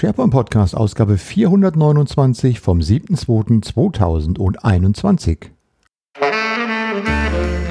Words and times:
SharePoint 0.00 0.32
Podcast, 0.32 0.74
Ausgabe 0.74 1.18
429 1.18 2.58
vom 2.58 2.78
7.2.2021. 2.78 5.50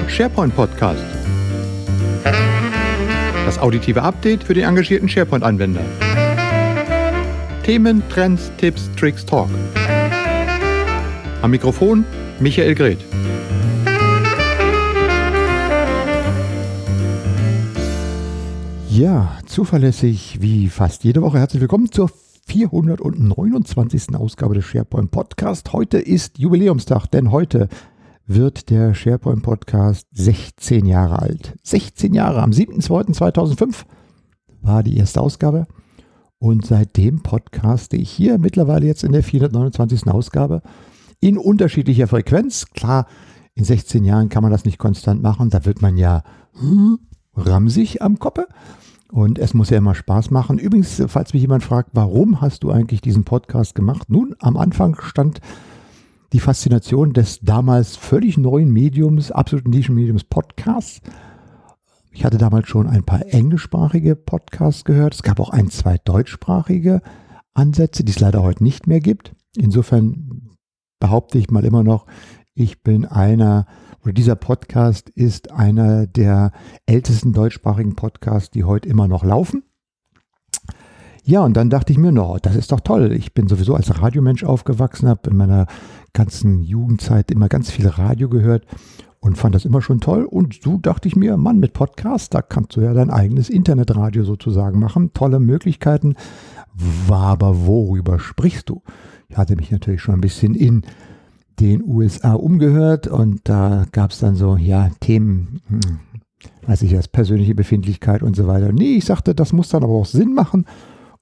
SharePoint 0.06 0.54
Podcast. 0.54 1.02
Das 3.44 3.58
auditive 3.58 4.02
Update 4.02 4.44
für 4.44 4.54
den 4.54 4.62
engagierten 4.62 5.08
SharePoint-Anwender. 5.08 5.82
Themen, 7.64 8.00
Trends, 8.10 8.52
Tipps, 8.58 8.88
Tricks, 8.94 9.26
Talk. 9.26 9.48
Am 11.42 11.50
Mikrofon 11.50 12.04
Michael 12.38 12.76
Greth. 12.76 13.04
Ja, 18.88 19.39
zuverlässig 19.50 20.40
wie 20.40 20.68
fast 20.68 21.02
jede 21.02 21.22
Woche. 21.22 21.40
Herzlich 21.40 21.60
willkommen 21.60 21.90
zur 21.90 22.08
429. 22.46 24.14
Ausgabe 24.14 24.54
des 24.54 24.64
SharePoint 24.64 25.10
Podcast. 25.10 25.72
Heute 25.72 25.98
ist 25.98 26.38
Jubiläumstag, 26.38 27.06
denn 27.06 27.32
heute 27.32 27.68
wird 28.26 28.70
der 28.70 28.94
SharePoint 28.94 29.42
Podcast 29.42 30.06
16 30.12 30.86
Jahre 30.86 31.18
alt. 31.18 31.56
16 31.64 32.14
Jahre, 32.14 32.42
am 32.42 32.52
7.2.2005 32.52 33.86
war 34.62 34.84
die 34.84 34.96
erste 34.96 35.20
Ausgabe. 35.20 35.66
Und 36.38 36.64
seitdem 36.64 37.24
podcaste 37.24 37.96
ich 37.96 38.08
hier 38.08 38.38
mittlerweile 38.38 38.86
jetzt 38.86 39.02
in 39.02 39.10
der 39.10 39.24
429. 39.24 40.06
Ausgabe 40.06 40.62
in 41.18 41.36
unterschiedlicher 41.36 42.06
Frequenz. 42.06 42.66
Klar, 42.66 43.06
in 43.56 43.64
16 43.64 44.04
Jahren 44.04 44.28
kann 44.28 44.44
man 44.44 44.52
das 44.52 44.64
nicht 44.64 44.78
konstant 44.78 45.20
machen. 45.22 45.50
Da 45.50 45.64
wird 45.64 45.82
man 45.82 45.96
ja 45.96 46.22
hm, 46.52 47.00
ramsig 47.34 48.00
am 48.00 48.20
Koppe. 48.20 48.46
Und 49.10 49.38
es 49.38 49.54
muss 49.54 49.70
ja 49.70 49.78
immer 49.78 49.94
Spaß 49.94 50.30
machen. 50.30 50.58
Übrigens, 50.58 51.02
falls 51.08 51.32
mich 51.32 51.42
jemand 51.42 51.64
fragt, 51.64 51.90
warum 51.94 52.40
hast 52.40 52.62
du 52.62 52.70
eigentlich 52.70 53.00
diesen 53.00 53.24
Podcast 53.24 53.74
gemacht? 53.74 54.08
Nun, 54.08 54.36
am 54.38 54.56
Anfang 54.56 54.96
stand 55.00 55.40
die 56.32 56.40
Faszination 56.40 57.12
des 57.12 57.40
damals 57.40 57.96
völlig 57.96 58.38
neuen 58.38 58.72
Mediums, 58.72 59.32
absoluten 59.32 59.70
Nischenmediums 59.70 60.24
Podcasts. 60.24 61.00
Ich 62.12 62.24
hatte 62.24 62.38
damals 62.38 62.68
schon 62.68 62.86
ein 62.86 63.04
paar 63.04 63.26
englischsprachige 63.26 64.14
Podcasts 64.14 64.84
gehört. 64.84 65.14
Es 65.14 65.22
gab 65.22 65.40
auch 65.40 65.50
ein, 65.50 65.70
zwei 65.70 65.98
deutschsprachige 65.98 67.02
Ansätze, 67.52 68.04
die 68.04 68.12
es 68.12 68.20
leider 68.20 68.42
heute 68.42 68.62
nicht 68.62 68.86
mehr 68.86 69.00
gibt. 69.00 69.34
Insofern 69.56 70.56
behaupte 71.00 71.38
ich 71.38 71.50
mal 71.50 71.64
immer 71.64 71.82
noch, 71.82 72.06
ich 72.54 72.82
bin 72.82 73.06
einer 73.06 73.66
oder 74.02 74.12
dieser 74.12 74.36
Podcast 74.36 75.10
ist 75.10 75.50
einer 75.50 76.06
der 76.06 76.52
ältesten 76.86 77.32
deutschsprachigen 77.32 77.96
Podcasts, 77.96 78.50
die 78.50 78.64
heute 78.64 78.88
immer 78.88 79.08
noch 79.08 79.24
laufen. 79.24 79.62
Ja, 81.22 81.42
und 81.44 81.54
dann 81.56 81.68
dachte 81.70 81.92
ich 81.92 81.98
mir, 81.98 82.12
no, 82.12 82.38
das 82.40 82.56
ist 82.56 82.72
doch 82.72 82.80
toll. 82.80 83.12
Ich 83.12 83.34
bin 83.34 83.46
sowieso 83.46 83.74
als 83.74 84.00
Radiomensch 84.00 84.42
aufgewachsen, 84.42 85.08
habe 85.08 85.30
in 85.30 85.36
meiner 85.36 85.66
ganzen 86.12 86.62
Jugendzeit 86.62 87.30
immer 87.30 87.48
ganz 87.48 87.70
viel 87.70 87.86
Radio 87.86 88.28
gehört 88.28 88.66
und 89.20 89.36
fand 89.36 89.54
das 89.54 89.66
immer 89.66 89.82
schon 89.82 90.00
toll. 90.00 90.24
Und 90.24 90.60
so 90.62 90.78
dachte 90.78 91.06
ich 91.06 91.16
mir, 91.16 91.36
Mann, 91.36 91.58
mit 91.58 91.74
Podcast, 91.74 92.32
da 92.32 92.40
kannst 92.40 92.74
du 92.76 92.80
ja 92.80 92.94
dein 92.94 93.10
eigenes 93.10 93.50
Internetradio 93.50 94.24
sozusagen 94.24 94.80
machen. 94.80 95.12
Tolle 95.12 95.40
Möglichkeiten. 95.40 96.14
Aber 97.10 97.66
worüber 97.66 98.18
sprichst 98.18 98.70
du? 98.70 98.82
Ich 99.28 99.36
hatte 99.36 99.56
mich 99.56 99.70
natürlich 99.70 100.00
schon 100.00 100.14
ein 100.14 100.22
bisschen 100.22 100.54
in 100.54 100.82
den 101.60 101.84
USA 101.84 102.34
umgehört 102.34 103.06
und 103.06 103.40
da 103.44 103.84
gab 103.92 104.12
es 104.12 104.18
dann 104.18 104.34
so, 104.34 104.56
ja, 104.56 104.90
Themen, 105.00 105.60
hm, 105.68 106.00
weiß 106.66 106.82
ich 106.82 106.90
jetzt, 106.90 107.12
persönliche 107.12 107.54
Befindlichkeit 107.54 108.22
und 108.22 108.34
so 108.34 108.46
weiter. 108.46 108.72
Nee, 108.72 108.96
ich 108.96 109.04
sagte, 109.04 109.34
das 109.34 109.52
muss 109.52 109.68
dann 109.68 109.84
aber 109.84 109.92
auch 109.92 110.06
Sinn 110.06 110.34
machen. 110.34 110.64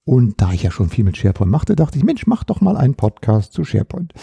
Und 0.04 0.40
da 0.40 0.52
ich 0.52 0.62
ja 0.62 0.70
schon 0.70 0.88
viel 0.88 1.04
mit 1.04 1.16
SharePoint 1.16 1.50
machte, 1.50 1.76
dachte 1.76 1.98
ich, 1.98 2.04
Mensch, 2.04 2.26
mach 2.26 2.44
doch 2.44 2.60
mal 2.60 2.76
einen 2.76 2.94
Podcast 2.94 3.52
zu 3.52 3.64
SharePoint. 3.64 4.14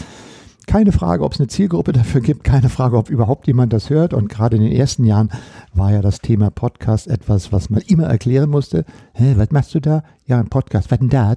Keine 0.66 0.92
Frage, 0.92 1.24
ob 1.24 1.34
es 1.34 1.40
eine 1.40 1.48
Zielgruppe 1.48 1.92
dafür 1.92 2.22
gibt, 2.22 2.44
keine 2.44 2.70
Frage, 2.70 2.98
ob 2.98 3.10
überhaupt 3.10 3.46
jemand 3.46 3.72
das 3.72 3.90
hört. 3.90 4.14
Und 4.14 4.30
gerade 4.30 4.56
in 4.56 4.64
den 4.64 4.72
ersten 4.72 5.04
Jahren 5.04 5.30
war 5.74 5.92
ja 5.92 6.02
das 6.02 6.20
Thema 6.20 6.50
Podcast 6.50 7.08
etwas, 7.08 7.52
was 7.52 7.70
man 7.70 7.82
immer 7.82 8.06
erklären 8.06 8.50
musste. 8.50 8.86
Hä, 9.14 9.36
was 9.38 9.52
machst 9.52 9.76
du 9.76 9.80
da? 9.80 10.04
Ja, 10.26 10.40
ein 10.40 10.50
Podcast. 10.50 10.90
Was 10.90 10.98
denn 10.98 11.10
da? 11.10 11.36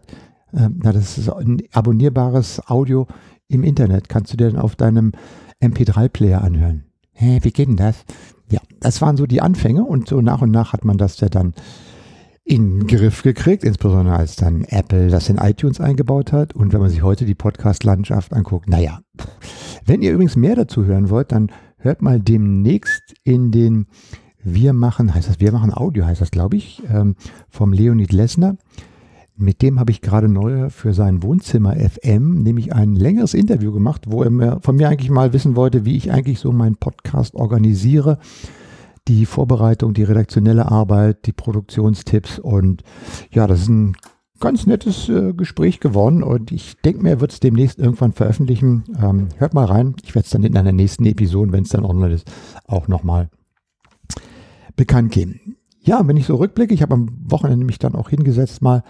Ähm, 0.54 0.80
na, 0.82 0.92
das 0.92 1.18
ist 1.18 1.28
ein 1.28 1.62
abonnierbares 1.72 2.62
Audio 2.68 3.06
im 3.48 3.64
Internet. 3.64 4.08
Kannst 4.08 4.32
du 4.32 4.36
dir 4.36 4.50
dann 4.50 4.60
auf 4.60 4.76
deinem 4.76 5.12
MP3-Player 5.62 6.42
anhören. 6.42 6.84
Hä, 7.12 7.40
wie 7.42 7.50
geht 7.50 7.68
denn 7.68 7.76
das? 7.76 8.04
Ja, 8.50 8.60
das 8.80 9.02
waren 9.02 9.16
so 9.16 9.26
die 9.26 9.42
Anfänge 9.42 9.84
und 9.84 10.08
so 10.08 10.20
nach 10.20 10.40
und 10.40 10.50
nach 10.50 10.72
hat 10.72 10.84
man 10.84 10.98
das 10.98 11.18
ja 11.20 11.28
dann 11.28 11.54
in 12.44 12.78
den 12.78 12.86
Griff 12.86 13.22
gekriegt, 13.22 13.62
insbesondere 13.62 14.16
als 14.16 14.36
dann 14.36 14.64
Apple 14.64 15.08
das 15.08 15.28
in 15.28 15.36
iTunes 15.36 15.80
eingebaut 15.80 16.32
hat. 16.32 16.54
Und 16.54 16.72
wenn 16.72 16.80
man 16.80 16.88
sich 16.88 17.02
heute 17.02 17.26
die 17.26 17.34
Podcast-Landschaft 17.34 18.32
anguckt, 18.32 18.68
naja, 18.68 19.00
wenn 19.84 20.00
ihr 20.00 20.12
übrigens 20.12 20.36
mehr 20.36 20.56
dazu 20.56 20.86
hören 20.86 21.10
wollt, 21.10 21.32
dann 21.32 21.50
hört 21.76 22.00
mal 22.00 22.20
demnächst 22.20 23.14
in 23.22 23.50
den 23.50 23.86
Wir 24.42 24.72
machen, 24.72 25.14
heißt 25.14 25.28
das, 25.28 25.40
Wir 25.40 25.52
machen 25.52 25.74
Audio, 25.74 26.06
heißt 26.06 26.22
das, 26.22 26.30
glaube 26.30 26.56
ich, 26.56 26.82
ähm, 26.90 27.16
vom 27.50 27.72
Leonid 27.72 28.12
Lessner. 28.12 28.56
Mit 29.40 29.62
dem 29.62 29.78
habe 29.78 29.92
ich 29.92 30.00
gerade 30.00 30.28
neu 30.28 30.68
für 30.68 30.92
sein 30.92 31.22
Wohnzimmer 31.22 31.76
FM 31.76 32.42
nämlich 32.42 32.74
ein 32.74 32.96
längeres 32.96 33.34
Interview 33.34 33.70
gemacht, 33.70 34.06
wo 34.08 34.24
er 34.24 34.30
mir, 34.30 34.58
von 34.62 34.74
mir 34.74 34.88
eigentlich 34.88 35.10
mal 35.10 35.32
wissen 35.32 35.54
wollte, 35.54 35.84
wie 35.84 35.96
ich 35.96 36.10
eigentlich 36.10 36.40
so 36.40 36.50
meinen 36.50 36.74
Podcast 36.74 37.36
organisiere. 37.36 38.18
Die 39.06 39.26
Vorbereitung, 39.26 39.94
die 39.94 40.02
redaktionelle 40.02 40.68
Arbeit, 40.72 41.24
die 41.26 41.32
Produktionstipps 41.32 42.40
und 42.40 42.82
ja, 43.30 43.46
das 43.46 43.60
ist 43.60 43.68
ein 43.68 43.96
ganz 44.40 44.66
nettes 44.66 45.08
äh, 45.08 45.32
Gespräch 45.32 45.78
geworden 45.78 46.24
und 46.24 46.50
ich 46.50 46.76
denke 46.78 47.04
mir, 47.04 47.10
er 47.10 47.20
wird 47.20 47.32
es 47.32 47.38
demnächst 47.38 47.78
irgendwann 47.78 48.14
veröffentlichen. 48.14 48.86
Ähm, 49.00 49.28
hört 49.36 49.54
mal 49.54 49.66
rein. 49.66 49.94
Ich 50.02 50.16
werde 50.16 50.26
es 50.26 50.32
dann 50.32 50.42
in 50.42 50.56
einer 50.56 50.72
nächsten 50.72 51.06
Episode, 51.06 51.52
wenn 51.52 51.62
es 51.62 51.70
dann 51.70 51.84
online 51.84 52.14
ist, 52.14 52.28
auch 52.66 52.88
nochmal 52.88 53.30
bekannt 54.74 55.12
geben. 55.12 55.56
Ja, 55.80 56.04
wenn 56.08 56.16
ich 56.16 56.26
so 56.26 56.34
rückblicke, 56.34 56.74
ich 56.74 56.82
habe 56.82 56.94
am 56.94 57.08
Wochenende 57.22 57.64
mich 57.64 57.78
dann 57.78 57.94
auch 57.94 58.10
hingesetzt 58.10 58.62
mal 58.62 58.82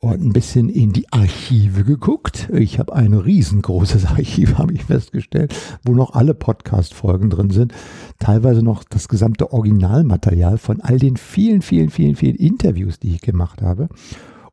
und 0.00 0.22
ein 0.22 0.32
bisschen 0.32 0.68
in 0.68 0.92
die 0.92 1.10
Archive 1.12 1.84
geguckt. 1.84 2.50
Ich 2.52 2.78
habe 2.78 2.94
ein 2.94 3.14
riesengroßes 3.14 4.04
Archiv, 4.06 4.58
habe 4.58 4.74
ich 4.74 4.84
festgestellt, 4.84 5.54
wo 5.84 5.94
noch 5.94 6.14
alle 6.14 6.34
Podcast-Folgen 6.34 7.30
drin 7.30 7.50
sind. 7.50 7.72
Teilweise 8.18 8.62
noch 8.62 8.84
das 8.84 9.08
gesamte 9.08 9.52
Originalmaterial 9.52 10.58
von 10.58 10.80
all 10.80 10.98
den 10.98 11.16
vielen, 11.16 11.62
vielen, 11.62 11.90
vielen, 11.90 12.16
vielen 12.16 12.36
Interviews, 12.36 12.98
die 12.98 13.14
ich 13.14 13.22
gemacht 13.22 13.62
habe. 13.62 13.88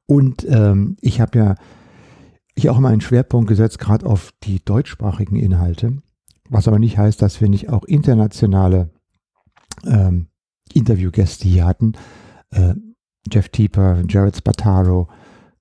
Und 0.06 0.46
ähm, 0.50 0.98
ich 1.02 1.20
habe 1.22 1.38
ja 1.38 1.56
ich 2.56 2.70
auch 2.70 2.78
immer 2.78 2.90
einen 2.90 3.02
Schwerpunkt 3.02 3.48
gesetzt, 3.48 3.80
gerade 3.80 4.06
auf 4.06 4.31
die 4.44 4.64
deutschsprachigen 4.64 5.38
Inhalte. 5.38 5.98
Was 6.50 6.68
aber 6.68 6.80
nicht 6.80 6.98
heißt, 6.98 7.22
dass 7.22 7.42
wir 7.42 7.50
nicht 7.50 7.70
auch 7.70 7.84
internationale 7.84 8.92
ähm, 9.86 10.28
Interviewgäste 10.74 11.48
hier 11.48 11.66
hatten. 11.66 11.94
Äh, 12.52 12.75
Jeff 13.31 13.50
Tieper, 13.50 14.04
Jared 14.08 14.38
Spataro, 14.38 15.08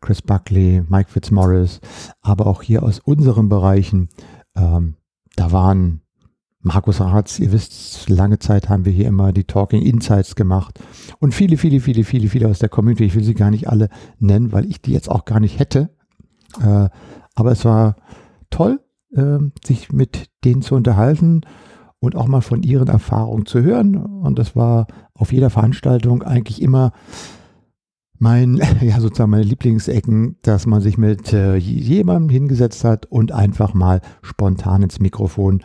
Chris 0.02 0.20
Buckley, 0.20 0.82
Mike 0.88 1.10
Fitzmaurice, 1.10 1.80
aber 2.20 2.46
auch 2.46 2.62
hier 2.62 2.82
aus 2.82 2.98
unseren 2.98 3.48
Bereichen. 3.48 4.08
Ähm, 4.54 4.96
da 5.36 5.52
waren 5.52 6.02
Markus 6.60 7.00
Ratz, 7.00 7.38
ihr 7.40 7.50
wisst, 7.50 8.08
lange 8.08 8.38
Zeit 8.38 8.68
haben 8.68 8.84
wir 8.84 8.92
hier 8.92 9.08
immer 9.08 9.32
die 9.32 9.44
Talking 9.44 9.82
Insights 9.82 10.36
gemacht 10.36 10.78
und 11.18 11.34
viele, 11.34 11.56
viele, 11.56 11.80
viele, 11.80 12.04
viele, 12.04 12.28
viele 12.28 12.48
aus 12.48 12.60
der 12.60 12.68
Community. 12.68 13.04
Ich 13.04 13.14
will 13.14 13.24
sie 13.24 13.34
gar 13.34 13.50
nicht 13.50 13.68
alle 13.68 13.88
nennen, 14.18 14.52
weil 14.52 14.66
ich 14.66 14.80
die 14.80 14.92
jetzt 14.92 15.10
auch 15.10 15.24
gar 15.24 15.40
nicht 15.40 15.58
hätte. 15.58 15.90
Äh, 16.60 16.88
aber 17.34 17.50
es 17.50 17.64
war 17.64 17.96
toll, 18.50 18.80
äh, 19.14 19.38
sich 19.64 19.92
mit 19.92 20.28
denen 20.44 20.62
zu 20.62 20.74
unterhalten 20.74 21.40
und 21.98 22.16
auch 22.16 22.26
mal 22.26 22.42
von 22.42 22.62
ihren 22.62 22.88
Erfahrungen 22.88 23.46
zu 23.46 23.62
hören. 23.62 23.96
Und 23.96 24.38
das 24.38 24.54
war 24.54 24.86
auf 25.14 25.32
jeder 25.32 25.50
Veranstaltung 25.50 26.22
eigentlich 26.22 26.60
immer 26.62 26.92
mein, 28.22 28.60
ja, 28.81 29.00
sozusagen 29.00 29.33
meine 29.33 29.43
Lieblingsecken, 29.43 30.37
dass 30.43 30.65
man 30.65 30.81
sich 30.81 30.97
mit 30.97 31.32
äh, 31.32 31.56
jemandem 31.56 32.31
hingesetzt 32.31 32.85
hat 32.85 33.05
und 33.06 33.32
einfach 33.32 33.75
mal 33.75 34.00
spontan 34.23 34.82
ins 34.82 35.00
Mikrofon 35.00 35.62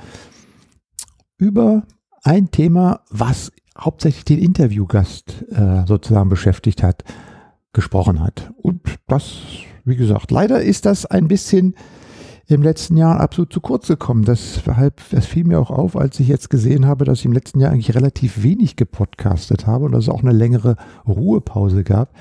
über 1.37 1.83
ein 2.23 2.49
Thema, 2.49 3.01
was 3.11 3.51
hauptsächlich 3.79 4.25
den 4.25 4.39
Interviewgast 4.39 5.45
äh, 5.51 5.85
sozusagen 5.85 6.29
beschäftigt 6.29 6.81
hat, 6.81 7.03
gesprochen 7.73 8.21
hat. 8.21 8.51
Und 8.57 8.81
das, 9.07 9.37
wie 9.85 9.95
gesagt, 9.95 10.31
leider 10.31 10.59
ist 10.59 10.87
das 10.87 11.05
ein 11.05 11.27
bisschen 11.27 11.75
im 12.47 12.61
letzten 12.61 12.95
Jahr 12.95 13.19
absolut 13.19 13.51
zu 13.51 13.59
kurz 13.59 13.87
gekommen. 13.87 14.23
Deshalb, 14.23 15.01
das 15.11 15.25
fiel 15.25 15.43
mir 15.43 15.59
auch 15.59 15.71
auf, 15.71 15.97
als 15.97 16.19
ich 16.19 16.27
jetzt 16.27 16.49
gesehen 16.49 16.85
habe, 16.85 17.03
dass 17.03 17.19
ich 17.19 17.25
im 17.25 17.33
letzten 17.33 17.59
Jahr 17.59 17.71
eigentlich 17.71 17.93
relativ 17.93 18.41
wenig 18.41 18.77
gepodcastet 18.77 19.67
habe 19.67 19.85
und 19.85 19.91
dass 19.91 20.05
es 20.05 20.09
auch 20.09 20.23
eine 20.23 20.31
längere 20.31 20.77
Ruhepause 21.07 21.83
gab. 21.83 22.13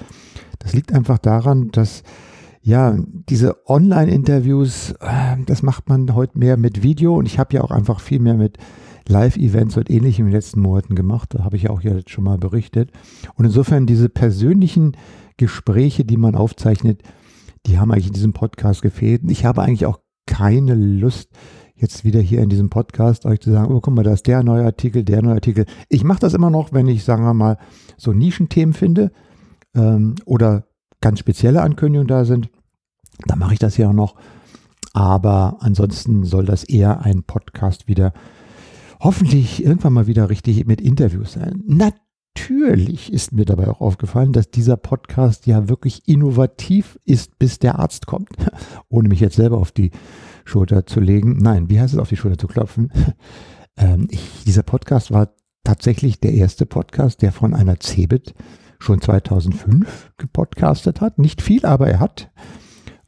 Das 0.59 0.73
liegt 0.73 0.93
einfach 0.93 1.19
daran, 1.19 1.71
dass 1.71 2.03
ja, 2.61 2.97
diese 3.29 3.69
Online-Interviews, 3.69 4.97
äh, 4.99 5.37
das 5.47 5.63
macht 5.63 5.89
man 5.89 6.13
heute 6.17 6.37
mehr 6.37 6.57
mit 6.57 6.83
Video 6.83 7.17
und 7.17 7.27
ich 7.27 7.39
habe 7.39 7.55
ja 7.55 7.61
auch 7.63 7.71
einfach 7.71 8.01
viel 8.01 8.19
mehr 8.19 8.35
mit 8.35 8.59
Live-Events 9.07 9.77
und 9.77 9.89
ähnlichem 9.89 10.27
in 10.27 10.33
den 10.33 10.37
letzten 10.37 10.61
Monaten 10.61 10.97
gemacht. 10.97 11.35
Da 11.35 11.45
habe 11.45 11.55
ich 11.55 11.65
ja 11.65 11.71
auch 11.71 11.83
jetzt 11.83 12.11
schon 12.11 12.25
mal 12.25 12.39
berichtet. 12.39 12.91
Und 13.37 13.45
insofern 13.45 13.87
diese 13.87 14.09
persönlichen 14.09 14.97
Gespräche, 15.37 16.05
die 16.05 16.17
man 16.17 16.35
aufzeichnet, 16.35 17.03
die 17.67 17.79
haben 17.79 17.93
eigentlich 17.93 18.09
in 18.09 18.15
diesem 18.15 18.33
Podcast 18.33 18.83
gefehlt. 18.83 19.23
Ich 19.29 19.45
habe 19.45 19.63
eigentlich 19.63 19.87
auch 19.87 20.01
keine 20.27 20.75
Lust, 20.75 21.31
jetzt 21.75 22.05
wieder 22.05 22.21
hier 22.21 22.43
in 22.43 22.49
diesem 22.49 22.71
Podcast 22.71 23.27
euch 23.27 23.41
zu 23.41 23.51
sagen, 23.51 23.73
oh, 23.73 23.81
guck 23.81 23.95
mal, 23.95 24.03
da 24.03 24.13
ist 24.13 24.27
der 24.27 24.43
neue 24.43 24.65
Artikel, 24.65 25.05
der 25.05 25.23
neue 25.23 25.35
Artikel. 25.35 25.67
Ich 25.89 26.05
mache 26.05 26.21
das 26.21 26.35
immer 26.35 26.51
noch, 26.51 26.73
wenn 26.73 26.89
ich, 26.89 27.05
sagen 27.05 27.25
wir 27.25 27.35
mal, 27.35 27.59
so 27.97 28.13
Nischenthemen 28.13 28.75
finde 28.75 29.13
ähm, 29.75 30.15
oder 30.25 30.65
ganz 31.01 31.19
spezielle 31.19 31.63
Ankündigungen 31.63 32.09
da 32.09 32.25
sind. 32.25 32.51
Dann 33.27 33.39
mache 33.39 33.55
ich 33.55 33.59
das 33.59 33.77
ja 33.77 33.89
auch 33.89 33.95
noch. 33.95 34.17
Aber 34.93 35.59
ansonsten 35.61 36.25
soll 36.25 36.47
das 36.47 36.65
eher 36.65 37.03
ein 37.03 37.23
Podcast 37.23 37.87
wieder 37.87 38.13
hoffentlich 39.01 39.63
irgendwann 39.63 39.93
mal 39.93 40.07
wieder 40.07 40.31
richtig 40.31 40.67
mit 40.67 40.81
Interviews 40.81 41.33
sein. 41.33 41.63
Natürlich 41.67 42.06
ist 43.11 43.33
mir 43.33 43.45
dabei 43.45 43.69
auch 43.69 43.81
aufgefallen, 43.81 44.33
dass 44.33 44.51
dieser 44.51 44.77
Podcast 44.77 45.47
ja 45.47 45.69
wirklich 45.69 46.07
innovativ 46.07 46.99
ist, 47.05 47.39
bis 47.39 47.59
der 47.59 47.79
Arzt 47.79 48.07
kommt. 48.07 48.31
Ohne 48.89 49.09
mich 49.09 49.21
jetzt 49.21 49.37
selber 49.37 49.59
auf 49.59 49.73
die 49.73 49.91
Schulter 50.45 50.87
zu 50.87 51.01
legen. 51.01 51.39
Nein, 51.39 51.69
wie 51.71 51.81
heißt 51.81 51.95
es, 51.95 52.01
auf 52.01 52.09
die 52.09 52.17
Schulter 52.17 52.39
zu 52.39 52.47
klopfen? 52.47 52.93
ähm, 53.77 54.09
ich, 54.11 54.45
dieser 54.45 54.63
Podcast 54.63 55.11
war 55.11 55.31
tatsächlich 55.65 56.21
der 56.21 56.35
erste 56.35 56.67
Podcast, 56.67 57.23
der 57.23 57.33
von 57.33 57.55
einer 57.55 57.81
Cebit 57.81 58.35
schon 58.79 59.01
2005 59.01 60.13
gepodcastet 60.19 61.01
hat. 61.01 61.19
Nicht 61.19 61.43
viel, 61.43 61.65
aber 61.65 61.89
er 61.89 62.01
hat 62.01 62.31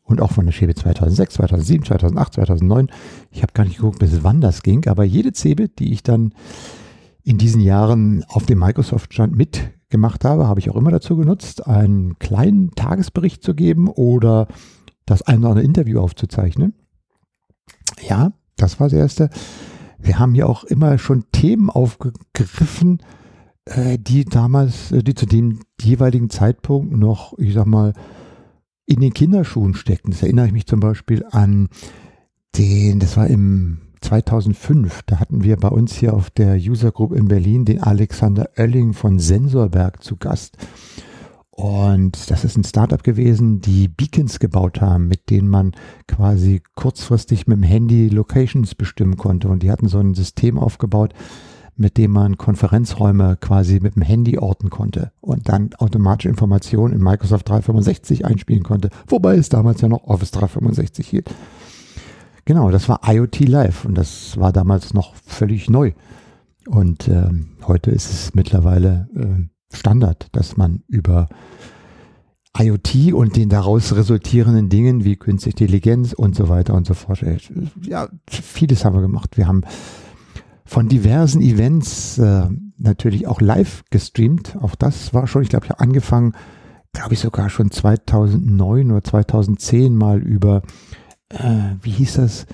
und 0.09 0.23
auch 0.23 0.33
von 0.33 0.47
der 0.47 0.55
Cebit 0.55 0.79
2006, 0.79 1.35
2007, 1.35 1.85
2008, 1.85 2.35
2009. 2.35 2.89
Ich 3.31 3.43
habe 3.43 3.53
gar 3.53 3.65
nicht 3.65 3.77
geguckt, 3.77 3.99
bis 3.99 4.25
wann 4.25 4.41
das 4.41 4.63
ging, 4.63 4.87
aber 4.89 5.05
jede 5.05 5.33
Cebit, 5.33 5.79
die 5.79 5.93
ich 5.93 6.03
dann 6.03 6.33
in 7.29 7.37
diesen 7.37 7.61
Jahren 7.61 8.25
auf 8.27 8.47
dem 8.47 8.59
Microsoft-Stand 8.59 9.37
mitgemacht 9.37 10.25
habe, 10.25 10.49
habe 10.49 10.61
ich 10.61 10.71
auch 10.71 10.77
immer 10.77 10.91
dazu 10.91 11.15
genutzt, 11.15 11.67
einen 11.67 12.19
kleinen 12.19 12.71
Tagesbericht 12.71 13.43
zu 13.43 13.55
geben 13.55 13.89
oder 13.89 14.49
das 15.05 15.21
ein 15.21 15.41
oder 15.41 15.51
andere 15.51 15.65
Interview 15.65 16.01
aufzuzeichnen. 16.01 16.73
Ja, 18.09 18.33
das 18.57 18.81
war 18.81 18.89
das 18.89 18.99
Erste. 18.99 19.29
Wir 19.99 20.19
haben 20.19 20.33
hier 20.33 20.49
auch 20.49 20.65
immer 20.65 20.97
schon 20.97 21.27
Themen 21.31 21.69
aufgegriffen, 21.69 23.03
äh, 23.67 23.99
die 23.99 24.25
damals, 24.25 24.91
äh, 24.93 25.03
die 25.03 25.15
zu 25.15 25.27
dem 25.27 25.61
jeweiligen 25.79 26.31
Zeitpunkt 26.31 26.97
noch, 26.97 27.37
ich 27.37 27.53
sag 27.53 27.67
mal, 27.67 27.93
in 28.87 29.01
den 29.01 29.13
Kinderschuhen 29.13 29.75
steckten. 29.75 30.13
Das 30.13 30.23
erinnere 30.23 30.47
ich 30.47 30.53
mich 30.53 30.67
zum 30.67 30.81
Beispiel 30.81 31.27
an 31.31 31.69
den, 32.57 33.01
das 33.01 33.19
war 33.19 33.27
im 33.27 33.81
2005, 34.01 35.03
da 35.07 35.21
hatten 35.21 35.43
wir 35.43 35.57
bei 35.57 35.69
uns 35.69 35.95
hier 35.95 36.15
auf 36.15 36.31
der 36.31 36.57
User 36.57 36.93
Group 36.93 37.13
in 37.13 37.29
Berlin 37.29 37.65
den 37.65 37.83
Alexander 37.83 38.51
Oelling 38.57 38.93
von 38.93 39.19
Sensorberg 39.19 40.03
zu 40.03 40.17
Gast. 40.17 40.57
Und 41.51 42.31
das 42.31 42.45
ist 42.45 42.57
ein 42.57 42.63
Startup 42.63 43.03
gewesen, 43.03 43.61
die 43.61 43.89
Beacons 43.89 44.39
gebaut 44.39 44.81
haben, 44.81 45.09
mit 45.09 45.29
denen 45.29 45.49
man 45.49 45.73
quasi 46.07 46.63
kurzfristig 46.77 47.49
mit 47.49 47.57
dem 47.57 47.65
Handy 47.65 48.09
Locations 48.09 48.77
bestimmen 48.77 49.17
konnte. 49.17 49.49
Und 49.49 49.65
die 49.65 49.71
hatten 49.73 49.89
so 49.89 49.99
ein 49.99 50.15
System 50.15 50.57
aufgebaut, 50.57 51.15
mit 51.79 51.97
dem 51.97 52.11
man 52.13 52.39
Konferenzräume 52.39 53.37
quasi 53.41 53.81
mit 53.81 53.97
dem 53.97 54.03
Handy 54.03 54.39
orten 54.39 54.69
konnte 54.69 55.13
und 55.21 55.49
dann 55.49 55.71
automatische 55.79 56.29
Informationen 56.29 56.93
in 56.93 57.03
Microsoft 57.03 57.49
365 57.49 58.25
einspielen 58.25 58.65
konnte, 58.65 58.91
wobei 59.07 59.37
es 59.37 59.49
damals 59.49 59.81
ja 59.81 59.89
noch 59.89 60.05
Office 60.05 60.33
365 60.33 61.09
hielt. 61.09 61.31
Genau, 62.49 62.71
das 62.71 62.89
war 62.89 63.03
IoT 63.07 63.41
Live 63.41 63.85
und 63.85 63.95
das 63.95 64.39
war 64.39 64.55
damals 64.55 64.95
noch 64.95 65.15
völlig 65.17 65.69
neu. 65.69 65.93
Und 66.67 67.07
äh, 67.07 67.29
heute 67.67 67.91
ist 67.91 68.11
es 68.11 68.35
mittlerweile 68.35 69.07
äh, 69.15 69.77
Standard, 69.77 70.29
dass 70.33 70.57
man 70.57 70.83
über 70.89 71.29
IoT 72.59 73.13
und 73.13 73.37
den 73.37 73.51
daraus 73.51 73.95
resultierenden 73.95 74.71
Dingen 74.71 75.05
wie 75.05 75.17
künstliche 75.17 75.59
Intelligenz 75.59 76.15
und 76.15 76.35
so 76.37 76.49
weiter 76.49 76.73
und 76.73 76.87
so 76.87 76.95
fort. 76.95 77.23
Äh, 77.23 77.37
ja, 77.83 78.09
vieles 78.31 78.83
haben 78.83 78.97
wir 78.97 79.03
gemacht. 79.03 79.37
Wir 79.37 79.47
haben 79.47 79.65
von 80.65 80.89
diversen 80.89 81.43
Events 81.43 82.17
äh, 82.17 82.49
natürlich 82.79 83.27
auch 83.27 83.43
live 83.43 83.85
gestreamt. 83.91 84.57
Auch 84.63 84.75
das 84.75 85.13
war 85.13 85.27
schon, 85.27 85.43
ich 85.43 85.51
glaube, 85.51 85.67
ich 85.67 85.71
habe 85.71 85.81
angefangen, 85.81 86.33
glaube 86.95 87.13
ich 87.13 87.21
sogar 87.21 87.51
schon 87.51 87.71
2009 87.71 88.91
oder 88.91 89.05
2010 89.05 89.95
mal 89.95 90.23
über, 90.23 90.63
äh, 91.31 91.77
wie 91.83 91.91
hieß 91.91 92.15
das? 92.15 92.47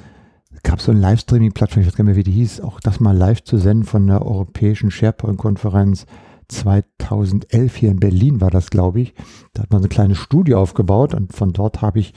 Gab 0.63 0.81
so 0.81 0.93
eine 0.93 1.01
Livestreaming-Plattform, 1.01 1.83
ich 1.83 1.89
weiß 1.89 1.97
gar 1.97 2.05
nicht 2.05 2.15
mehr, 2.15 2.25
wie 2.25 2.31
die 2.31 2.39
hieß, 2.39 2.61
auch 2.61 2.81
das 2.81 3.01
mal 3.01 3.17
live 3.17 3.43
zu 3.43 3.59
senden 3.59 3.85
von 3.85 4.07
der 4.07 4.25
europäischen 4.25 4.91
SharePoint-Konferenz 4.91 6.07
2011 6.49 7.77
hier 7.77 7.91
in 7.91 8.01
Berlin 8.01 8.41
war 8.41 8.51
das, 8.51 8.71
glaube 8.71 9.01
ich. 9.01 9.15
Da 9.53 9.63
hat 9.63 9.73
man 9.73 9.83
so 9.83 9.87
ein 9.87 9.91
kleines 9.91 10.19
Studio 10.19 10.61
aufgebaut 10.61 11.15
und 11.15 11.33
von 11.33 11.53
dort 11.53 11.83
habe 11.83 12.01
ich 12.01 12.15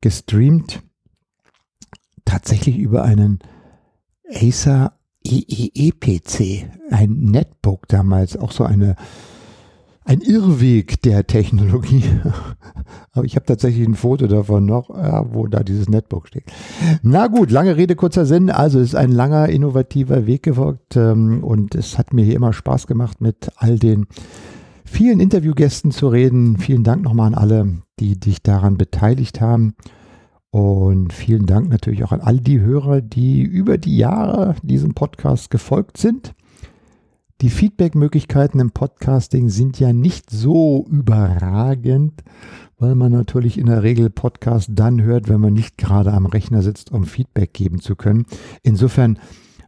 gestreamt, 0.00 0.82
tatsächlich 2.24 2.78
über 2.78 3.04
einen 3.04 3.38
Acer 4.28 4.98
EEE-PC, 5.24 6.68
ein 6.90 7.10
Netbook 7.10 7.86
damals, 7.88 8.36
auch 8.36 8.52
so 8.52 8.64
eine, 8.64 8.96
ein 10.04 10.20
Irrweg 10.20 11.00
der 11.02 11.26
Technologie. 11.26 12.04
Aber 13.12 13.24
ich 13.24 13.36
habe 13.36 13.46
tatsächlich 13.46 13.86
ein 13.86 13.94
Foto 13.94 14.26
davon 14.26 14.66
noch, 14.66 14.90
ja, 14.90 15.32
wo 15.32 15.46
da 15.46 15.62
dieses 15.62 15.88
Netbook 15.88 16.28
steht. 16.28 16.44
Na 17.02 17.28
gut, 17.28 17.50
lange 17.50 17.76
Rede, 17.76 17.94
kurzer 17.94 18.26
Sinn. 18.26 18.50
Also 18.50 18.80
es 18.80 18.88
ist 18.88 18.94
ein 18.94 19.12
langer, 19.12 19.48
innovativer 19.48 20.26
Weg 20.26 20.42
gefolgt 20.42 20.96
ähm, 20.96 21.44
und 21.44 21.74
es 21.74 21.98
hat 21.98 22.12
mir 22.12 22.24
hier 22.24 22.36
immer 22.36 22.52
Spaß 22.52 22.86
gemacht, 22.86 23.20
mit 23.20 23.50
all 23.56 23.78
den 23.78 24.06
vielen 24.84 25.20
Interviewgästen 25.20 25.90
zu 25.90 26.08
reden. 26.08 26.58
Vielen 26.58 26.84
Dank 26.84 27.02
nochmal 27.02 27.28
an 27.28 27.34
alle, 27.34 27.82
die 28.00 28.18
dich 28.18 28.42
daran 28.42 28.76
beteiligt 28.76 29.40
haben. 29.40 29.74
Und 30.50 31.14
vielen 31.14 31.46
Dank 31.46 31.70
natürlich 31.70 32.04
auch 32.04 32.12
an 32.12 32.20
all 32.20 32.38
die 32.38 32.60
Hörer, 32.60 33.00
die 33.00 33.40
über 33.40 33.78
die 33.78 33.96
Jahre 33.96 34.54
diesem 34.62 34.92
Podcast 34.92 35.50
gefolgt 35.50 35.96
sind. 35.96 36.34
Die 37.42 37.50
Feedback-Möglichkeiten 37.50 38.60
im 38.60 38.70
Podcasting 38.70 39.48
sind 39.48 39.80
ja 39.80 39.92
nicht 39.92 40.30
so 40.30 40.86
überragend, 40.88 42.22
weil 42.78 42.94
man 42.94 43.10
natürlich 43.10 43.58
in 43.58 43.66
der 43.66 43.82
Regel 43.82 44.10
Podcast 44.10 44.70
dann 44.72 45.02
hört, 45.02 45.28
wenn 45.28 45.40
man 45.40 45.52
nicht 45.52 45.76
gerade 45.76 46.12
am 46.12 46.26
Rechner 46.26 46.62
sitzt, 46.62 46.92
um 46.92 47.02
Feedback 47.04 47.52
geben 47.52 47.80
zu 47.80 47.96
können. 47.96 48.26
Insofern 48.62 49.18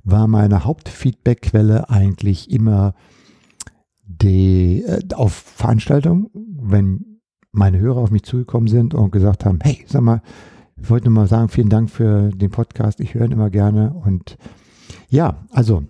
war 0.04 0.28
meine 0.28 0.64
Hauptfeedback-Quelle 0.64 1.90
eigentlich 1.90 2.48
immer 2.48 2.94
die, 4.06 4.84
äh, 4.84 5.00
auf 5.16 5.32
Veranstaltungen, 5.32 6.28
wenn 6.32 7.18
meine 7.50 7.80
Hörer 7.80 8.02
auf 8.02 8.12
mich 8.12 8.22
zugekommen 8.22 8.68
sind 8.68 8.94
und 8.94 9.10
gesagt 9.10 9.44
haben, 9.44 9.58
hey, 9.64 9.84
sag 9.88 10.02
mal, 10.02 10.22
ich 10.80 10.88
wollte 10.90 11.06
nur 11.06 11.22
mal 11.22 11.28
sagen, 11.28 11.48
vielen 11.48 11.70
Dank 11.70 11.90
für 11.90 12.28
den 12.28 12.52
Podcast. 12.52 13.00
Ich 13.00 13.14
höre 13.14 13.24
ihn 13.24 13.32
immer 13.32 13.50
gerne. 13.50 13.92
Und 13.94 14.36
ja, 15.08 15.44
also 15.50 15.82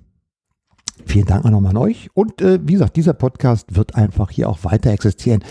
vielen 1.07 1.27
Dank 1.27 1.45
auch 1.45 1.51
nochmal 1.51 1.71
an 1.71 1.77
euch. 1.77 2.11
Und 2.15 2.41
äh, 2.41 2.59
wie 2.63 2.75
gesagt, 2.75 2.97
dieser 2.97 3.15
Podcast 3.15 3.77
wird 3.77 3.95
einfach 3.95 4.31
hier 4.31 4.49
auch 4.49 4.65
weiter 4.65 4.91
existieren. 4.91 5.43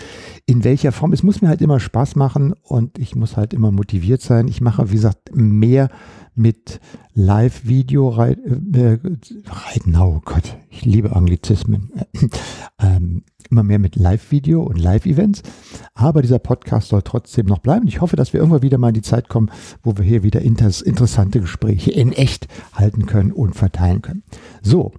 In 0.46 0.64
welcher 0.64 0.92
Form? 0.92 1.12
Es 1.12 1.22
muss 1.22 1.42
mir 1.42 1.48
halt 1.48 1.62
immer 1.62 1.80
Spaß 1.80 2.16
machen 2.16 2.54
und 2.62 2.98
ich 2.98 3.14
muss 3.16 3.36
halt 3.36 3.54
immer 3.54 3.70
motiviert 3.70 4.22
sein. 4.22 4.48
Ich 4.48 4.60
mache, 4.60 4.90
wie 4.90 4.96
gesagt, 4.96 5.34
mehr 5.34 5.88
mit 6.34 6.80
Live-Video 7.14 8.08
reiten. 8.08 8.74
Äh, 8.74 8.98
oh 9.98 10.20
Gott, 10.24 10.56
ich 10.68 10.84
liebe 10.84 11.14
Anglizismen. 11.14 11.92
ähm, 12.80 13.22
immer 13.50 13.62
mehr 13.62 13.78
mit 13.78 13.96
Live-Video 13.96 14.62
und 14.62 14.78
Live-Events. 14.78 15.42
Aber 15.94 16.22
dieser 16.22 16.38
Podcast 16.38 16.88
soll 16.88 17.02
trotzdem 17.02 17.46
noch 17.46 17.58
bleiben. 17.58 17.86
Ich 17.86 18.00
hoffe, 18.00 18.16
dass 18.16 18.32
wir 18.32 18.40
irgendwann 18.40 18.62
wieder 18.62 18.78
mal 18.78 18.88
in 18.88 18.94
die 18.94 19.02
Zeit 19.02 19.28
kommen, 19.28 19.50
wo 19.82 19.96
wir 19.96 20.04
hier 20.04 20.22
wieder 20.22 20.40
interessante 20.40 21.40
Gespräche 21.40 21.92
in 21.92 22.12
echt 22.12 22.48
halten 22.72 23.06
können 23.06 23.32
und 23.32 23.54
verteilen 23.54 24.02
können. 24.02 24.24
So, 24.62 24.92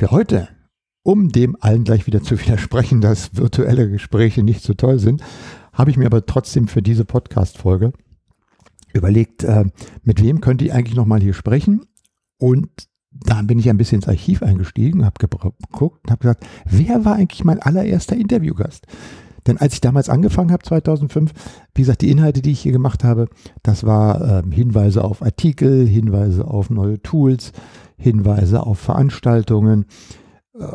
für 0.00 0.10
heute, 0.12 0.48
um 1.02 1.28
dem 1.28 1.58
allen 1.60 1.84
gleich 1.84 2.06
wieder 2.06 2.22
zu 2.22 2.40
widersprechen, 2.40 3.02
dass 3.02 3.36
virtuelle 3.36 3.90
Gespräche 3.90 4.42
nicht 4.42 4.62
so 4.62 4.72
toll 4.72 4.98
sind, 4.98 5.22
habe 5.74 5.90
ich 5.90 5.98
mir 5.98 6.06
aber 6.06 6.24
trotzdem 6.24 6.68
für 6.68 6.80
diese 6.80 7.04
Podcast-Folge 7.04 7.92
überlegt, 8.94 9.44
äh, 9.44 9.66
mit 10.02 10.22
wem 10.22 10.40
könnte 10.40 10.64
ich 10.64 10.72
eigentlich 10.72 10.96
nochmal 10.96 11.20
hier 11.20 11.34
sprechen 11.34 11.84
und 12.38 12.70
da 13.10 13.42
bin 13.42 13.58
ich 13.58 13.68
ein 13.68 13.76
bisschen 13.76 13.96
ins 13.96 14.08
Archiv 14.08 14.42
eingestiegen, 14.42 15.04
habe 15.04 15.18
geguckt 15.18 16.04
und 16.04 16.10
habe 16.10 16.22
gesagt, 16.22 16.46
wer 16.64 17.04
war 17.04 17.16
eigentlich 17.16 17.44
mein 17.44 17.60
allererster 17.60 18.16
Interviewgast? 18.16 18.86
Denn 19.46 19.58
als 19.58 19.74
ich 19.74 19.80
damals 19.82 20.08
angefangen 20.08 20.50
habe, 20.50 20.62
2005, 20.62 21.32
wie 21.74 21.82
gesagt, 21.82 22.00
die 22.00 22.10
Inhalte, 22.10 22.40
die 22.40 22.52
ich 22.52 22.60
hier 22.60 22.72
gemacht 22.72 23.04
habe, 23.04 23.28
das 23.62 23.84
war 23.84 24.44
ähm, 24.44 24.52
Hinweise 24.52 25.04
auf 25.04 25.22
Artikel, 25.22 25.86
Hinweise 25.86 26.46
auf 26.46 26.70
neue 26.70 27.02
Tools, 27.02 27.52
Hinweise 28.00 28.66
auf 28.66 28.78
Veranstaltungen, 28.78 29.84
äh, 30.58 30.66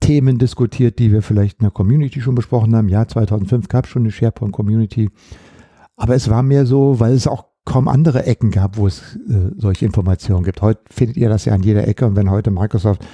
Themen 0.00 0.38
diskutiert, 0.38 0.98
die 0.98 1.12
wir 1.12 1.22
vielleicht 1.22 1.60
in 1.60 1.64
der 1.64 1.70
Community 1.70 2.20
schon 2.20 2.34
besprochen 2.34 2.74
haben. 2.74 2.88
Ja, 2.88 3.06
2005 3.06 3.68
gab 3.68 3.84
es 3.84 3.90
schon 3.90 4.02
eine 4.02 4.10
SharePoint-Community. 4.10 5.10
Aber 5.96 6.14
es 6.14 6.28
war 6.28 6.42
mehr 6.42 6.66
so, 6.66 6.98
weil 6.98 7.12
es 7.12 7.26
auch 7.26 7.46
kaum 7.64 7.86
andere 7.86 8.26
Ecken 8.26 8.50
gab, 8.50 8.76
wo 8.76 8.86
es 8.86 9.16
äh, 9.28 9.50
solche 9.56 9.86
Informationen 9.86 10.44
gibt. 10.44 10.62
Heute 10.62 10.80
findet 10.90 11.16
ihr 11.16 11.28
das 11.28 11.44
ja 11.44 11.54
an 11.54 11.62
jeder 11.62 11.86
Ecke 11.86 12.06
und 12.06 12.16
wenn 12.16 12.30
heute 12.30 12.50
Microsoft 12.50 13.06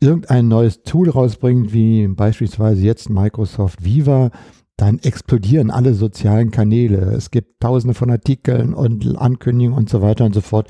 irgendein 0.00 0.48
neues 0.48 0.82
Tool 0.82 1.10
rausbringt, 1.10 1.72
wie 1.72 2.06
beispielsweise 2.08 2.82
jetzt 2.82 3.10
Microsoft 3.10 3.84
Viva, 3.84 4.30
dann 4.76 4.98
explodieren 4.98 5.70
alle 5.70 5.94
sozialen 5.94 6.50
Kanäle. 6.50 7.12
Es 7.14 7.30
gibt 7.30 7.60
tausende 7.60 7.94
von 7.94 8.10
Artikeln 8.10 8.74
und 8.74 9.16
Ankündigungen 9.16 9.78
und 9.78 9.88
so 9.88 10.02
weiter 10.02 10.24
und 10.24 10.34
so 10.34 10.40
fort. 10.40 10.68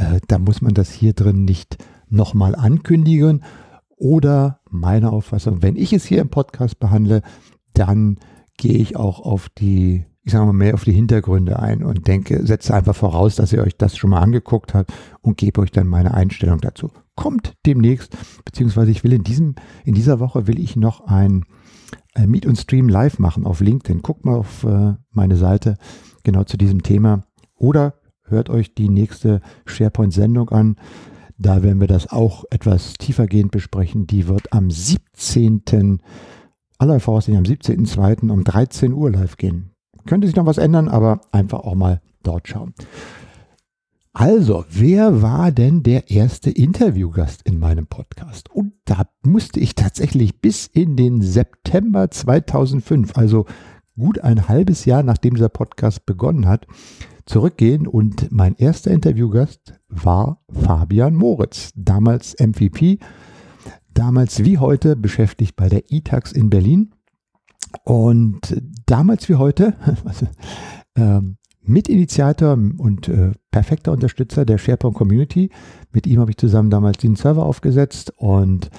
Äh, 0.00 0.20
da 0.28 0.38
muss 0.38 0.62
man 0.62 0.74
das 0.74 0.90
hier 0.90 1.12
drin 1.12 1.44
nicht 1.44 1.76
nochmal 2.08 2.54
ankündigen. 2.54 3.44
Oder 3.96 4.60
meine 4.70 5.12
Auffassung, 5.12 5.62
wenn 5.62 5.76
ich 5.76 5.92
es 5.92 6.06
hier 6.06 6.22
im 6.22 6.30
Podcast 6.30 6.80
behandle, 6.80 7.20
dann 7.74 8.18
gehe 8.56 8.78
ich 8.78 8.96
auch 8.96 9.20
auf 9.20 9.50
die, 9.50 10.06
ich 10.22 10.32
sage 10.32 10.46
mal, 10.46 10.52
mehr 10.54 10.74
auf 10.74 10.84
die 10.84 10.92
Hintergründe 10.92 11.58
ein 11.58 11.82
und 11.84 12.06
denke, 12.06 12.46
setze 12.46 12.74
einfach 12.74 12.96
voraus, 12.96 13.36
dass 13.36 13.52
ihr 13.52 13.62
euch 13.62 13.76
das 13.76 13.96
schon 13.96 14.10
mal 14.10 14.20
angeguckt 14.20 14.72
habt 14.72 14.90
und 15.20 15.36
gebe 15.36 15.60
euch 15.60 15.70
dann 15.70 15.86
meine 15.86 16.14
Einstellung 16.14 16.60
dazu. 16.60 16.90
Kommt 17.14 17.56
demnächst, 17.66 18.16
beziehungsweise 18.46 18.90
ich 18.90 19.04
will 19.04 19.12
in 19.12 19.22
diesem, 19.22 19.54
in 19.84 19.94
dieser 19.94 20.18
Woche 20.18 20.46
will 20.46 20.58
ich 20.58 20.76
noch 20.76 21.06
ein, 21.06 21.44
ein 22.14 22.30
Meet 22.30 22.46
und 22.46 22.56
Stream 22.56 22.88
live 22.88 23.18
machen 23.18 23.44
auf 23.44 23.60
LinkedIn. 23.60 24.00
Guckt 24.00 24.24
mal 24.24 24.36
auf 24.36 24.64
äh, 24.64 24.94
meine 25.10 25.36
Seite 25.36 25.76
genau 26.22 26.44
zu 26.44 26.56
diesem 26.56 26.82
Thema 26.82 27.24
oder 27.54 27.99
hört 28.30 28.50
euch 28.50 28.74
die 28.74 28.88
nächste 28.88 29.40
SharePoint-Sendung 29.66 30.50
an. 30.50 30.76
Da 31.38 31.62
werden 31.62 31.80
wir 31.80 31.88
das 31.88 32.10
auch 32.10 32.44
etwas 32.50 32.94
tiefergehend 32.94 33.50
besprechen. 33.50 34.06
Die 34.06 34.28
wird 34.28 34.52
am 34.52 34.70
17 34.70 36.02
aller 36.78 37.00
Voraussicht 37.00 37.36
am 37.36 37.44
17.02. 37.44 38.30
um 38.30 38.44
13 38.44 38.92
Uhr 38.92 39.10
live 39.10 39.36
gehen. 39.36 39.70
Könnte 40.06 40.26
sich 40.26 40.36
noch 40.36 40.46
was 40.46 40.58
ändern, 40.58 40.88
aber 40.88 41.20
einfach 41.30 41.60
auch 41.60 41.74
mal 41.74 42.00
dort 42.22 42.48
schauen. 42.48 42.74
Also, 44.12 44.64
wer 44.68 45.22
war 45.22 45.52
denn 45.52 45.84
der 45.84 46.10
erste 46.10 46.50
Interviewgast 46.50 47.42
in 47.42 47.58
meinem 47.60 47.86
Podcast? 47.86 48.50
Und 48.50 48.72
da 48.84 49.04
musste 49.22 49.60
ich 49.60 49.76
tatsächlich 49.76 50.40
bis 50.40 50.66
in 50.66 50.96
den 50.96 51.22
September 51.22 52.10
2005, 52.10 53.16
also 53.16 53.46
gut 53.96 54.18
ein 54.18 54.48
halbes 54.48 54.84
Jahr 54.84 55.04
nachdem 55.04 55.34
dieser 55.34 55.48
Podcast 55.48 56.06
begonnen 56.06 56.48
hat, 56.48 56.66
zurückgehen. 57.30 57.86
Und 57.86 58.30
mein 58.30 58.54
erster 58.56 58.90
Interviewgast 58.90 59.80
war 59.88 60.42
Fabian 60.52 61.14
Moritz, 61.14 61.72
damals 61.74 62.36
MVP 62.38 62.98
damals 63.94 64.44
wie 64.44 64.58
heute 64.58 64.96
beschäftigt 64.96 65.56
bei 65.56 65.68
der 65.68 65.92
ITAX 65.92 66.32
in 66.32 66.50
Berlin. 66.50 66.94
Und 67.84 68.60
damals 68.86 69.28
wie 69.28 69.36
heute 69.36 69.74
äh, 70.94 71.20
Mitinitiator 71.62 72.52
und 72.78 73.08
äh, 73.08 73.32
perfekter 73.50 73.92
Unterstützer 73.92 74.44
der 74.44 74.58
SharePoint 74.58 74.96
Community. 74.96 75.50
Mit 75.92 76.06
ihm 76.06 76.18
habe 76.20 76.30
ich 76.30 76.38
zusammen 76.38 76.70
damals 76.70 76.98
den 76.98 77.14
Server 77.14 77.44
aufgesetzt 77.44 78.12
und 78.16 78.70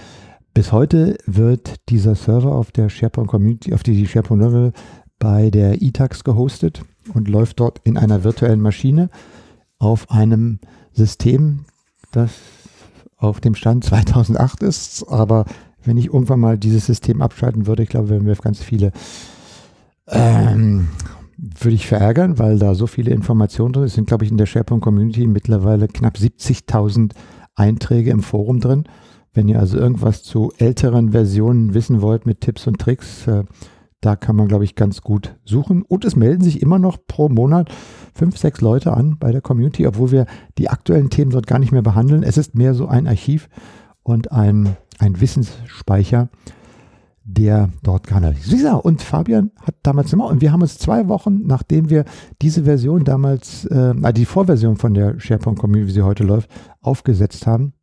bis 0.53 0.71
heute 0.71 1.17
wird 1.25 1.75
dieser 1.87 2.15
Server 2.15 2.53
auf 2.53 2.71
der 2.71 2.89
SharePoint 2.89 3.29
Community, 3.29 3.73
auf 3.73 3.83
die 3.83 4.05
SharePoint 4.05 4.41
Level 4.41 4.73
bei 5.19 5.51
der 5.51 5.81
ITAX 5.81 6.23
gehostet 6.23 6.83
und 7.13 7.27
läuft 7.27 7.59
dort 7.59 7.79
in 7.83 7.97
einer 7.97 8.23
virtuellen 8.23 8.61
Maschine 8.61 9.09
auf 9.79 10.11
einem 10.11 10.59
System, 10.93 11.65
das 12.11 12.31
auf 13.17 13.39
dem 13.39 13.55
Stand 13.55 13.83
2008 13.83 14.63
ist. 14.63 15.05
Aber 15.07 15.45
wenn 15.83 15.97
ich 15.97 16.07
irgendwann 16.07 16.39
mal 16.39 16.57
dieses 16.57 16.85
System 16.85 17.21
abschalten 17.21 17.67
würde, 17.67 17.83
ich 17.83 17.89
glaube, 17.89 18.09
werden 18.09 18.27
wir 18.27 18.35
ganz 18.35 18.61
viele, 18.61 18.91
ähm, 20.07 20.89
würde 21.37 21.75
ich 21.75 21.87
verärgern, 21.87 22.37
weil 22.37 22.59
da 22.59 22.75
so 22.75 22.87
viele 22.87 23.11
Informationen 23.11 23.73
drin 23.73 23.83
sind. 23.83 23.87
Es 23.87 23.95
sind, 23.95 24.07
glaube 24.07 24.25
ich, 24.25 24.31
in 24.31 24.37
der 24.37 24.45
SharePoint 24.45 24.83
Community 24.83 25.25
mittlerweile 25.27 25.87
knapp 25.87 26.17
70.000 26.17 27.13
Einträge 27.55 28.11
im 28.11 28.21
Forum 28.21 28.59
drin. 28.59 28.83
Wenn 29.33 29.47
ihr 29.47 29.59
also 29.59 29.77
irgendwas 29.77 30.23
zu 30.23 30.51
älteren 30.57 31.11
Versionen 31.11 31.73
wissen 31.73 32.01
wollt 32.01 32.25
mit 32.25 32.41
Tipps 32.41 32.67
und 32.67 32.79
Tricks, 32.79 33.27
äh, 33.27 33.43
da 34.01 34.15
kann 34.15 34.35
man, 34.35 34.47
glaube 34.47 34.63
ich, 34.63 34.75
ganz 34.75 35.01
gut 35.01 35.35
suchen. 35.45 35.83
Und 35.83 36.05
es 36.05 36.15
melden 36.15 36.43
sich 36.43 36.61
immer 36.61 36.79
noch 36.79 36.97
pro 37.07 37.29
Monat 37.29 37.71
fünf, 38.13 38.37
sechs 38.37 38.59
Leute 38.59 38.93
an 38.93 39.17
bei 39.19 39.31
der 39.31 39.41
Community, 39.41 39.87
obwohl 39.87 40.11
wir 40.11 40.25
die 40.57 40.69
aktuellen 40.69 41.09
Themen 41.11 41.31
dort 41.31 41.47
gar 41.47 41.59
nicht 41.59 41.71
mehr 41.71 41.83
behandeln. 41.83 42.23
Es 42.23 42.37
ist 42.37 42.55
mehr 42.55 42.73
so 42.73 42.87
ein 42.87 43.07
Archiv 43.07 43.47
und 44.03 44.31
ein, 44.31 44.75
ein 44.97 45.21
Wissensspeicher, 45.21 46.29
der 47.23 47.69
dort 47.83 48.07
kanalisiert. 48.07 48.61
ist. 48.61 48.85
Und 48.85 49.03
Fabian 49.03 49.51
hat 49.61 49.75
damals 49.83 50.11
immer, 50.11 50.25
und 50.25 50.41
wir 50.41 50.51
haben 50.51 50.63
uns 50.63 50.79
zwei 50.79 51.07
Wochen, 51.07 51.41
nachdem 51.45 51.91
wir 51.91 52.05
diese 52.41 52.63
Version 52.63 53.03
damals, 53.03 53.65
äh, 53.65 54.13
die 54.13 54.25
Vorversion 54.25 54.77
von 54.77 54.95
der 54.95 55.19
SharePoint 55.19 55.59
Community, 55.59 55.89
wie 55.89 55.93
sie 55.93 56.01
heute 56.01 56.23
läuft, 56.23 56.49
aufgesetzt 56.81 57.45
haben, 57.45 57.73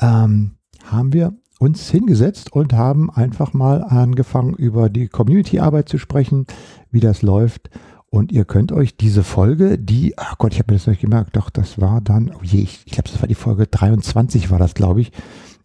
ähm, 0.00 0.56
haben 0.94 1.12
wir 1.12 1.34
uns 1.58 1.88
hingesetzt 1.88 2.52
und 2.52 2.72
haben 2.72 3.10
einfach 3.10 3.52
mal 3.52 3.82
angefangen, 3.82 4.54
über 4.54 4.88
die 4.88 5.08
Community-Arbeit 5.08 5.88
zu 5.88 5.98
sprechen, 5.98 6.46
wie 6.90 7.00
das 7.00 7.22
läuft. 7.22 7.70
Und 8.06 8.32
ihr 8.32 8.44
könnt 8.44 8.70
euch 8.70 8.96
diese 8.96 9.24
Folge, 9.24 9.78
die, 9.78 10.14
ach 10.16 10.38
Gott, 10.38 10.52
ich 10.52 10.58
habe 10.60 10.72
mir 10.72 10.78
das 10.78 10.86
nicht 10.86 11.00
gemerkt, 11.00 11.36
doch, 11.36 11.50
das 11.50 11.80
war 11.80 12.00
dann, 12.00 12.30
oh 12.34 12.42
je, 12.42 12.60
ich, 12.60 12.82
ich 12.86 12.92
glaube, 12.92 13.08
das 13.10 13.20
war 13.20 13.28
die 13.28 13.34
Folge 13.34 13.66
23, 13.66 14.50
war 14.50 14.58
das, 14.58 14.74
glaube 14.74 15.00
ich. 15.00 15.12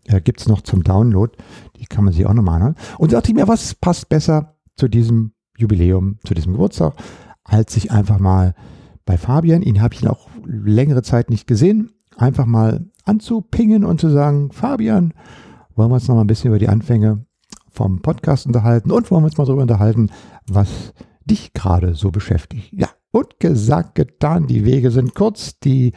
Äh, 0.05 0.21
Gibt 0.21 0.41
es 0.41 0.47
noch 0.47 0.61
zum 0.61 0.83
Download. 0.83 1.31
Die 1.79 1.85
kann 1.85 2.05
man 2.05 2.13
sich 2.13 2.25
auch 2.25 2.33
nochmal 2.33 2.55
anhören. 2.55 2.75
Und 2.97 3.13
dachte 3.13 3.29
ich 3.29 3.35
mir, 3.35 3.47
was 3.47 3.75
passt 3.75 4.09
besser 4.09 4.55
zu 4.77 4.87
diesem 4.87 5.33
Jubiläum, 5.57 6.17
zu 6.23 6.33
diesem 6.33 6.53
Geburtstag, 6.53 6.95
als 7.43 7.73
sich 7.73 7.91
einfach 7.91 8.19
mal 8.19 8.55
bei 9.05 9.17
Fabian, 9.17 9.61
ihn 9.61 9.81
habe 9.81 9.93
ich 9.93 10.07
auch 10.07 10.29
längere 10.45 11.01
Zeit 11.03 11.29
nicht 11.29 11.47
gesehen, 11.47 11.91
einfach 12.15 12.45
mal 12.45 12.85
anzupingen 13.09 13.83
und 13.83 13.99
zu 13.99 14.09
sagen, 14.09 14.51
Fabian, 14.51 15.13
wollen 15.75 15.89
wir 15.89 15.95
uns 15.95 16.07
noch 16.07 16.15
mal 16.15 16.21
ein 16.21 16.27
bisschen 16.27 16.49
über 16.49 16.59
die 16.59 16.69
Anfänge 16.69 17.25
vom 17.69 18.01
Podcast 18.01 18.45
unterhalten 18.45 18.91
und 18.91 19.09
wollen 19.09 19.23
wir 19.23 19.27
uns 19.27 19.37
mal 19.37 19.45
darüber 19.45 19.63
unterhalten, 19.63 20.09
was 20.47 20.93
dich 21.25 21.53
gerade 21.53 21.95
so 21.95 22.11
beschäftigt. 22.11 22.71
Ja, 22.71 22.89
und 23.11 23.39
gesagt, 23.39 23.95
getan, 23.95 24.47
die 24.47 24.65
Wege 24.65 24.91
sind 24.91 25.15
kurz, 25.15 25.59
die 25.59 25.93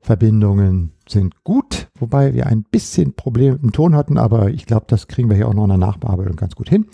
Verbindungen 0.00 0.92
sind 1.08 1.44
gut, 1.44 1.88
wobei 1.98 2.34
wir 2.34 2.46
ein 2.46 2.64
bisschen 2.64 3.14
Probleme 3.14 3.58
dem 3.58 3.72
Ton 3.72 3.94
hatten, 3.94 4.18
aber 4.18 4.50
ich 4.50 4.66
glaube, 4.66 4.86
das 4.88 5.08
kriegen 5.08 5.30
wir 5.30 5.36
hier 5.36 5.48
auch 5.48 5.54
noch 5.54 5.64
in 5.64 5.70
der 5.70 5.78
Nachbearbeitung 5.78 6.36
ganz 6.36 6.54
gut 6.54 6.68
hin. 6.68 6.86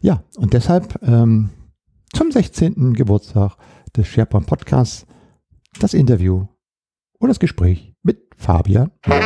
Ja, 0.00 0.22
und 0.36 0.52
deshalb 0.52 1.00
ähm, 1.02 1.50
zum 2.14 2.30
16. 2.30 2.92
Geburtstag 2.94 3.56
des 3.96 4.06
SharePoint 4.06 4.46
Podcasts 4.46 5.06
das 5.80 5.94
Interview 5.94 6.46
oder 7.18 7.28
das 7.28 7.40
Gespräch 7.40 7.94
mit 8.02 8.21
Fabian 8.42 8.90
Moritz. 9.06 9.24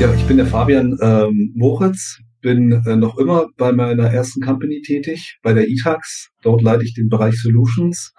Ja, 0.00 0.14
ich 0.14 0.24
bin 0.26 0.38
der 0.38 0.46
Fabian 0.46 0.96
ähm, 1.02 1.52
Moritz, 1.54 2.20
bin 2.40 2.72
äh, 2.86 2.96
noch 2.96 3.18
immer 3.18 3.48
bei 3.58 3.72
meiner 3.72 4.04
ersten 4.04 4.40
Company 4.40 4.80
tätig, 4.80 5.38
bei 5.42 5.52
der 5.52 5.68
ITAX. 5.68 6.30
Dort 6.42 6.62
leite 6.62 6.82
ich 6.84 6.94
den 6.94 7.10
Bereich 7.10 7.34
Solutions. 7.34 8.14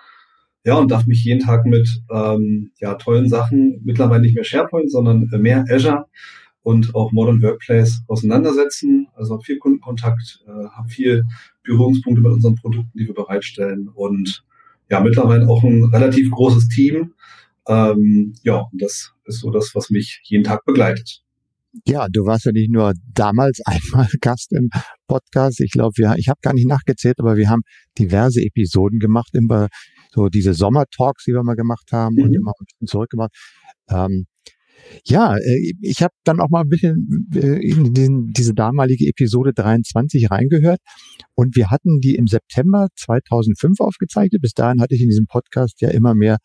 Ja, 0.63 0.75
und 0.75 0.91
darf 0.91 1.07
mich 1.07 1.23
jeden 1.23 1.39
Tag 1.39 1.65
mit 1.65 1.89
ähm, 2.13 2.69
ja, 2.79 2.93
tollen 2.93 3.27
Sachen, 3.27 3.81
mittlerweile 3.83 4.21
nicht 4.21 4.35
mehr 4.35 4.43
SharePoint, 4.43 4.91
sondern 4.91 5.27
äh, 5.33 5.39
mehr 5.39 5.65
Azure 5.67 6.05
und 6.69 6.93
auch 6.93 7.11
Modern 7.11 7.41
Workplace 7.41 8.03
auseinandersetzen. 8.07 9.07
Also 9.15 9.39
viel 9.39 9.57
Kundenkontakt, 9.57 10.43
äh, 10.45 10.67
habe 10.69 10.87
viel 10.87 11.23
Berührungspunkte 11.63 12.21
mit 12.21 12.31
unseren 12.31 12.55
Produkten, 12.55 12.95
die 12.95 13.07
wir 13.07 13.15
bereitstellen 13.15 13.89
und 13.95 14.45
ja, 14.87 14.99
mittlerweile 14.99 15.47
auch 15.47 15.63
ein 15.63 15.85
relativ 15.85 16.29
großes 16.29 16.67
Team. 16.69 17.13
Ähm, 17.67 18.33
ja, 18.43 18.67
das 18.73 19.13
ist 19.25 19.39
so 19.39 19.49
das, 19.49 19.71
was 19.73 19.89
mich 19.89 20.21
jeden 20.25 20.43
Tag 20.43 20.63
begleitet. 20.65 21.23
Ja, 21.87 22.07
du 22.07 22.25
warst 22.25 22.45
ja 22.45 22.51
nicht 22.51 22.71
nur 22.71 22.93
damals 23.13 23.61
einmal 23.65 24.07
Gast 24.21 24.53
im 24.53 24.69
Podcast. 25.07 25.61
Ich 25.61 25.71
glaube, 25.71 25.93
wir, 25.97 26.13
ich 26.17 26.29
habe 26.29 26.39
gar 26.43 26.53
nicht 26.53 26.67
nachgezählt, 26.67 27.19
aber 27.19 27.35
wir 27.35 27.49
haben 27.49 27.61
diverse 27.97 28.41
Episoden 28.41 28.99
gemacht, 28.99 29.29
immer 29.33 29.69
so 30.11 30.29
diese 30.29 30.53
Sommertalks, 30.53 31.23
die 31.25 31.33
wir 31.33 31.43
mal 31.43 31.55
gemacht 31.55 31.89
haben 31.91 32.15
mhm. 32.15 32.23
und 32.25 32.35
immer 32.35 32.51
ein 32.51 32.65
bisschen 32.65 32.87
zurückgemacht. 32.87 33.31
Ähm, 33.89 34.27
ja, 35.05 35.35
äh, 35.35 35.73
ich 35.81 36.01
habe 36.01 36.13
dann 36.23 36.39
auch 36.39 36.49
mal 36.49 36.61
ein 36.61 36.69
bisschen 36.69 37.27
äh, 37.33 37.67
in 37.67 37.93
den, 37.93 38.27
diese 38.27 38.53
damalige 38.53 39.07
Episode 39.07 39.53
23 39.53 40.29
reingehört 40.31 40.79
und 41.35 41.55
wir 41.55 41.69
hatten 41.69 41.99
die 41.99 42.15
im 42.15 42.27
September 42.27 42.87
2005 42.95 43.79
aufgezeichnet. 43.79 44.41
Bis 44.41 44.53
dahin 44.53 44.81
hatte 44.81 44.95
ich 44.95 45.01
in 45.01 45.09
diesem 45.09 45.27
Podcast 45.27 45.81
ja 45.81 45.89
immer 45.89 46.15
mehr 46.15 46.37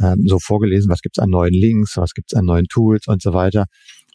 ähm, 0.00 0.22
so 0.26 0.38
vorgelesen, 0.38 0.90
was 0.90 1.00
gibt's 1.00 1.18
an 1.18 1.30
neuen 1.30 1.54
Links, 1.54 1.96
was 1.96 2.12
gibt's 2.12 2.34
an 2.34 2.44
neuen 2.44 2.66
Tools 2.66 3.06
und 3.06 3.22
so 3.22 3.32
weiter 3.32 3.66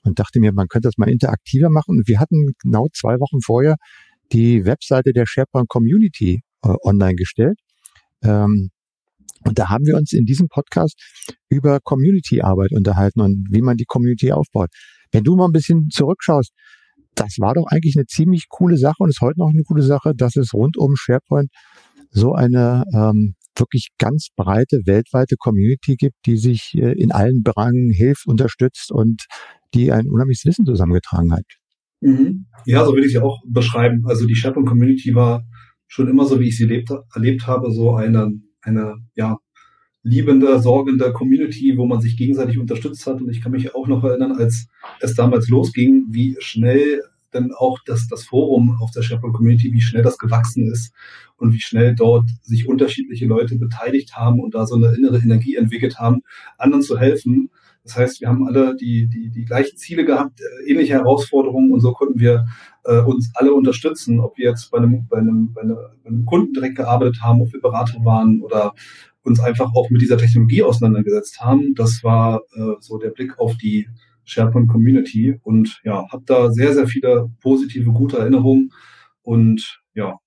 und 0.03 0.19
dachte 0.19 0.39
mir, 0.39 0.53
man 0.53 0.67
könnte 0.67 0.87
das 0.87 0.97
mal 0.97 1.09
interaktiver 1.09 1.69
machen. 1.69 1.97
Und 1.97 2.07
wir 2.07 2.19
hatten 2.19 2.53
genau 2.61 2.87
zwei 2.93 3.19
Wochen 3.19 3.41
vorher 3.41 3.75
die 4.31 4.65
Webseite 4.65 5.11
der 5.13 5.25
SharePoint 5.25 5.69
Community 5.69 6.41
äh, 6.63 6.73
online 6.83 7.15
gestellt. 7.15 7.59
Ähm, 8.23 8.69
und 9.45 9.59
da 9.59 9.69
haben 9.69 9.85
wir 9.85 9.95
uns 9.95 10.13
in 10.13 10.25
diesem 10.25 10.47
Podcast 10.47 10.99
über 11.49 11.79
Community-Arbeit 11.83 12.71
unterhalten 12.71 13.21
und 13.21 13.47
wie 13.51 13.61
man 13.61 13.77
die 13.77 13.85
Community 13.85 14.31
aufbaut. 14.31 14.69
Wenn 15.11 15.23
du 15.23 15.35
mal 15.35 15.45
ein 15.45 15.51
bisschen 15.51 15.89
zurückschaust, 15.89 16.51
das 17.15 17.35
war 17.39 17.53
doch 17.53 17.65
eigentlich 17.67 17.95
eine 17.95 18.05
ziemlich 18.05 18.45
coole 18.49 18.77
Sache 18.77 18.97
und 18.99 19.09
ist 19.09 19.21
heute 19.21 19.39
noch 19.39 19.49
eine 19.49 19.63
coole 19.63 19.83
Sache, 19.83 20.13
dass 20.15 20.35
es 20.35 20.53
rund 20.53 20.77
um 20.77 20.95
SharePoint 20.95 21.49
so 22.11 22.33
eine 22.33 22.83
ähm, 22.93 23.35
wirklich 23.55 23.89
ganz 23.97 24.27
breite 24.35 24.81
weltweite 24.85 25.35
Community 25.37 25.95
gibt, 25.95 26.15
die 26.25 26.37
sich 26.37 26.73
äh, 26.75 26.93
in 26.93 27.11
allen 27.11 27.43
Belangen 27.43 27.91
hilft, 27.91 28.25
unterstützt 28.25 28.91
und 28.91 29.25
die 29.73 29.91
ein 29.91 30.07
unheimliches 30.07 30.45
Wissen 30.45 30.65
zusammengetragen 30.65 31.33
hat. 31.33 31.43
Mhm. 32.01 32.47
Ja, 32.65 32.85
so 32.85 32.93
würde 32.93 33.05
ich 33.05 33.11
sie 33.11 33.19
auch 33.19 33.39
beschreiben. 33.47 34.03
Also 34.05 34.25
die 34.25 34.35
SharePoint 34.35 34.67
Community 34.67 35.13
war 35.13 35.43
schon 35.87 36.07
immer 36.07 36.25
so, 36.25 36.39
wie 36.39 36.47
ich 36.47 36.57
sie 36.57 36.63
erlebt, 36.63 36.89
erlebt 37.13 37.47
habe, 37.47 37.71
so 37.71 37.95
eine, 37.95 38.31
eine 38.61 38.95
ja, 39.15 39.37
liebende, 40.03 40.59
sorgende 40.59 41.11
Community, 41.11 41.77
wo 41.77 41.85
man 41.85 42.01
sich 42.01 42.17
gegenseitig 42.17 42.57
unterstützt 42.57 43.05
hat. 43.05 43.21
Und 43.21 43.29
ich 43.29 43.41
kann 43.41 43.51
mich 43.51 43.75
auch 43.75 43.87
noch 43.87 44.03
erinnern, 44.03 44.33
als 44.33 44.67
es 45.01 45.15
damals 45.15 45.49
losging, 45.49 46.05
wie 46.09 46.37
schnell 46.39 47.01
dann 47.31 47.51
auch 47.51 47.77
das, 47.85 48.07
das 48.07 48.23
Forum 48.23 48.77
auf 48.81 48.91
der 48.91 49.01
SharePoint 49.01 49.35
Community, 49.35 49.71
wie 49.71 49.81
schnell 49.81 50.03
das 50.03 50.17
gewachsen 50.17 50.71
ist 50.71 50.93
und 51.37 51.53
wie 51.53 51.59
schnell 51.59 51.95
dort 51.95 52.27
sich 52.41 52.67
unterschiedliche 52.67 53.25
Leute 53.25 53.55
beteiligt 53.57 54.15
haben 54.15 54.39
und 54.39 54.55
da 54.55 54.65
so 54.65 54.75
eine 54.75 54.95
innere 54.95 55.19
Energie 55.19 55.55
entwickelt 55.55 55.99
haben, 55.99 56.21
anderen 56.57 56.81
zu 56.81 56.99
helfen. 56.99 57.49
Das 57.83 57.95
heißt, 57.95 58.21
wir 58.21 58.29
haben 58.29 58.45
alle 58.47 58.75
die, 58.75 59.07
die, 59.07 59.29
die 59.29 59.45
gleichen 59.45 59.77
Ziele 59.77 60.05
gehabt, 60.05 60.41
äh, 60.41 60.71
ähnliche 60.71 60.93
Herausforderungen 60.93 61.71
und 61.71 61.79
so 61.81 61.93
konnten 61.93 62.19
wir 62.19 62.45
äh, 62.89 63.01
uns 63.01 63.31
alle 63.35 63.53
unterstützen, 63.53 64.19
ob 64.19 64.37
wir 64.37 64.49
jetzt 64.49 64.71
bei 64.71 64.79
einem, 64.79 65.07
bei, 65.07 65.17
einem, 65.17 65.53
bei, 65.53 65.61
einem, 65.61 65.77
bei 66.03 66.09
einem 66.09 66.25
Kunden 66.25 66.53
direkt 66.53 66.75
gearbeitet 66.75 67.21
haben, 67.21 67.41
ob 67.41 67.53
wir 67.53 67.61
Berater 67.61 68.03
waren 68.03 68.41
oder 68.41 68.73
uns 69.21 69.39
einfach 69.39 69.71
auch 69.75 69.89
mit 69.89 70.01
dieser 70.01 70.17
Technologie 70.17 70.63
auseinandergesetzt 70.63 71.39
haben. 71.39 71.75
Das 71.75 72.03
war 72.03 72.41
äh, 72.55 72.73
so 72.79 72.97
der 72.97 73.09
Blick 73.09 73.37
auf 73.37 73.57
die 73.57 73.87
SharePoint 74.23 74.69
Community 74.69 75.39
und 75.43 75.79
ja, 75.83 76.07
habe 76.11 76.23
da 76.25 76.51
sehr, 76.51 76.73
sehr 76.73 76.87
viele 76.87 77.29
positive, 77.41 77.91
gute 77.91 78.17
Erinnerungen 78.17 78.71
und 79.21 79.81
ja. 79.93 80.17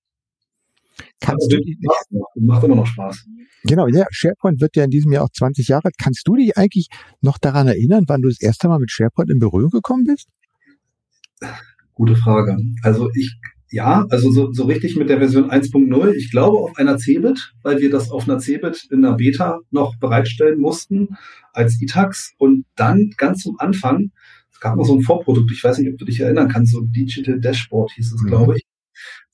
Kannst 1.19 1.51
du 1.51 1.57
die, 1.57 1.77
macht, 1.81 2.35
macht 2.35 2.63
immer 2.63 2.75
noch 2.75 2.85
Spaß. 2.85 3.25
Genau, 3.63 3.87
ja, 3.87 4.05
SharePoint 4.11 4.61
wird 4.61 4.75
ja 4.75 4.83
in 4.83 4.89
diesem 4.89 5.11
Jahr 5.11 5.23
auch 5.23 5.31
20 5.31 5.67
Jahre. 5.67 5.89
Kannst 5.97 6.27
du 6.27 6.35
dich 6.35 6.57
eigentlich 6.57 6.87
noch 7.21 7.37
daran 7.37 7.67
erinnern, 7.67 8.03
wann 8.07 8.21
du 8.21 8.27
das 8.27 8.41
erste 8.41 8.67
Mal 8.67 8.79
mit 8.79 8.91
SharePoint 8.91 9.29
in 9.31 9.39
Berührung 9.39 9.71
gekommen 9.71 10.03
bist? 10.05 10.27
Gute 11.93 12.15
Frage. 12.15 12.57
Also 12.81 13.09
ich 13.13 13.37
ja, 13.73 14.05
also 14.11 14.29
so, 14.29 14.53
so 14.53 14.65
richtig 14.65 14.95
mit 14.97 15.09
der 15.09 15.17
Version 15.17 15.49
1.0. 15.49 16.11
Ich 16.13 16.29
glaube 16.29 16.59
auf 16.59 16.77
einer 16.77 16.99
Cebit, 16.99 17.53
weil 17.63 17.79
wir 17.79 17.89
das 17.89 18.11
auf 18.11 18.29
einer 18.29 18.39
Cebit 18.39 18.87
in 18.91 19.01
der 19.01 19.13
Beta 19.13 19.61
noch 19.71 19.95
bereitstellen 19.97 20.59
mussten 20.59 21.17
als 21.53 21.81
ITAX. 21.81 22.33
Und 22.37 22.65
dann 22.75 23.09
ganz 23.17 23.41
zum 23.41 23.59
Anfang, 23.59 24.11
es 24.51 24.59
gab 24.59 24.75
noch 24.75 24.85
so 24.85 24.95
ein 24.95 25.01
Vorprodukt, 25.01 25.51
ich 25.51 25.63
weiß 25.63 25.79
nicht, 25.79 25.91
ob 25.91 25.97
du 25.97 26.05
dich 26.05 26.19
erinnern 26.19 26.49
kannst, 26.49 26.71
so 26.71 26.81
Digital 26.81 27.39
Dashboard 27.39 27.91
hieß 27.93 28.13
es, 28.13 28.21
mhm. 28.21 28.27
glaube 28.27 28.57
ich. 28.57 28.63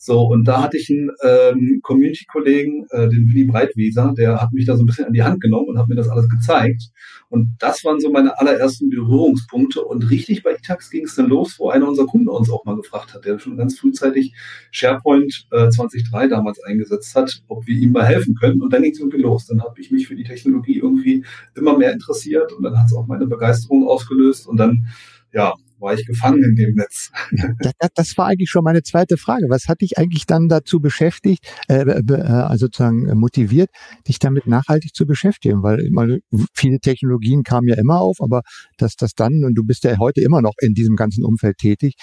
So, 0.01 0.21
und 0.21 0.45
da 0.45 0.63
hatte 0.63 0.77
ich 0.77 0.89
einen 0.89 1.11
ähm, 1.25 1.81
Community-Kollegen, 1.83 2.85
äh, 2.89 3.09
den 3.09 3.27
Willy 3.27 3.43
Breitwieser, 3.43 4.13
der 4.17 4.41
hat 4.41 4.53
mich 4.53 4.65
da 4.65 4.77
so 4.77 4.83
ein 4.83 4.85
bisschen 4.85 5.03
an 5.03 5.11
die 5.11 5.23
Hand 5.23 5.41
genommen 5.41 5.67
und 5.67 5.77
hat 5.77 5.89
mir 5.89 5.95
das 5.95 6.07
alles 6.07 6.29
gezeigt. 6.29 6.83
Und 7.27 7.57
das 7.59 7.83
waren 7.83 7.99
so 7.99 8.09
meine 8.09 8.39
allerersten 8.39 8.89
Berührungspunkte. 8.89 9.83
Und 9.83 10.09
richtig 10.09 10.41
bei 10.41 10.51
Itax 10.51 10.89
ging 10.89 11.03
es 11.03 11.15
dann 11.15 11.27
los, 11.27 11.55
wo 11.57 11.69
einer 11.69 11.85
unserer 11.85 12.05
Kunden 12.05 12.29
uns 12.29 12.49
auch 12.49 12.63
mal 12.63 12.77
gefragt 12.77 13.13
hat, 13.13 13.25
der 13.25 13.39
schon 13.39 13.57
ganz 13.57 13.77
frühzeitig 13.77 14.33
SharePoint 14.71 15.47
äh, 15.51 15.69
2003 15.69 16.29
damals 16.29 16.63
eingesetzt 16.63 17.13
hat, 17.17 17.43
ob 17.49 17.67
wir 17.67 17.75
ihm 17.75 17.91
mal 17.91 18.05
helfen 18.05 18.35
können. 18.35 18.61
Und 18.61 18.71
dann 18.71 18.83
ging 18.83 18.93
es 18.93 18.99
irgendwie 18.99 19.21
los. 19.21 19.47
Dann 19.47 19.61
habe 19.61 19.81
ich 19.81 19.91
mich 19.91 20.07
für 20.07 20.15
die 20.15 20.23
Technologie 20.23 20.77
irgendwie 20.77 21.25
immer 21.55 21.77
mehr 21.77 21.91
interessiert 21.91 22.53
und 22.53 22.63
dann 22.63 22.79
hat 22.79 22.85
es 22.85 22.95
auch 22.95 23.07
meine 23.07 23.27
Begeisterung 23.27 23.85
ausgelöst. 23.85 24.47
Und 24.47 24.55
dann, 24.55 24.87
ja, 25.33 25.55
war 25.79 25.93
ich 25.93 26.05
gefangen 26.05 26.43
in 26.43 26.55
dem 26.55 26.75
Netz. 26.75 27.11
Das, 27.79 27.89
das, 27.95 28.17
war 28.17 28.27
eigentlich 28.27 28.49
schon 28.49 28.63
meine 28.63 28.83
zweite 28.83 29.17
Frage. 29.17 29.45
Was 29.49 29.67
hat 29.67 29.81
dich 29.81 29.97
eigentlich 29.97 30.25
dann 30.25 30.47
dazu 30.47 30.79
beschäftigt, 30.79 31.45
äh, 31.67 31.81
äh, 31.81 32.13
also 32.13 32.65
sozusagen 32.65 33.17
motiviert, 33.17 33.69
dich 34.07 34.19
damit 34.19 34.47
nachhaltig 34.47 34.93
zu 34.93 35.05
beschäftigen? 35.05 35.63
Weil 35.63 35.87
meine, 35.91 36.19
viele 36.53 36.79
Technologien 36.79 37.43
kamen 37.43 37.67
ja 37.67 37.75
immer 37.75 37.99
auf, 37.99 38.17
aber 38.21 38.41
dass 38.77 38.95
das 38.95 39.13
dann, 39.13 39.43
und 39.43 39.55
du 39.55 39.63
bist 39.63 39.83
ja 39.83 39.97
heute 39.97 40.21
immer 40.21 40.41
noch 40.41 40.53
in 40.61 40.73
diesem 40.73 40.95
ganzen 40.95 41.23
Umfeld 41.23 41.57
tätig, 41.57 41.95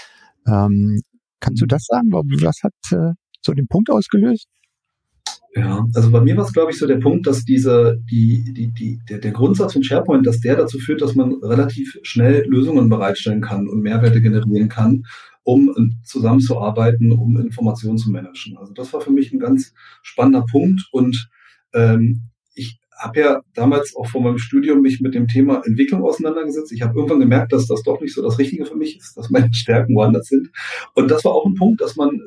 ähm, 0.47 1.01
kannst 1.41 1.61
du 1.61 1.67
mhm. 1.67 1.69
das 1.69 1.85
sagen? 1.87 2.11
Was 2.13 2.63
hat 2.63 2.75
äh, 2.93 3.15
so 3.43 3.53
den 3.53 3.67
Punkt 3.67 3.91
ausgelöst? 3.91 4.47
Ja, 5.57 5.87
also 5.95 6.11
bei 6.11 6.21
mir 6.21 6.37
war 6.37 6.45
es, 6.45 6.53
glaube 6.53 6.71
ich, 6.71 6.79
so 6.79 6.87
der 6.87 6.99
Punkt, 6.99 7.27
dass 7.27 7.47
diese, 7.47 7.99
die, 8.11 8.45
die, 8.53 8.73
die, 8.75 9.01
der, 9.09 9.19
der 9.19 9.31
Grundsatz 9.31 9.73
von 9.73 9.83
SharePoint, 9.83 10.27
dass 10.27 10.41
der 10.41 10.55
dazu 10.55 10.79
führt, 10.79 11.01
dass 11.01 11.15
man 11.15 11.33
relativ 11.43 11.99
schnell 12.03 12.45
Lösungen 12.47 12.91
bereitstellen 12.91 13.41
kann 13.41 13.67
und 13.67 13.81
Mehrwerte 13.81 14.21
generieren 14.21 14.69
kann, 14.69 15.07
um 15.45 15.75
zusammenzuarbeiten, 16.05 17.11
um 17.11 17.39
Informationen 17.41 17.97
zu 17.97 18.11
managen. 18.11 18.59
Also 18.59 18.75
das 18.75 18.93
war 18.93 19.01
für 19.01 19.11
mich 19.11 19.33
ein 19.33 19.39
ganz 19.39 19.73
spannender 20.03 20.45
Punkt 20.51 20.83
und 20.93 21.31
ähm, 21.73 22.21
ich 22.55 22.79
habe 22.99 23.21
ja 23.21 23.41
damals 23.55 23.97
auch 23.97 24.09
vor 24.09 24.23
meinem 24.23 24.39
Studium 24.39 24.83
mich 24.83 25.01
mit 25.01 25.15
dem 25.15 25.27
Thema 25.27 25.63
Entwicklung 25.65 26.03
auseinandergesetzt. 26.03 26.73
Ich 26.73 26.83
habe 26.83 26.97
irgendwann 26.97 27.21
gemerkt, 27.21 27.55
dass 27.55 27.67
das 27.67 27.83
doch 27.83 28.03
nicht 28.03 28.15
so 28.15 28.21
das 28.23 28.39
Richtige 28.39 28.67
für 28.67 28.77
mich 28.77 28.99
ist, 28.99 29.17
dass 29.17 29.31
meine 29.31 29.49
Stärken 29.55 29.95
woanders 29.95 30.27
sind. 30.27 30.51
Und 30.93 31.11
das 31.11 31.25
war 31.25 31.33
auch 31.33 31.47
ein 31.47 31.55
Punkt, 31.55 31.81
dass 31.81 31.97
man 31.97 32.21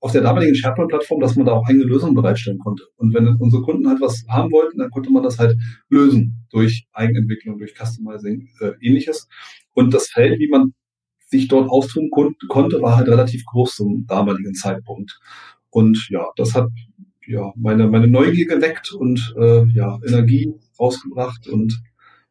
auf 0.00 0.12
der 0.12 0.22
damaligen 0.22 0.54
SharePoint-Plattform, 0.54 1.20
dass 1.20 1.36
man 1.36 1.46
da 1.46 1.52
auch 1.52 1.66
eigene 1.66 1.84
Lösungen 1.84 2.14
bereitstellen 2.14 2.58
konnte. 2.58 2.84
Und 2.96 3.14
wenn 3.14 3.28
unsere 3.36 3.62
Kunden 3.62 3.86
halt 3.86 4.00
was 4.00 4.24
haben 4.28 4.50
wollten, 4.50 4.78
dann 4.78 4.90
konnte 4.90 5.10
man 5.10 5.22
das 5.22 5.38
halt 5.38 5.56
lösen 5.90 6.46
durch 6.50 6.86
Eigenentwicklung, 6.92 7.58
durch 7.58 7.74
Customizing, 7.74 8.48
äh, 8.60 8.72
ähnliches. 8.80 9.28
Und 9.74 9.92
das 9.92 10.08
Feld, 10.08 10.38
wie 10.38 10.48
man 10.48 10.72
sich 11.26 11.48
dort 11.48 11.68
austun 11.68 12.08
kon 12.10 12.34
konnte, 12.48 12.80
war 12.80 12.96
halt 12.96 13.08
relativ 13.08 13.44
groß 13.44 13.76
zum 13.76 14.06
damaligen 14.06 14.54
Zeitpunkt. 14.54 15.18
Und 15.68 16.08
ja, 16.10 16.26
das 16.36 16.54
hat 16.54 16.68
ja 17.26 17.52
meine, 17.56 17.86
meine 17.88 18.08
Neugier 18.08 18.46
geweckt 18.46 18.92
und 18.92 19.34
äh, 19.38 19.64
ja, 19.74 19.98
Energie 20.06 20.52
rausgebracht. 20.78 21.46
Und 21.46 21.78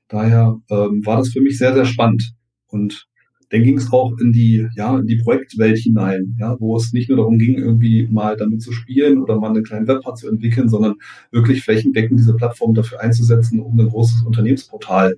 daher 0.08 0.58
ähm, 0.70 1.06
war 1.06 1.18
das 1.18 1.30
für 1.30 1.42
mich 1.42 1.58
sehr, 1.58 1.74
sehr 1.74 1.86
spannend. 1.86 2.34
Und 2.68 3.09
dann 3.50 3.64
ging 3.64 3.78
es 3.78 3.92
auch 3.92 4.18
in 4.20 4.32
die, 4.32 4.68
ja, 4.76 5.00
in 5.00 5.08
die 5.08 5.18
Projektwelt 5.18 5.78
hinein, 5.80 6.36
ja, 6.40 6.56
wo 6.60 6.78
es 6.78 6.94
nicht 6.94 7.10
nur 7.10 7.18
darum 7.18 7.40
ging, 7.40 7.58
irgendwie 7.58 8.08
mal 8.08 8.38
damit 8.38 8.62
zu 8.62 8.72
spielen 8.72 9.20
oder 9.20 9.40
mal 9.40 9.50
eine 9.50 9.64
kleine 9.64 9.88
Webpart 9.88 10.18
zu 10.18 10.30
entwickeln, 10.30 10.70
sondern 10.70 10.96
wirklich 11.32 11.64
flächendeckend 11.64 12.20
diese 12.20 12.36
Plattform 12.36 12.74
dafür 12.74 13.02
einzusetzen, 13.02 13.60
um 13.60 13.80
ein 13.80 13.90
großes 13.90 14.22
Unternehmensportal 14.22 15.16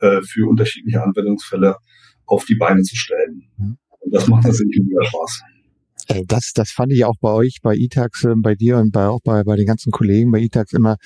äh, 0.00 0.20
für 0.22 0.48
unterschiedliche 0.48 1.02
Anwendungsfälle 1.02 1.76
auf 2.26 2.44
die 2.44 2.56
Beine 2.56 2.82
zu 2.82 2.96
stellen. 2.96 3.44
Und 3.58 4.14
das 4.14 4.28
macht 4.28 4.44
natürlich 4.44 4.80
wieder 4.84 5.04
Spaß. 5.04 5.42
Äh, 6.08 6.22
das, 6.26 6.52
das 6.54 6.70
fand 6.70 6.92
ich 6.92 7.04
auch 7.04 7.16
bei 7.20 7.30
euch, 7.30 7.58
bei 7.62 7.74
ITAX, 7.74 8.24
ähm, 8.24 8.42
bei 8.42 8.54
dir 8.54 8.78
und 8.78 8.92
bei, 8.92 9.06
auch 9.06 9.20
bei, 9.24 9.44
bei 9.44 9.56
den 9.56 9.66
ganzen 9.66 9.90
Kollegen 9.92 10.30
bei 10.30 10.40
ITAX 10.40 10.72
immer 10.72 10.96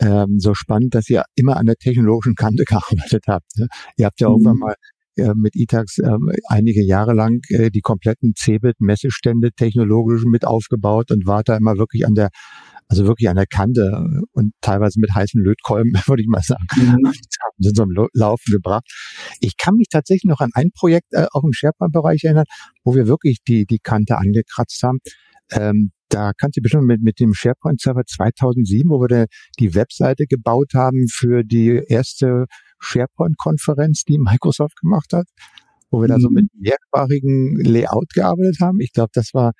ähm, 0.00 0.38
so 0.38 0.54
spannend, 0.54 0.94
dass 0.94 1.08
ihr 1.08 1.24
immer 1.34 1.56
an 1.56 1.66
der 1.66 1.76
technologischen 1.76 2.34
Kante 2.34 2.64
gearbeitet 2.68 3.24
habt. 3.26 3.58
Ne? 3.58 3.68
Ihr 3.96 4.06
habt 4.06 4.20
ja 4.20 4.28
mhm. 4.28 4.34
irgendwann 4.34 4.58
mal 4.58 4.74
äh, 5.16 5.32
mit 5.34 5.56
ITAX 5.56 5.98
äh, 5.98 6.10
einige 6.48 6.84
Jahre 6.84 7.14
lang 7.14 7.40
äh, 7.48 7.70
die 7.70 7.80
kompletten 7.80 8.34
Cebit-Messestände 8.36 9.50
technologisch 9.56 10.24
mit 10.24 10.46
aufgebaut 10.46 11.10
und 11.10 11.26
war 11.26 11.42
da 11.42 11.56
immer 11.56 11.76
wirklich 11.78 12.06
an 12.06 12.14
der 12.14 12.30
also 12.90 13.06
wirklich 13.06 13.28
an 13.28 13.36
der 13.36 13.46
Kante 13.46 14.04
und 14.32 14.52
teilweise 14.60 14.98
mit 14.98 15.14
heißen 15.14 15.40
Lötkolben, 15.40 15.92
würde 16.06 16.22
ich 16.22 16.28
mal 16.28 16.42
sagen, 16.42 16.64
mhm. 16.74 17.12
sind 17.58 17.76
so 17.76 17.84
im 17.84 18.08
Laufen 18.14 18.50
gebracht. 18.50 18.84
Ich 19.38 19.56
kann 19.56 19.76
mich 19.76 19.86
tatsächlich 19.88 20.28
noch 20.28 20.40
an 20.40 20.50
ein 20.54 20.70
Projekt 20.74 21.12
äh, 21.12 21.26
auch 21.32 21.44
im 21.44 21.52
SharePoint-Bereich 21.52 22.24
erinnern, 22.24 22.46
wo 22.82 22.96
wir 22.96 23.06
wirklich 23.06 23.38
die, 23.46 23.64
die 23.64 23.78
Kante 23.78 24.18
angekratzt 24.18 24.82
haben. 24.82 24.98
Ähm, 25.52 25.92
da 26.08 26.32
kannst 26.36 26.56
du 26.56 26.62
bestimmt 26.62 26.86
mit, 26.86 27.02
mit 27.02 27.20
dem 27.20 27.32
SharePoint-Server 27.32 28.02
2007, 28.04 28.90
wo 28.90 29.00
wir 29.00 29.26
die 29.60 29.74
Webseite 29.76 30.26
gebaut 30.26 30.72
haben 30.74 31.06
für 31.08 31.44
die 31.44 31.80
erste 31.86 32.46
SharePoint-Konferenz, 32.80 34.04
die 34.04 34.18
Microsoft 34.18 34.80
gemacht 34.80 35.12
hat, 35.12 35.26
wo 35.90 36.00
wir 36.00 36.08
mhm. 36.08 36.12
da 36.12 36.18
so 36.20 36.30
mit 36.30 36.44
mhm. 36.52 36.60
mehrsprachigen 36.60 37.56
Layout 37.62 38.12
gearbeitet 38.14 38.58
haben. 38.60 38.80
Ich 38.80 38.92
glaube, 38.92 39.10
das 39.12 39.32
war, 39.34 39.52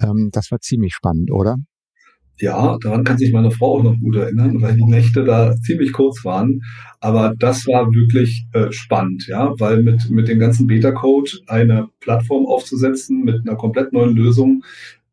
ähm, 0.00 0.30
das 0.32 0.50
war 0.50 0.60
ziemlich 0.60 0.94
spannend, 0.94 1.30
oder? 1.30 1.56
Ja, 2.40 2.78
daran 2.82 3.04
kann 3.04 3.16
sich 3.16 3.32
meine 3.32 3.52
Frau 3.52 3.78
auch 3.78 3.82
noch 3.84 3.96
gut 4.00 4.16
erinnern, 4.16 4.60
weil 4.60 4.74
die 4.74 4.84
Nächte 4.84 5.22
da 5.22 5.54
ziemlich 5.54 5.92
kurz 5.92 6.24
waren. 6.24 6.62
Aber 6.98 7.32
das 7.38 7.64
war 7.68 7.86
wirklich 7.86 8.46
äh, 8.52 8.72
spannend, 8.72 9.26
ja, 9.28 9.54
weil 9.58 9.82
mit, 9.82 10.10
mit 10.10 10.26
dem 10.26 10.40
ganzen 10.40 10.66
Beta-Code 10.66 11.30
eine 11.46 11.88
Plattform 12.00 12.46
aufzusetzen 12.46 13.22
mit 13.22 13.46
einer 13.46 13.56
komplett 13.56 13.92
neuen 13.92 14.16
Lösung, 14.16 14.64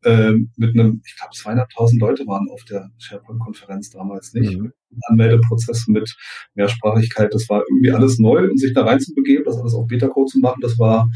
ähm, 0.04 0.52
mit 0.58 0.74
einem, 0.74 1.02
ich 1.06 1.16
glaube, 1.16 1.34
200.000 1.34 2.00
Leute 2.00 2.26
waren 2.28 2.48
auf 2.50 2.64
der 2.66 2.90
SharePoint-Konferenz 2.98 3.90
damals 3.92 4.34
nicht. 4.34 4.58
Mhm. 4.58 4.74
Anmeldeprozess 5.08 5.88
mit 5.88 6.14
Mehrsprachigkeit, 6.56 7.34
das 7.34 7.48
war 7.50 7.64
irgendwie 7.70 7.92
alles 7.92 8.20
neu 8.20 8.44
und 8.50 8.60
sich 8.60 8.74
da 8.74 8.84
reinzubegeben, 8.84 9.46
das 9.46 9.58
alles 9.58 9.74
auf 9.74 9.88
Beta-Code 9.88 10.30
zu 10.30 10.40
machen, 10.40 10.60
das 10.62 10.78
war 10.78 11.08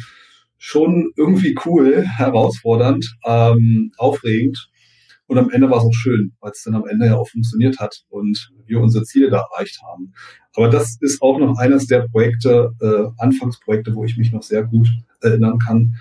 schon 0.57 1.11
irgendwie 1.17 1.55
cool, 1.65 2.05
herausfordernd, 2.17 3.05
ähm, 3.25 3.91
aufregend. 3.97 4.69
Und 5.27 5.39
am 5.39 5.49
Ende 5.49 5.69
war 5.71 5.79
es 5.79 5.83
auch 5.83 5.93
schön, 5.93 6.33
weil 6.39 6.51
es 6.51 6.61
dann 6.63 6.75
am 6.75 6.85
Ende 6.85 7.07
ja 7.07 7.15
auch 7.15 7.27
funktioniert 7.27 7.79
hat 7.79 8.03
und 8.09 8.51
wir 8.67 8.79
unsere 8.79 9.03
Ziele 9.05 9.31
da 9.31 9.43
erreicht 9.51 9.81
haben. 9.81 10.13
Aber 10.55 10.69
das 10.69 10.97
ist 11.01 11.21
auch 11.21 11.39
noch 11.39 11.57
eines 11.57 11.87
der 11.87 12.07
Projekte, 12.07 12.71
äh, 12.79 13.07
Anfangsprojekte, 13.17 13.95
wo 13.95 14.05
ich 14.05 14.17
mich 14.17 14.31
noch 14.31 14.43
sehr 14.43 14.63
gut 14.63 14.87
erinnern 15.21 15.57
kann, 15.57 15.95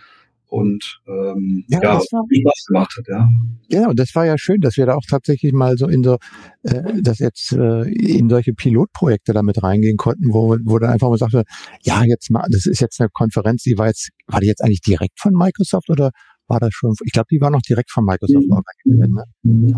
und 0.54 1.00
ähm, 1.08 1.64
ja, 1.66 1.82
ja 1.82 1.98
viel 1.98 2.40
Spaß 2.42 2.64
gemacht 2.68 2.94
hat, 2.96 3.28
ja. 3.68 3.88
Und 3.88 3.98
das 3.98 4.14
war 4.14 4.24
ja 4.24 4.38
schön, 4.38 4.60
dass 4.60 4.76
wir 4.76 4.86
da 4.86 4.94
auch 4.94 5.02
tatsächlich 5.08 5.52
mal 5.52 5.76
so 5.76 5.88
in 5.88 6.04
so, 6.04 6.18
äh, 6.62 7.02
dass 7.02 7.18
jetzt 7.18 7.52
äh, 7.52 7.82
in 7.90 8.28
solche 8.28 8.52
Pilotprojekte 8.52 9.32
damit 9.32 9.64
reingehen 9.64 9.96
konnten, 9.96 10.32
wo, 10.32 10.56
wo 10.64 10.78
dann 10.78 10.90
einfach 10.90 11.08
mal 11.08 11.18
sagte, 11.18 11.42
ja, 11.82 12.04
jetzt 12.04 12.30
mal, 12.30 12.46
das 12.50 12.66
ist 12.66 12.80
jetzt 12.80 13.00
eine 13.00 13.08
Konferenz, 13.12 13.64
die 13.64 13.76
war 13.76 13.88
jetzt, 13.88 14.10
war 14.28 14.40
die 14.40 14.46
jetzt 14.46 14.62
eigentlich 14.62 14.80
direkt 14.80 15.18
von 15.18 15.32
Microsoft 15.32 15.90
oder 15.90 16.10
war 16.46 16.60
das 16.60 16.70
schon, 16.72 16.94
ich 17.04 17.12
glaube, 17.12 17.26
die 17.32 17.40
war 17.40 17.50
noch 17.50 17.62
direkt 17.62 17.90
von 17.90 18.04
Microsoft 18.04 18.46
mhm. 18.46 18.52
organisiert. 18.52 19.10
Ne? 19.10 19.24
Mhm. 19.42 19.74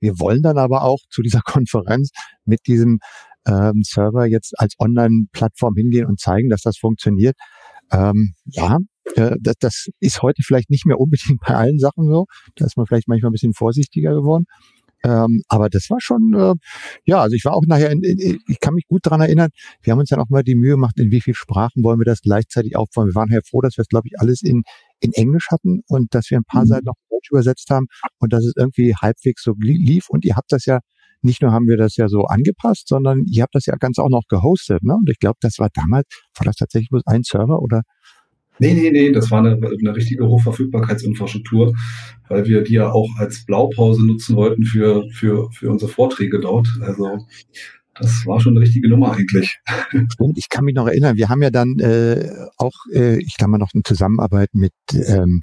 Wir 0.00 0.12
wollen 0.18 0.42
dann 0.42 0.58
aber 0.58 0.82
auch 0.82 0.98
zu 1.08 1.22
dieser 1.22 1.40
Konferenz 1.44 2.10
mit 2.44 2.60
diesem 2.66 2.98
ähm, 3.46 3.80
Server 3.82 4.26
jetzt 4.26 4.52
als 4.58 4.74
Online-Plattform 4.78 5.74
hingehen 5.74 6.04
und 6.04 6.20
zeigen, 6.20 6.50
dass 6.50 6.60
das 6.60 6.76
funktioniert. 6.76 7.36
Ähm, 7.90 8.34
ja, 8.44 8.78
äh, 9.14 9.36
das, 9.40 9.54
das 9.60 9.86
ist 10.00 10.22
heute 10.22 10.42
vielleicht 10.44 10.70
nicht 10.70 10.86
mehr 10.86 10.98
unbedingt 10.98 11.40
bei 11.46 11.54
allen 11.54 11.78
Sachen 11.78 12.08
so. 12.08 12.26
Da 12.56 12.66
ist 12.66 12.76
man 12.76 12.86
vielleicht 12.86 13.08
manchmal 13.08 13.30
ein 13.30 13.32
bisschen 13.32 13.54
vorsichtiger 13.54 14.14
geworden. 14.14 14.46
Ähm, 15.04 15.42
aber 15.48 15.68
das 15.68 15.88
war 15.90 16.00
schon, 16.00 16.34
äh, 16.34 16.54
ja, 17.04 17.20
also 17.20 17.34
ich 17.36 17.44
war 17.44 17.54
auch 17.54 17.62
nachher, 17.66 17.90
in, 17.90 18.02
in, 18.02 18.40
ich 18.48 18.60
kann 18.60 18.74
mich 18.74 18.86
gut 18.88 19.02
dran 19.04 19.20
erinnern, 19.20 19.50
wir 19.82 19.92
haben 19.92 20.00
uns 20.00 20.08
dann 20.08 20.18
auch 20.18 20.30
mal 20.30 20.42
die 20.42 20.56
Mühe 20.56 20.72
gemacht, 20.72 20.98
in 20.98 21.12
wie 21.12 21.20
viele 21.20 21.36
Sprachen 21.36 21.84
wollen 21.84 22.00
wir 22.00 22.04
das 22.04 22.22
gleichzeitig 22.22 22.76
aufbauen. 22.76 23.08
Wir 23.08 23.14
waren 23.14 23.30
ja 23.30 23.38
froh, 23.48 23.60
dass 23.60 23.76
wir 23.76 23.82
es, 23.82 23.88
glaube 23.88 24.08
ich, 24.08 24.18
alles 24.18 24.42
in, 24.42 24.62
in 25.00 25.12
Englisch 25.12 25.48
hatten 25.50 25.82
und 25.86 26.12
dass 26.14 26.30
wir 26.30 26.38
ein 26.38 26.44
paar 26.44 26.62
mhm. 26.62 26.68
Seiten 26.68 26.86
noch 26.86 26.94
Deutsch 27.10 27.30
übersetzt 27.30 27.70
haben 27.70 27.86
und 28.18 28.32
dass 28.32 28.44
es 28.44 28.54
irgendwie 28.56 28.94
halbwegs 28.94 29.42
so 29.42 29.54
lief. 29.58 30.08
Und 30.08 30.24
ihr 30.24 30.34
habt 30.34 30.50
das 30.50 30.64
ja 30.64 30.80
nicht 31.22 31.42
nur 31.42 31.52
haben 31.52 31.66
wir 31.66 31.76
das 31.76 31.96
ja 31.96 32.08
so 32.08 32.24
angepasst, 32.24 32.88
sondern 32.88 33.24
ihr 33.26 33.42
habt 33.42 33.54
das 33.54 33.66
ja 33.66 33.74
ganz 33.76 33.98
auch 33.98 34.08
noch 34.08 34.22
gehostet. 34.28 34.82
Ne? 34.82 34.94
Und 34.94 35.08
ich 35.10 35.18
glaube, 35.18 35.36
das 35.40 35.58
war 35.58 35.68
damals, 35.72 36.06
war 36.36 36.44
das 36.44 36.56
tatsächlich 36.56 36.88
bloß 36.90 37.02
ein 37.06 37.22
Server 37.22 37.60
oder? 37.60 37.82
Nee, 38.58 38.74
nee, 38.74 38.90
nee, 38.90 39.12
das 39.12 39.30
war 39.30 39.40
eine, 39.40 39.54
eine 39.54 39.94
richtige 39.94 40.26
Hochverfügbarkeitsinfrastruktur, 40.26 41.74
weil 42.28 42.46
wir 42.46 42.62
die 42.62 42.74
ja 42.74 42.90
auch 42.90 43.08
als 43.18 43.44
Blaupause 43.44 44.04
nutzen 44.04 44.36
wollten 44.36 44.64
für, 44.64 45.04
für, 45.12 45.50
für 45.52 45.70
unsere 45.70 45.90
Vorträge 45.90 46.40
dort. 46.40 46.68
Also 46.80 47.18
das 47.98 48.26
war 48.26 48.40
schon 48.40 48.54
eine 48.54 48.60
richtige 48.60 48.88
Nummer 48.88 49.12
eigentlich. 49.12 49.58
Stimmt, 49.88 50.36
ich 50.36 50.48
kann 50.48 50.64
mich 50.64 50.74
noch 50.74 50.86
erinnern, 50.86 51.16
wir 51.16 51.28
haben 51.28 51.42
ja 51.42 51.50
dann 51.50 51.78
äh, 51.78 52.30
auch, 52.56 52.74
äh, 52.92 53.18
ich 53.18 53.36
glaube 53.36 53.52
mal 53.52 53.58
noch 53.58 53.72
eine 53.74 53.82
Zusammenarbeit 53.82 54.50
mit 54.54 54.72
ähm, 54.92 55.42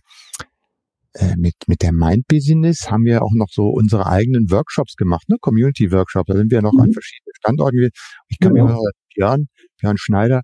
äh, 1.13 1.36
mit, 1.38 1.54
mit 1.67 1.84
der 1.84 1.93
Mind 1.93 2.28
Business 2.28 2.89
haben 2.89 3.06
wir 3.06 3.21
auch 3.21 3.34
noch 3.36 3.49
so 3.52 3.67
unsere 3.67 4.08
eigenen 4.08 4.49
Workshops 4.49 4.95
gemacht, 4.95 5.30
ne? 5.30 5.38
Community 5.39 5.91
Workshops. 5.91 6.26
Da 6.28 6.36
sind 6.36 6.49
wir 6.49 6.63
noch 6.63 6.73
mhm. 6.73 6.80
an 6.80 6.93
verschiedenen 6.93 7.34
Standorten. 7.36 7.89
Ich 8.30 8.39
kann 8.39 8.56
ja, 8.56 8.63
mich 8.63 8.73
noch 8.73 8.82
Björn, 9.13 9.47
Björn 9.80 9.97
Schneider 9.97 10.41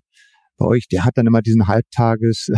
bei 0.60 0.66
euch, 0.66 0.86
der 0.88 1.04
hat 1.04 1.16
dann 1.16 1.26
immer 1.26 1.42
diesen 1.42 1.66
Halbtages 1.66 2.48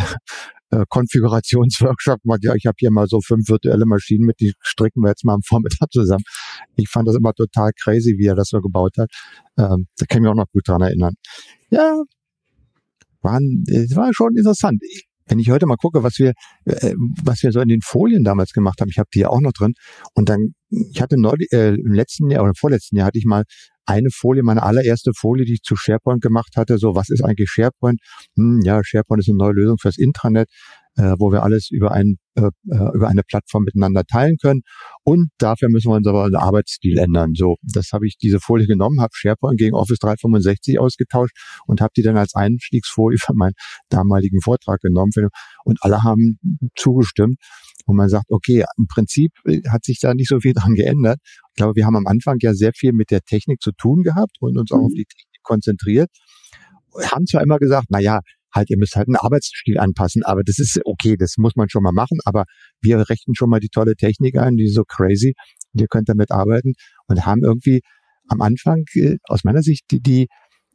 äh, 0.70 0.84
Konfigurationsworkshop 0.88 2.22
gemacht. 2.22 2.40
Ja, 2.42 2.54
ich 2.54 2.66
habe 2.66 2.76
hier 2.78 2.90
mal 2.90 3.06
so 3.06 3.20
fünf 3.20 3.48
virtuelle 3.48 3.86
Maschinen 3.86 4.26
mit, 4.26 4.40
die 4.40 4.52
stricken 4.60 5.02
wir 5.02 5.08
jetzt 5.08 5.24
mal 5.24 5.34
am 5.34 5.42
Vormittag 5.42 5.90
zusammen. 5.92 6.24
Ich 6.76 6.88
fand 6.88 7.08
das 7.08 7.16
immer 7.16 7.32
total 7.32 7.70
crazy, 7.80 8.16
wie 8.18 8.26
er 8.26 8.34
das 8.34 8.48
so 8.48 8.60
gebaut 8.60 8.94
hat. 8.98 9.10
Ähm, 9.56 9.86
da 9.96 10.06
kann 10.06 10.18
ich 10.18 10.20
mich 10.22 10.30
auch 10.30 10.34
noch 10.34 10.50
gut 10.52 10.66
dran 10.66 10.82
erinnern. 10.82 11.14
Ja, 11.70 12.02
waren, 13.22 13.64
war 13.94 14.10
schon 14.12 14.36
interessant. 14.36 14.82
Ich, 14.82 15.06
wenn 15.26 15.38
ich 15.38 15.50
heute 15.50 15.66
mal 15.66 15.76
gucke, 15.76 16.02
was 16.02 16.18
wir, 16.18 16.32
äh, 16.64 16.94
was 17.24 17.42
wir 17.42 17.52
so 17.52 17.60
in 17.60 17.68
den 17.68 17.80
Folien 17.82 18.24
damals 18.24 18.52
gemacht 18.52 18.80
haben, 18.80 18.88
ich 18.88 18.98
habe 18.98 19.08
die 19.14 19.20
ja 19.20 19.28
auch 19.28 19.40
noch 19.40 19.52
drin. 19.52 19.74
Und 20.14 20.28
dann, 20.28 20.54
ich 20.70 21.00
hatte 21.00 21.20
neulich, 21.20 21.48
äh, 21.52 21.74
im 21.74 21.92
letzten 21.92 22.30
Jahr 22.30 22.44
oder 22.44 22.52
vorletzten 22.58 22.96
Jahr 22.96 23.06
hatte 23.06 23.18
ich 23.18 23.24
mal 23.24 23.44
eine 23.84 24.10
Folie, 24.10 24.42
meine 24.42 24.62
allererste 24.62 25.12
Folie, 25.16 25.44
die 25.44 25.54
ich 25.54 25.62
zu 25.62 25.76
SharePoint 25.76 26.22
gemacht 26.22 26.56
hatte. 26.56 26.78
So, 26.78 26.94
was 26.94 27.10
ist 27.10 27.24
eigentlich 27.24 27.50
SharePoint? 27.50 28.00
Hm, 28.36 28.60
ja, 28.62 28.80
SharePoint 28.84 29.20
ist 29.20 29.28
eine 29.28 29.38
neue 29.38 29.52
Lösung 29.52 29.78
fürs 29.78 29.98
Intranet 29.98 30.48
äh, 30.96 31.14
wo 31.18 31.32
wir 31.32 31.42
alles 31.42 31.68
über, 31.70 31.92
ein, 31.92 32.16
äh, 32.34 32.50
äh, 32.70 32.94
über 32.94 33.08
eine 33.08 33.22
Plattform 33.22 33.64
miteinander 33.64 34.04
teilen 34.04 34.36
können. 34.40 34.62
Und 35.04 35.30
dafür 35.38 35.68
müssen 35.70 35.90
wir 35.90 35.96
uns 35.96 36.06
aber 36.06 36.28
den 36.28 36.36
Arbeitsstil 36.36 36.98
ändern. 36.98 37.32
So, 37.34 37.56
das 37.62 37.90
habe 37.92 38.06
ich 38.06 38.16
diese 38.18 38.40
Folie 38.40 38.66
genommen, 38.66 39.00
habe 39.00 39.12
SharePoint 39.14 39.58
gegen 39.58 39.74
Office 39.74 39.98
365 39.98 40.78
ausgetauscht 40.78 41.34
und 41.66 41.80
habe 41.80 41.92
die 41.96 42.02
dann 42.02 42.16
als 42.16 42.34
Einstiegsfolie 42.34 43.18
für 43.20 43.34
meinen 43.34 43.54
damaligen 43.88 44.40
Vortrag 44.40 44.80
genommen. 44.80 45.12
Und 45.64 45.78
alle 45.82 46.02
haben 46.02 46.38
zugestimmt. 46.76 47.36
Und 47.86 47.96
man 47.96 48.08
sagt, 48.08 48.26
okay, 48.30 48.64
im 48.78 48.86
Prinzip 48.86 49.32
äh, 49.44 49.60
hat 49.68 49.84
sich 49.84 49.98
da 50.00 50.14
nicht 50.14 50.28
so 50.28 50.40
viel 50.40 50.52
dran 50.52 50.74
geändert. 50.74 51.18
Ich 51.24 51.56
glaube, 51.56 51.74
wir 51.74 51.86
haben 51.86 51.96
am 51.96 52.06
Anfang 52.06 52.36
ja 52.40 52.54
sehr 52.54 52.72
viel 52.74 52.92
mit 52.92 53.10
der 53.10 53.22
Technik 53.22 53.60
zu 53.60 53.72
tun 53.72 54.02
gehabt 54.02 54.36
und 54.40 54.58
uns 54.58 54.70
auch 54.70 54.78
auf 54.78 54.90
mhm. 54.90 54.96
die 54.96 55.04
Technik 55.04 55.42
konzentriert. 55.42 56.10
Wir 56.96 57.10
haben 57.10 57.26
zwar 57.26 57.42
immer 57.42 57.58
gesagt, 57.58 57.86
na 57.88 57.98
ja, 57.98 58.20
halt, 58.54 58.70
ihr 58.70 58.78
müsst 58.78 58.96
halt 58.96 59.08
einen 59.08 59.16
Arbeitsstil 59.16 59.78
anpassen, 59.78 60.22
aber 60.24 60.42
das 60.44 60.58
ist 60.58 60.80
okay, 60.84 61.16
das 61.16 61.34
muss 61.38 61.56
man 61.56 61.68
schon 61.68 61.82
mal 61.82 61.92
machen, 61.92 62.18
aber 62.24 62.44
wir 62.80 62.98
rechnen 63.08 63.34
schon 63.34 63.50
mal 63.50 63.60
die 63.60 63.68
tolle 63.68 63.94
Technik 63.94 64.38
ein, 64.38 64.56
die 64.56 64.64
ist 64.64 64.74
so 64.74 64.84
crazy, 64.84 65.34
ihr 65.74 65.86
könnt 65.88 66.08
damit 66.08 66.30
arbeiten 66.30 66.72
und 67.06 67.24
haben 67.24 67.42
irgendwie 67.44 67.80
am 68.28 68.40
Anfang 68.40 68.84
äh, 68.94 69.16
aus 69.24 69.44
meiner 69.44 69.62
Sicht 69.62 69.84
die, 69.90 70.00
die, 70.00 70.28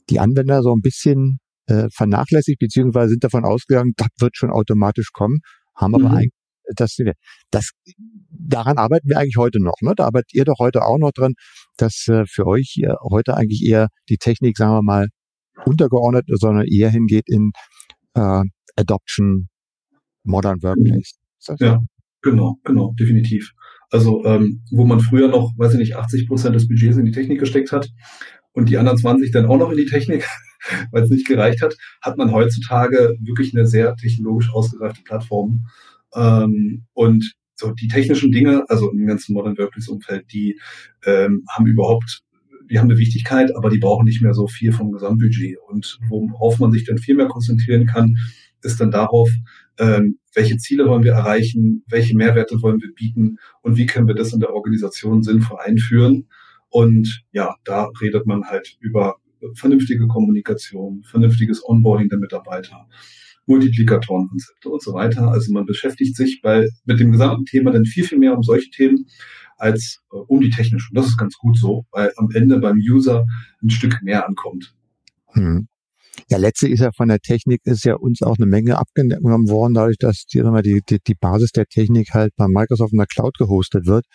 die 0.09 0.19
Anwender 0.19 0.61
so 0.61 0.73
ein 0.73 0.81
bisschen 0.81 1.39
äh, 1.67 1.87
vernachlässigt, 1.93 2.59
beziehungsweise 2.59 3.09
sind 3.09 3.23
davon 3.23 3.45
ausgegangen, 3.45 3.93
das 3.97 4.07
wird 4.19 4.37
schon 4.37 4.51
automatisch 4.51 5.11
kommen, 5.13 5.39
haben 5.75 5.95
aber 5.95 6.09
mhm. 6.09 6.15
eigentlich 6.15 6.33
das, 6.75 6.97
das, 7.49 7.71
daran 8.29 8.77
arbeiten 8.77 9.07
wir 9.07 9.17
eigentlich 9.17 9.37
heute 9.37 9.61
noch. 9.61 9.75
Ne? 9.81 9.93
Da 9.95 10.05
arbeitet 10.05 10.33
ihr 10.33 10.43
doch 10.43 10.59
heute 10.59 10.83
auch 10.83 10.97
noch 10.97 11.11
dran, 11.11 11.33
dass 11.77 12.07
äh, 12.07 12.25
für 12.27 12.45
euch 12.45 12.79
äh, 12.83 12.93
heute 13.09 13.35
eigentlich 13.35 13.63
eher 13.65 13.87
die 14.09 14.17
Technik, 14.17 14.57
sagen 14.57 14.73
wir 14.73 14.83
mal, 14.83 15.07
untergeordnet, 15.67 16.25
sondern 16.27 16.65
eher 16.65 16.89
hingeht 16.89 17.25
in 17.27 17.51
äh, 18.13 18.43
Adoption, 18.75 19.49
Modern 20.23 20.61
Workplace. 20.61 21.17
Ja, 21.59 21.79
genau, 22.21 22.55
genau, 22.63 22.93
definitiv. 22.99 23.51
Also 23.89 24.25
ähm, 24.25 24.63
wo 24.71 24.85
man 24.85 24.99
früher 24.99 25.29
noch, 25.29 25.53
weiß 25.57 25.73
ich 25.73 25.79
nicht, 25.79 25.95
80 25.95 26.27
Prozent 26.27 26.55
des 26.55 26.67
Budgets 26.67 26.97
in 26.97 27.05
die 27.05 27.11
Technik 27.11 27.39
gesteckt 27.39 27.71
hat 27.71 27.89
und 28.51 28.69
die 28.69 28.77
anderen 28.77 28.97
20 28.97 29.31
dann 29.31 29.45
auch 29.45 29.57
noch 29.57 29.71
in 29.71 29.77
die 29.77 29.85
Technik, 29.85 30.27
weil 30.91 31.03
es 31.03 31.09
nicht 31.09 31.27
gereicht 31.27 31.61
hat, 31.61 31.75
hat 32.01 32.17
man 32.17 32.31
heutzutage 32.31 33.15
wirklich 33.21 33.55
eine 33.55 33.65
sehr 33.65 33.95
technologisch 33.95 34.51
ausgereifte 34.51 35.03
Plattform. 35.03 35.67
Ähm, 36.13 36.85
und 36.93 37.33
so 37.55 37.71
die 37.71 37.87
technischen 37.87 38.31
Dinge, 38.31 38.65
also 38.69 38.91
im 38.91 39.07
ganzen 39.07 39.33
Modern 39.33 39.57
Workplace 39.57 39.87
Umfeld, 39.87 40.31
die 40.31 40.59
ähm, 41.05 41.43
haben 41.49 41.65
überhaupt 41.65 42.21
die 42.69 42.79
haben 42.79 42.89
eine 42.89 42.99
Wichtigkeit, 42.99 43.55
aber 43.55 43.69
die 43.69 43.79
brauchen 43.79 44.05
nicht 44.05 44.21
mehr 44.21 44.33
so 44.33 44.47
viel 44.47 44.71
vom 44.71 44.91
Gesamtbudget. 44.91 45.57
Und 45.67 45.99
worauf 46.09 46.59
man 46.59 46.71
sich 46.71 46.85
dann 46.85 46.97
viel 46.97 47.15
mehr 47.15 47.27
konzentrieren 47.27 47.85
kann, 47.85 48.17
ist 48.63 48.79
dann 48.79 48.91
darauf, 48.91 49.29
ähm, 49.79 50.19
welche 50.33 50.57
Ziele 50.57 50.85
wollen 50.85 51.03
wir 51.03 51.13
erreichen, 51.13 51.83
welche 51.87 52.15
Mehrwerte 52.15 52.61
wollen 52.61 52.81
wir 52.81 52.93
bieten 52.93 53.37
und 53.61 53.77
wie 53.77 53.85
können 53.85 54.07
wir 54.07 54.15
das 54.15 54.33
in 54.33 54.39
der 54.39 54.53
Organisation 54.53 55.23
sinnvoll 55.23 55.59
einführen. 55.63 56.27
Und 56.69 57.23
ja, 57.31 57.55
da 57.63 57.89
redet 58.01 58.25
man 58.25 58.43
halt 58.45 58.77
über 58.79 59.15
vernünftige 59.53 60.07
Kommunikation, 60.07 61.03
vernünftiges 61.03 61.63
Onboarding 61.63 62.09
der 62.09 62.19
Mitarbeiter, 62.19 62.87
Multiplikatorenkonzepte 63.45 64.69
und 64.69 64.81
so 64.81 64.93
weiter. 64.93 65.29
Also 65.29 65.53
man 65.53 65.65
beschäftigt 65.65 66.15
sich 66.15 66.41
bei, 66.41 66.67
mit 66.85 66.99
dem 66.99 67.11
gesamten 67.11 67.45
Thema 67.45 67.71
dann 67.71 67.85
viel, 67.85 68.03
viel 68.03 68.17
mehr 68.17 68.35
um 68.35 68.43
solche 68.43 68.69
Themen 68.71 69.05
als 69.57 69.99
äh, 70.11 70.15
um 70.15 70.41
die 70.41 70.49
technischen. 70.49 70.95
Das 70.95 71.07
ist 71.07 71.17
ganz 71.17 71.35
gut 71.37 71.57
so, 71.57 71.85
weil 71.91 72.11
am 72.17 72.29
Ende 72.33 72.59
beim 72.59 72.77
User 72.77 73.25
ein 73.61 73.69
Stück 73.69 74.01
mehr 74.01 74.27
ankommt. 74.27 74.73
Hm. 75.33 75.67
Ja, 76.29 76.37
letztlich 76.37 76.71
ist 76.71 76.79
ja 76.79 76.91
von 76.95 77.09
der 77.09 77.19
Technik 77.19 77.61
ist 77.65 77.85
ja 77.85 77.95
uns 77.95 78.21
auch 78.21 78.37
eine 78.37 78.47
Menge 78.47 78.77
abgenommen 78.77 79.49
worden, 79.49 79.75
dadurch, 79.75 79.97
dass 79.99 80.25
die, 80.25 80.41
die, 80.63 80.99
die, 81.05 81.13
Basis 81.13 81.51
der 81.51 81.67
Technik 81.67 82.09
halt 82.13 82.33
bei 82.35 82.47
Microsoft 82.47 82.91
in 82.91 82.97
der 82.97 83.07
Cloud 83.07 83.37
gehostet 83.37 83.85
wird. 83.85 84.05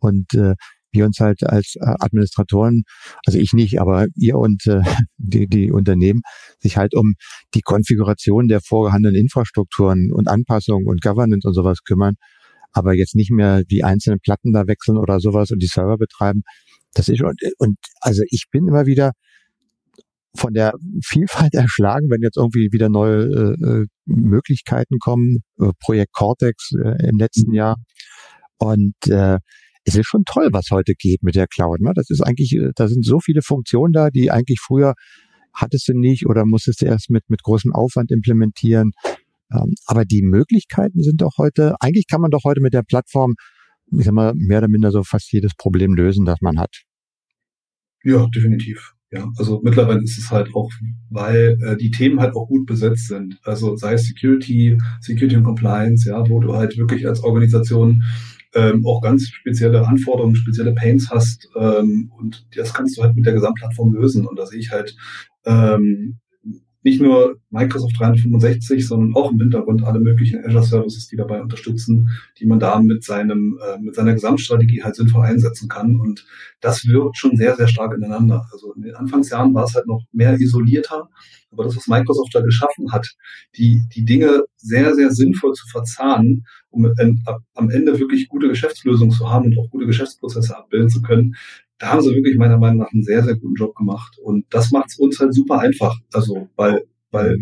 Und 0.00 0.34
äh, 0.34 0.54
wir 0.90 1.06
uns 1.06 1.20
halt 1.20 1.44
als 1.44 1.74
äh, 1.76 1.94
Administratoren, 2.00 2.82
also 3.26 3.38
ich 3.38 3.52
nicht, 3.52 3.80
aber 3.80 4.06
ihr 4.16 4.36
und 4.36 4.66
äh, 4.66 4.82
die, 5.16 5.46
die 5.46 5.70
Unternehmen 5.70 6.22
sich 6.58 6.76
halt 6.76 6.94
um 6.94 7.14
die 7.54 7.62
Konfiguration 7.62 8.48
der 8.48 8.60
vorhandenen 8.60 9.20
Infrastrukturen 9.20 10.10
und 10.12 10.28
Anpassungen 10.28 10.86
und 10.86 11.02
Governance 11.02 11.46
und 11.46 11.54
sowas 11.54 11.78
kümmern 11.84 12.14
aber 12.72 12.94
jetzt 12.94 13.14
nicht 13.14 13.30
mehr 13.30 13.64
die 13.64 13.84
einzelnen 13.84 14.20
Platten 14.20 14.52
da 14.52 14.66
wechseln 14.66 14.98
oder 14.98 15.20
sowas 15.20 15.50
und 15.50 15.62
die 15.62 15.66
Server 15.66 15.96
betreiben. 15.96 16.42
Das 16.94 17.08
ist 17.08 17.22
und, 17.22 17.40
und 17.58 17.76
also 18.00 18.22
ich 18.30 18.46
bin 18.50 18.68
immer 18.68 18.86
wieder 18.86 19.12
von 20.36 20.52
der 20.52 20.72
Vielfalt 21.04 21.54
erschlagen, 21.54 22.08
wenn 22.10 22.22
jetzt 22.22 22.36
irgendwie 22.36 22.68
wieder 22.72 22.88
neue 22.88 23.24
äh, 23.24 23.82
äh, 23.82 23.86
Möglichkeiten 24.06 24.98
kommen. 24.98 25.38
Äh, 25.60 25.70
Projekt 25.80 26.12
Cortex 26.12 26.70
äh, 26.82 27.08
im 27.08 27.18
letzten 27.18 27.52
Jahr. 27.52 27.76
Und 28.58 28.94
äh, 29.06 29.38
es 29.84 29.94
ist 29.94 30.06
schon 30.06 30.24
toll, 30.24 30.48
was 30.52 30.70
heute 30.70 30.94
geht 30.94 31.22
mit 31.22 31.34
der 31.34 31.46
Cloud. 31.46 31.80
Ne? 31.80 31.92
Das 31.94 32.10
ist 32.10 32.20
eigentlich, 32.20 32.54
äh, 32.54 32.70
da 32.74 32.88
sind 32.88 33.04
so 33.04 33.20
viele 33.20 33.42
Funktionen 33.42 33.92
da, 33.92 34.10
die 34.10 34.30
eigentlich 34.30 34.60
früher 34.60 34.94
hattest 35.54 35.88
du 35.88 35.98
nicht 35.98 36.26
oder 36.26 36.44
musstest 36.44 36.82
du 36.82 36.86
erst 36.86 37.10
mit, 37.10 37.28
mit 37.28 37.42
großem 37.42 37.72
Aufwand 37.72 38.10
implementieren. 38.10 38.92
Ähm, 39.52 39.74
aber 39.86 40.04
die 40.04 40.22
Möglichkeiten 40.22 41.02
sind 41.02 41.20
doch 41.22 41.38
heute, 41.38 41.74
eigentlich 41.80 42.06
kann 42.06 42.20
man 42.20 42.30
doch 42.30 42.44
heute 42.44 42.60
mit 42.60 42.74
der 42.74 42.82
Plattform, 42.82 43.34
ich 43.90 44.04
sag 44.04 44.12
mal, 44.12 44.32
mehr 44.34 44.58
oder 44.58 44.68
minder 44.68 44.90
so 44.90 45.02
fast 45.02 45.32
jedes 45.32 45.54
Problem 45.54 45.94
lösen, 45.94 46.24
das 46.24 46.40
man 46.40 46.58
hat. 46.58 46.82
Ja, 48.04 48.26
definitiv. 48.26 48.94
Ja, 49.10 49.26
also 49.38 49.60
mittlerweile 49.62 50.02
ist 50.02 50.18
es 50.18 50.30
halt 50.30 50.54
auch, 50.54 50.70
weil 51.08 51.56
äh, 51.62 51.76
die 51.78 51.90
Themen 51.90 52.20
halt 52.20 52.36
auch 52.36 52.46
gut 52.46 52.66
besetzt 52.66 53.08
sind. 53.08 53.38
Also 53.42 53.74
sei 53.76 53.94
es 53.94 54.04
Security, 54.04 54.76
Security 55.00 55.36
und 55.36 55.44
Compliance, 55.44 56.08
ja, 56.10 56.28
wo 56.28 56.40
du 56.40 56.54
halt 56.54 56.76
wirklich 56.76 57.08
als 57.08 57.24
Organisation 57.24 58.02
ähm, 58.54 58.84
auch 58.86 59.00
ganz 59.00 59.28
spezielle 59.28 59.86
Anforderungen, 59.86 60.36
spezielle 60.36 60.74
Pains 60.74 61.08
hast 61.10 61.48
ähm, 61.56 62.12
und 62.18 62.46
das 62.54 62.74
kannst 62.74 62.98
du 62.98 63.02
halt 63.02 63.14
mit 63.14 63.24
der 63.24 63.32
Gesamtplattform 63.32 63.94
lösen. 63.94 64.26
Und 64.26 64.38
da 64.38 64.44
sehe 64.44 64.60
ich 64.60 64.70
halt 64.70 64.94
ähm, 65.46 66.18
nicht 66.82 67.00
nur 67.00 67.38
Microsoft 67.50 67.98
365, 67.98 68.86
sondern 68.86 69.14
auch 69.14 69.32
im 69.32 69.38
Hintergrund 69.38 69.84
alle 69.84 70.00
möglichen 70.00 70.44
Azure 70.44 70.62
Services, 70.62 71.08
die 71.08 71.16
dabei 71.16 71.40
unterstützen, 71.40 72.10
die 72.38 72.46
man 72.46 72.60
da 72.60 72.80
mit 72.80 73.02
seinem, 73.04 73.58
äh, 73.62 73.78
mit 73.78 73.94
seiner 73.94 74.14
Gesamtstrategie 74.14 74.82
halt 74.82 74.94
sinnvoll 74.94 75.24
einsetzen 75.24 75.68
kann. 75.68 75.98
Und 75.98 76.24
das 76.60 76.86
wirkt 76.86 77.16
schon 77.16 77.36
sehr, 77.36 77.56
sehr 77.56 77.68
stark 77.68 77.94
ineinander. 77.96 78.46
Also 78.52 78.72
in 78.74 78.82
den 78.82 78.94
Anfangsjahren 78.94 79.52
war 79.54 79.64
es 79.64 79.74
halt 79.74 79.86
noch 79.86 80.04
mehr 80.12 80.34
isolierter. 80.38 81.08
Aber 81.50 81.64
das, 81.64 81.76
was 81.76 81.88
Microsoft 81.88 82.34
da 82.34 82.40
geschaffen 82.40 82.92
hat, 82.92 83.08
die, 83.56 83.82
die 83.94 84.04
Dinge 84.04 84.44
sehr, 84.56 84.94
sehr 84.94 85.10
sinnvoll 85.10 85.54
zu 85.54 85.66
verzahnen, 85.68 86.44
um 86.70 86.86
am 87.54 87.70
Ende 87.70 87.98
wirklich 87.98 88.28
gute 88.28 88.48
Geschäftslösungen 88.48 89.12
zu 89.12 89.30
haben 89.30 89.46
und 89.46 89.58
auch 89.58 89.70
gute 89.70 89.86
Geschäftsprozesse 89.86 90.56
abbilden 90.56 90.90
zu 90.90 91.00
können, 91.00 91.34
da 91.78 91.90
haben 91.90 92.00
sie 92.00 92.14
wirklich 92.14 92.36
meiner 92.36 92.58
Meinung 92.58 92.78
nach 92.78 92.92
einen 92.92 93.04
sehr, 93.04 93.22
sehr 93.22 93.36
guten 93.36 93.54
Job 93.54 93.74
gemacht. 93.76 94.18
Und 94.22 94.46
das 94.50 94.70
macht 94.70 94.88
es 94.88 94.98
uns 94.98 95.18
halt 95.20 95.32
super 95.32 95.60
einfach. 95.60 95.96
Also 96.12 96.48
bei, 96.56 96.82
bei, 97.10 97.36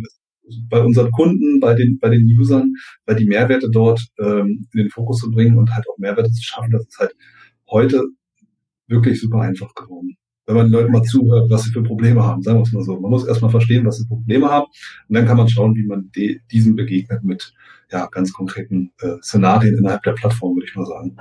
bei 0.68 0.82
unseren 0.82 1.10
Kunden, 1.10 1.58
bei 1.60 1.74
den, 1.74 1.98
bei 1.98 2.10
den 2.10 2.26
Usern, 2.38 2.74
weil 3.06 3.16
die 3.16 3.26
Mehrwerte 3.26 3.70
dort 3.70 4.00
ähm, 4.18 4.66
in 4.72 4.78
den 4.78 4.90
Fokus 4.90 5.18
zu 5.18 5.30
bringen 5.30 5.56
und 5.56 5.74
halt 5.74 5.86
auch 5.88 5.98
Mehrwerte 5.98 6.30
zu 6.30 6.42
schaffen, 6.42 6.70
das 6.70 6.86
ist 6.86 6.98
halt 6.98 7.14
heute 7.70 8.04
wirklich 8.88 9.20
super 9.20 9.40
einfach 9.40 9.74
geworden. 9.74 10.16
Wenn 10.46 10.54
man 10.54 10.66
den 10.66 10.72
Leuten 10.72 10.92
mal 10.92 11.02
zuhört, 11.02 11.50
was 11.50 11.64
sie 11.64 11.72
für 11.72 11.82
Probleme 11.82 12.22
haben, 12.22 12.40
sagen 12.42 12.58
wir 12.58 12.62
es 12.62 12.72
mal 12.72 12.84
so. 12.84 13.00
Man 13.00 13.10
muss 13.10 13.26
erstmal 13.26 13.50
verstehen, 13.50 13.84
was 13.84 13.96
sie 13.96 14.06
Probleme 14.06 14.48
haben 14.48 14.66
und 15.08 15.16
dann 15.16 15.26
kann 15.26 15.36
man 15.36 15.48
schauen, 15.48 15.74
wie 15.74 15.86
man 15.86 16.10
de, 16.14 16.40
diesen 16.52 16.76
begegnet 16.76 17.24
mit 17.24 17.52
ja, 17.90 18.06
ganz 18.06 18.32
konkreten 18.32 18.92
äh, 19.00 19.16
Szenarien 19.22 19.76
innerhalb 19.78 20.02
der 20.02 20.12
Plattform, 20.12 20.54
würde 20.56 20.66
ich 20.66 20.76
mal 20.76 20.86
sagen. 20.86 21.16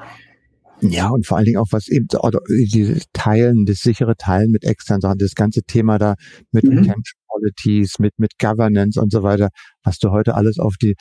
Ja, 0.92 1.10
und 1.10 1.26
vor 1.26 1.38
allen 1.38 1.46
Dingen 1.46 1.58
auch 1.58 1.72
was 1.72 1.88
eben, 1.88 2.08
oder 2.20 2.40
dieses 2.50 3.06
Teilen, 3.14 3.66
das 3.66 3.80
sichere 3.80 4.16
Teilen 4.18 4.52
mit 4.52 4.64
externen 4.64 5.02
Sachen, 5.02 5.18
das 5.18 5.36
ganze 5.36 5.62
Thema 5.64 5.98
da 5.98 6.16
mit 6.52 6.66
mhm. 6.66 6.80
Retention 6.80 7.20
Policies, 7.28 8.00
mit, 8.00 8.14
mit 8.18 8.34
Governance 8.40 9.00
und 9.00 9.12
so 9.12 9.24
weiter, 9.24 9.50
was 9.84 10.00
du 10.00 10.12
heute 10.12 10.36
alles 10.36 10.60
auf 10.60 10.76
die, 10.82 10.96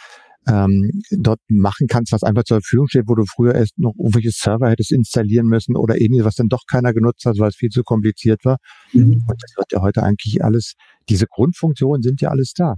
ähm, 0.46 0.90
dort 1.10 1.40
machen 1.48 1.86
kannst, 1.88 2.12
was 2.12 2.22
einfach 2.22 2.44
zur 2.44 2.60
Verfügung 2.60 2.88
steht, 2.88 3.04
wo 3.06 3.14
du 3.14 3.24
früher 3.24 3.54
erst 3.54 3.78
noch 3.78 3.94
irgendwelche 3.98 4.30
Server 4.30 4.68
hättest 4.68 4.92
installieren 4.92 5.46
müssen 5.46 5.76
oder 5.76 6.00
ähnliches, 6.00 6.26
was 6.26 6.34
dann 6.36 6.48
doch 6.48 6.64
keiner 6.70 6.92
genutzt 6.92 7.24
hat, 7.24 7.38
weil 7.38 7.48
es 7.48 7.56
viel 7.56 7.70
zu 7.70 7.82
kompliziert 7.82 8.44
war. 8.44 8.58
Mhm. 8.92 9.24
Und 9.26 9.42
das 9.42 9.54
wird 9.56 9.72
ja 9.72 9.80
heute 9.80 10.02
eigentlich 10.02 10.44
alles, 10.44 10.74
diese 11.08 11.26
Grundfunktionen 11.26 12.02
sind 12.02 12.20
ja 12.20 12.28
alles 12.28 12.52
da. 12.54 12.74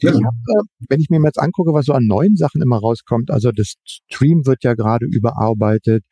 Ja. 0.00 0.12
Ich 0.12 0.24
hab, 0.24 0.34
äh, 0.34 0.62
wenn 0.88 1.00
ich 1.00 1.10
mir 1.10 1.20
jetzt 1.24 1.38
angucke, 1.38 1.72
was 1.72 1.86
so 1.86 1.92
an 1.92 2.06
neuen 2.06 2.36
Sachen 2.36 2.62
immer 2.62 2.78
rauskommt, 2.78 3.30
also 3.30 3.50
das 3.50 3.74
Stream 3.84 4.46
wird 4.46 4.62
ja 4.62 4.74
gerade 4.74 5.06
überarbeitet 5.06 6.04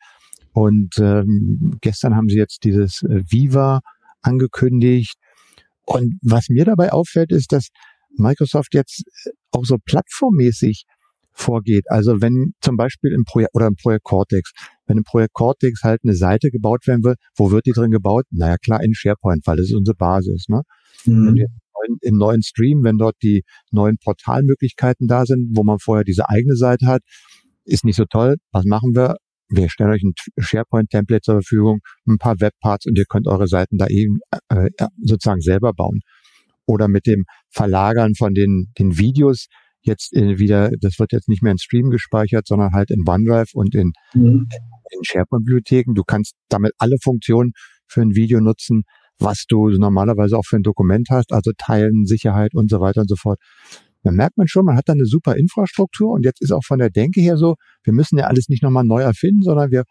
und 0.53 0.97
ähm, 0.99 1.77
gestern 1.81 2.15
haben 2.15 2.29
sie 2.29 2.37
jetzt 2.37 2.63
dieses 2.63 3.03
äh, 3.03 3.21
Viva 3.29 3.81
angekündigt. 4.21 5.15
Und 5.85 6.17
was 6.21 6.49
mir 6.49 6.65
dabei 6.65 6.91
auffällt, 6.93 7.31
ist, 7.31 7.51
dass 7.51 7.67
Microsoft 8.15 8.73
jetzt 8.73 9.03
äh, 9.25 9.31
auch 9.51 9.65
so 9.65 9.77
plattformmäßig 9.83 10.85
vorgeht. 11.31 11.85
Also 11.87 12.21
wenn 12.21 12.53
zum 12.61 12.77
Beispiel 12.77 13.11
im 13.11 13.23
Projekt 13.25 13.55
oder 13.55 13.67
im 13.67 13.75
Projekt 13.75 14.03
Cortex, 14.03 14.51
wenn 14.85 14.97
im 14.97 15.03
Projekt 15.03 15.33
Cortex 15.33 15.81
halt 15.83 16.01
eine 16.03 16.15
Seite 16.15 16.51
gebaut 16.51 16.85
werden 16.85 17.03
will, 17.03 17.15
wo 17.35 17.51
wird 17.51 17.65
die 17.65 17.71
drin 17.71 17.89
gebaut? 17.89 18.25
Naja 18.29 18.57
klar, 18.57 18.83
in 18.83 18.93
SharePoint, 18.93 19.45
weil 19.47 19.57
das 19.57 19.65
ist 19.67 19.75
unsere 19.75 19.95
Basis. 19.95 20.45
Ne? 20.47 20.61
Mhm 21.05 21.47
im 22.01 22.17
neuen 22.17 22.43
Stream, 22.43 22.83
wenn 22.83 22.97
dort 22.97 23.15
die 23.23 23.43
neuen 23.71 23.97
Portalmöglichkeiten 23.97 25.07
da 25.07 25.25
sind, 25.25 25.51
wo 25.55 25.63
man 25.63 25.79
vorher 25.79 26.03
diese 26.03 26.29
eigene 26.29 26.55
Seite 26.55 26.87
hat, 26.87 27.01
ist 27.65 27.85
nicht 27.85 27.95
so 27.95 28.05
toll. 28.05 28.35
Was 28.51 28.65
machen 28.65 28.95
wir? 28.95 29.17
Wir 29.55 29.69
stellen 29.69 29.91
euch 29.91 30.03
ein 30.03 30.13
SharePoint-Template 30.39 31.21
zur 31.21 31.35
Verfügung, 31.35 31.79
ein 32.07 32.17
paar 32.17 32.39
Webparts 32.39 32.85
und 32.85 32.97
ihr 32.97 33.05
könnt 33.07 33.27
eure 33.27 33.47
Seiten 33.47 33.77
da 33.77 33.87
eben 33.87 34.19
äh, 34.49 34.69
sozusagen 35.01 35.41
selber 35.41 35.73
bauen. 35.73 35.99
Oder 36.65 36.87
mit 36.87 37.05
dem 37.05 37.25
Verlagern 37.49 38.15
von 38.15 38.33
den, 38.33 38.71
den 38.79 38.97
Videos 38.97 39.47
jetzt 39.81 40.15
äh, 40.15 40.39
wieder, 40.39 40.71
das 40.79 40.97
wird 40.97 41.11
jetzt 41.11 41.29
nicht 41.29 41.43
mehr 41.43 41.51
in 41.51 41.57
Stream 41.57 41.89
gespeichert, 41.89 42.47
sondern 42.47 42.71
halt 42.73 42.89
in 42.89 43.03
OneDrive 43.07 43.53
und 43.53 43.75
in, 43.75 43.91
mhm. 44.13 44.47
in 44.91 45.03
SharePoint-Bibliotheken. 45.03 45.93
Du 45.93 46.03
kannst 46.03 46.35
damit 46.49 46.71
alle 46.77 46.97
Funktionen 47.01 47.51
für 47.87 48.01
ein 48.01 48.15
Video 48.15 48.39
nutzen 48.39 48.83
was 49.19 49.45
du 49.47 49.69
normalerweise 49.69 50.37
auch 50.37 50.45
für 50.45 50.57
ein 50.57 50.63
Dokument 50.63 51.07
hast, 51.09 51.31
also 51.33 51.51
Teilen, 51.57 52.05
Sicherheit 52.05 52.53
und 52.53 52.69
so 52.69 52.79
weiter 52.79 53.01
und 53.01 53.09
so 53.09 53.15
fort. 53.15 53.39
Dann 54.03 54.15
merkt 54.15 54.37
man 54.37 54.47
schon, 54.47 54.65
man 54.65 54.75
hat 54.75 54.87
da 54.87 54.93
eine 54.93 55.05
super 55.05 55.35
Infrastruktur 55.35 56.11
und 56.11 56.25
jetzt 56.25 56.41
ist 56.41 56.51
auch 56.51 56.63
von 56.65 56.79
der 56.79 56.89
Denke 56.89 57.21
her 57.21 57.37
so, 57.37 57.55
wir 57.83 57.93
müssen 57.93 58.17
ja 58.17 58.25
alles 58.25 58.49
nicht 58.49 58.63
nochmal 58.63 58.83
neu 58.83 59.01
erfinden, 59.01 59.41
sondern 59.43 59.71
wir 59.71 59.83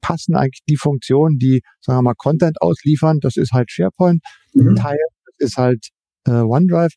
passen 0.00 0.34
eigentlich 0.34 0.62
die 0.68 0.76
Funktionen, 0.76 1.38
die, 1.38 1.62
sagen 1.80 1.98
wir 1.98 2.02
mal, 2.02 2.14
Content 2.16 2.60
ausliefern, 2.60 3.20
das 3.20 3.36
ist 3.36 3.52
halt 3.52 3.70
SharePoint, 3.70 4.20
mhm. 4.52 4.74
Teil, 4.74 4.98
das 5.38 5.50
ist 5.50 5.56
halt 5.56 5.88
äh, 6.26 6.32
OneDrive. 6.32 6.92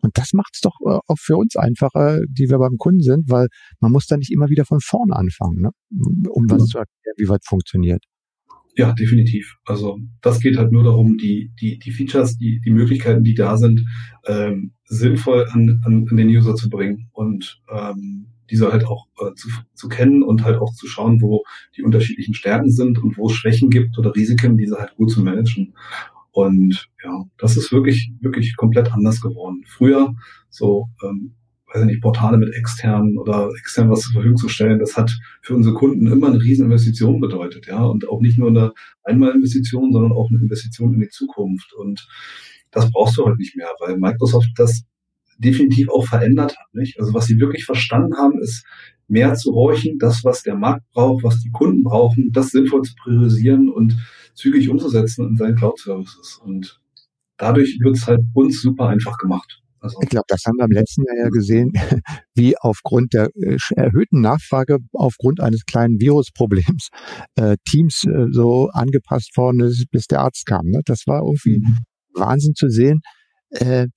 Und 0.00 0.18
das 0.18 0.34
macht 0.34 0.50
es 0.52 0.60
doch 0.60 0.74
äh, 0.86 0.98
auch 1.06 1.18
für 1.18 1.36
uns 1.36 1.56
einfacher, 1.56 2.18
die 2.28 2.48
wir 2.48 2.58
beim 2.58 2.76
Kunden 2.78 3.00
sind, 3.00 3.30
weil 3.30 3.48
man 3.80 3.90
muss 3.90 4.06
da 4.06 4.16
nicht 4.16 4.30
immer 4.30 4.48
wieder 4.48 4.64
von 4.64 4.78
vorne 4.80 5.16
anfangen, 5.16 5.62
ne? 5.62 5.70
um 6.30 6.44
was 6.48 6.62
mhm. 6.62 6.66
zu 6.66 6.78
erklären, 6.78 7.14
wie 7.16 7.28
weit 7.28 7.44
funktioniert. 7.44 8.04
Ja, 8.76 8.92
definitiv. 8.92 9.56
Also 9.64 9.98
das 10.20 10.40
geht 10.40 10.56
halt 10.56 10.72
nur 10.72 10.82
darum, 10.82 11.16
die, 11.16 11.52
die, 11.60 11.78
die 11.78 11.92
Features, 11.92 12.36
die, 12.38 12.60
die 12.64 12.70
Möglichkeiten, 12.72 13.22
die 13.22 13.34
da 13.34 13.56
sind, 13.56 13.84
ähm, 14.26 14.72
sinnvoll 14.84 15.46
an, 15.52 15.80
an, 15.84 16.06
an 16.10 16.16
den 16.16 16.28
User 16.28 16.56
zu 16.56 16.68
bringen 16.68 17.08
und 17.12 17.62
ähm, 17.70 18.26
diese 18.50 18.72
halt 18.72 18.84
auch 18.84 19.06
äh, 19.20 19.32
zu, 19.34 19.48
zu 19.74 19.88
kennen 19.88 20.22
und 20.22 20.44
halt 20.44 20.58
auch 20.58 20.72
zu 20.74 20.86
schauen, 20.88 21.22
wo 21.22 21.44
die 21.76 21.82
unterschiedlichen 21.82 22.34
Stärken 22.34 22.70
sind 22.70 22.98
und 22.98 23.16
wo 23.16 23.26
es 23.26 23.32
Schwächen 23.32 23.70
gibt 23.70 23.96
oder 23.96 24.14
Risiken, 24.14 24.56
diese 24.56 24.76
halt 24.76 24.94
gut 24.96 25.10
zu 25.10 25.22
managen. 25.22 25.74
Und 26.32 26.88
ja, 27.02 27.24
das 27.38 27.56
ist 27.56 27.72
wirklich, 27.72 28.12
wirklich 28.20 28.56
komplett 28.56 28.92
anders 28.92 29.20
geworden. 29.20 29.62
Früher, 29.66 30.14
so 30.50 30.88
ähm, 31.04 31.34
weiß 31.74 31.82
ich 31.82 31.88
nicht, 31.88 32.02
Portale 32.02 32.38
mit 32.38 32.54
externen 32.54 33.18
oder 33.18 33.50
extern 33.58 33.90
was 33.90 34.00
zur 34.00 34.12
Verfügung 34.14 34.36
zu 34.36 34.48
stellen, 34.48 34.78
das 34.78 34.96
hat 34.96 35.10
für 35.42 35.54
unsere 35.54 35.74
Kunden 35.74 36.06
immer 36.06 36.28
eine 36.28 36.40
riesen 36.40 36.66
Investition 36.66 37.20
bedeutet, 37.20 37.66
ja. 37.66 37.82
Und 37.84 38.08
auch 38.08 38.20
nicht 38.20 38.38
nur 38.38 38.48
eine 38.48 38.72
Einmalinvestition, 39.02 39.92
sondern 39.92 40.12
auch 40.12 40.28
eine 40.30 40.40
Investition 40.40 40.94
in 40.94 41.00
die 41.00 41.08
Zukunft. 41.08 41.72
Und 41.74 42.06
das 42.70 42.90
brauchst 42.90 43.18
du 43.18 43.24
heute 43.24 43.38
nicht 43.38 43.56
mehr, 43.56 43.68
weil 43.80 43.96
Microsoft 43.98 44.50
das 44.56 44.84
definitiv 45.38 45.88
auch 45.88 46.06
verändert 46.06 46.56
hat, 46.56 46.74
nicht? 46.74 47.00
Also 47.00 47.12
was 47.12 47.26
sie 47.26 47.40
wirklich 47.40 47.64
verstanden 47.64 48.16
haben, 48.16 48.40
ist 48.40 48.64
mehr 49.08 49.34
zu 49.34 49.52
horchen, 49.52 49.98
das, 49.98 50.22
was 50.22 50.42
der 50.42 50.54
Markt 50.54 50.88
braucht, 50.92 51.24
was 51.24 51.40
die 51.40 51.50
Kunden 51.50 51.82
brauchen, 51.82 52.30
das 52.32 52.50
sinnvoll 52.50 52.82
zu 52.82 52.94
priorisieren 52.94 53.68
und 53.68 53.96
zügig 54.34 54.68
umzusetzen 54.68 55.28
in 55.28 55.36
seinen 55.36 55.56
Cloud-Services. 55.56 56.40
Und 56.44 56.80
dadurch 57.36 57.78
wird 57.80 57.96
es 57.96 58.06
halt 58.06 58.20
uns 58.32 58.62
super 58.62 58.88
einfach 58.88 59.18
gemacht. 59.18 59.63
Also 59.84 59.98
ich 60.02 60.08
glaube, 60.08 60.24
das 60.28 60.44
haben 60.46 60.56
wir 60.56 60.64
im 60.64 60.70
letzten 60.70 61.04
Jahr 61.04 61.24
ja 61.24 61.28
gesehen, 61.28 61.72
wie 62.34 62.56
aufgrund 62.56 63.12
der 63.12 63.28
äh, 63.36 63.58
erhöhten 63.76 64.22
Nachfrage, 64.22 64.78
aufgrund 64.94 65.40
eines 65.40 65.66
kleinen 65.66 66.00
Virusproblems, 66.00 66.88
äh, 67.36 67.56
Teams 67.68 68.04
äh, 68.04 68.26
so 68.30 68.70
angepasst 68.72 69.36
worden 69.36 69.60
ist, 69.60 69.84
bis 69.90 70.06
der 70.06 70.20
Arzt 70.20 70.46
kam. 70.46 70.68
Ne? 70.68 70.80
Das 70.86 71.02
war 71.06 71.20
irgendwie 71.20 71.58
mhm. 71.58 71.78
Wahnsinn 72.14 72.54
zu 72.54 72.70
sehen. 72.70 73.02
Äh, 73.50 73.88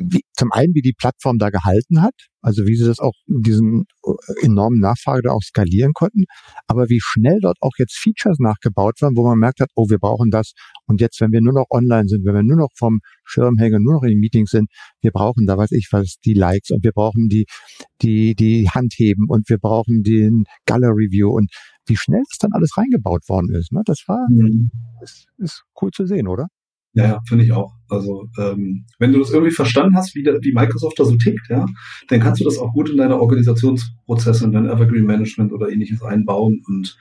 wie, 0.00 0.22
zum 0.32 0.50
einen, 0.52 0.74
wie 0.74 0.80
die 0.80 0.94
Plattform 0.96 1.38
da 1.38 1.50
gehalten 1.50 2.00
hat, 2.00 2.14
also 2.40 2.66
wie 2.66 2.74
sie 2.74 2.86
das 2.86 3.00
auch 3.00 3.12
in 3.26 3.42
diesen 3.42 3.84
äh, 4.04 4.46
enormen 4.46 4.80
Nachfrage 4.80 5.22
da 5.22 5.30
auch 5.30 5.42
skalieren 5.42 5.92
konnten, 5.92 6.24
aber 6.66 6.88
wie 6.88 7.00
schnell 7.02 7.38
dort 7.40 7.58
auch 7.60 7.72
jetzt 7.78 7.98
Features 7.98 8.38
nachgebaut 8.38 9.02
werden, 9.02 9.16
wo 9.16 9.24
man 9.24 9.38
merkt 9.38 9.60
hat, 9.60 9.68
oh, 9.74 9.90
wir 9.90 9.98
brauchen 9.98 10.30
das. 10.30 10.52
Und 10.86 11.00
jetzt, 11.00 11.20
wenn 11.20 11.32
wir 11.32 11.42
nur 11.42 11.52
noch 11.52 11.66
online 11.70 12.08
sind, 12.08 12.24
wenn 12.24 12.34
wir 12.34 12.42
nur 12.42 12.56
noch 12.56 12.70
vom 12.76 13.00
Schirmhänger, 13.24 13.78
nur 13.78 13.94
noch 13.94 14.02
in 14.02 14.18
Meetings 14.18 14.50
sind, 14.50 14.70
wir 15.02 15.10
brauchen 15.10 15.46
da, 15.46 15.58
weiß 15.58 15.72
ich 15.72 15.88
was, 15.92 16.16
die 16.24 16.34
Likes 16.34 16.70
und 16.70 16.82
wir 16.82 16.92
brauchen 16.92 17.28
die, 17.28 17.44
die, 18.00 18.34
die 18.34 18.68
Handheben 18.70 19.26
und 19.28 19.48
wir 19.50 19.58
brauchen 19.58 20.02
den 20.02 20.44
Gallery 20.64 21.08
View 21.10 21.30
und 21.30 21.50
wie 21.86 21.96
schnell 21.96 22.22
das 22.28 22.38
dann 22.38 22.52
alles 22.54 22.76
reingebaut 22.76 23.28
worden 23.28 23.54
ist. 23.54 23.72
Ne? 23.72 23.82
Das 23.84 24.04
war, 24.06 24.26
mhm. 24.30 24.70
ist, 25.02 25.26
ist 25.38 25.64
cool 25.80 25.90
zu 25.90 26.06
sehen, 26.06 26.26
oder? 26.26 26.46
Ja, 26.94 27.04
ja 27.04 27.20
finde 27.28 27.44
ich 27.44 27.52
auch. 27.52 27.72
Also 27.88 28.28
ähm, 28.38 28.86
wenn 28.98 29.12
du 29.12 29.18
das 29.18 29.30
irgendwie 29.30 29.52
verstanden 29.52 29.96
hast, 29.96 30.14
wie, 30.14 30.22
der, 30.22 30.38
wie 30.42 30.52
Microsoft 30.52 30.98
da 30.98 31.04
so 31.04 31.16
tickt, 31.16 31.48
ja, 31.48 31.66
dann 32.08 32.20
kannst 32.20 32.40
du 32.40 32.44
das 32.44 32.58
auch 32.58 32.72
gut 32.72 32.88
in 32.90 32.96
deine 32.96 33.20
Organisationsprozesse, 33.20 34.44
in 34.44 34.52
dein 34.52 34.68
Evergreen 34.68 35.06
Management 35.06 35.52
oder 35.52 35.68
ähnliches 35.68 36.02
einbauen 36.02 36.62
und 36.66 36.96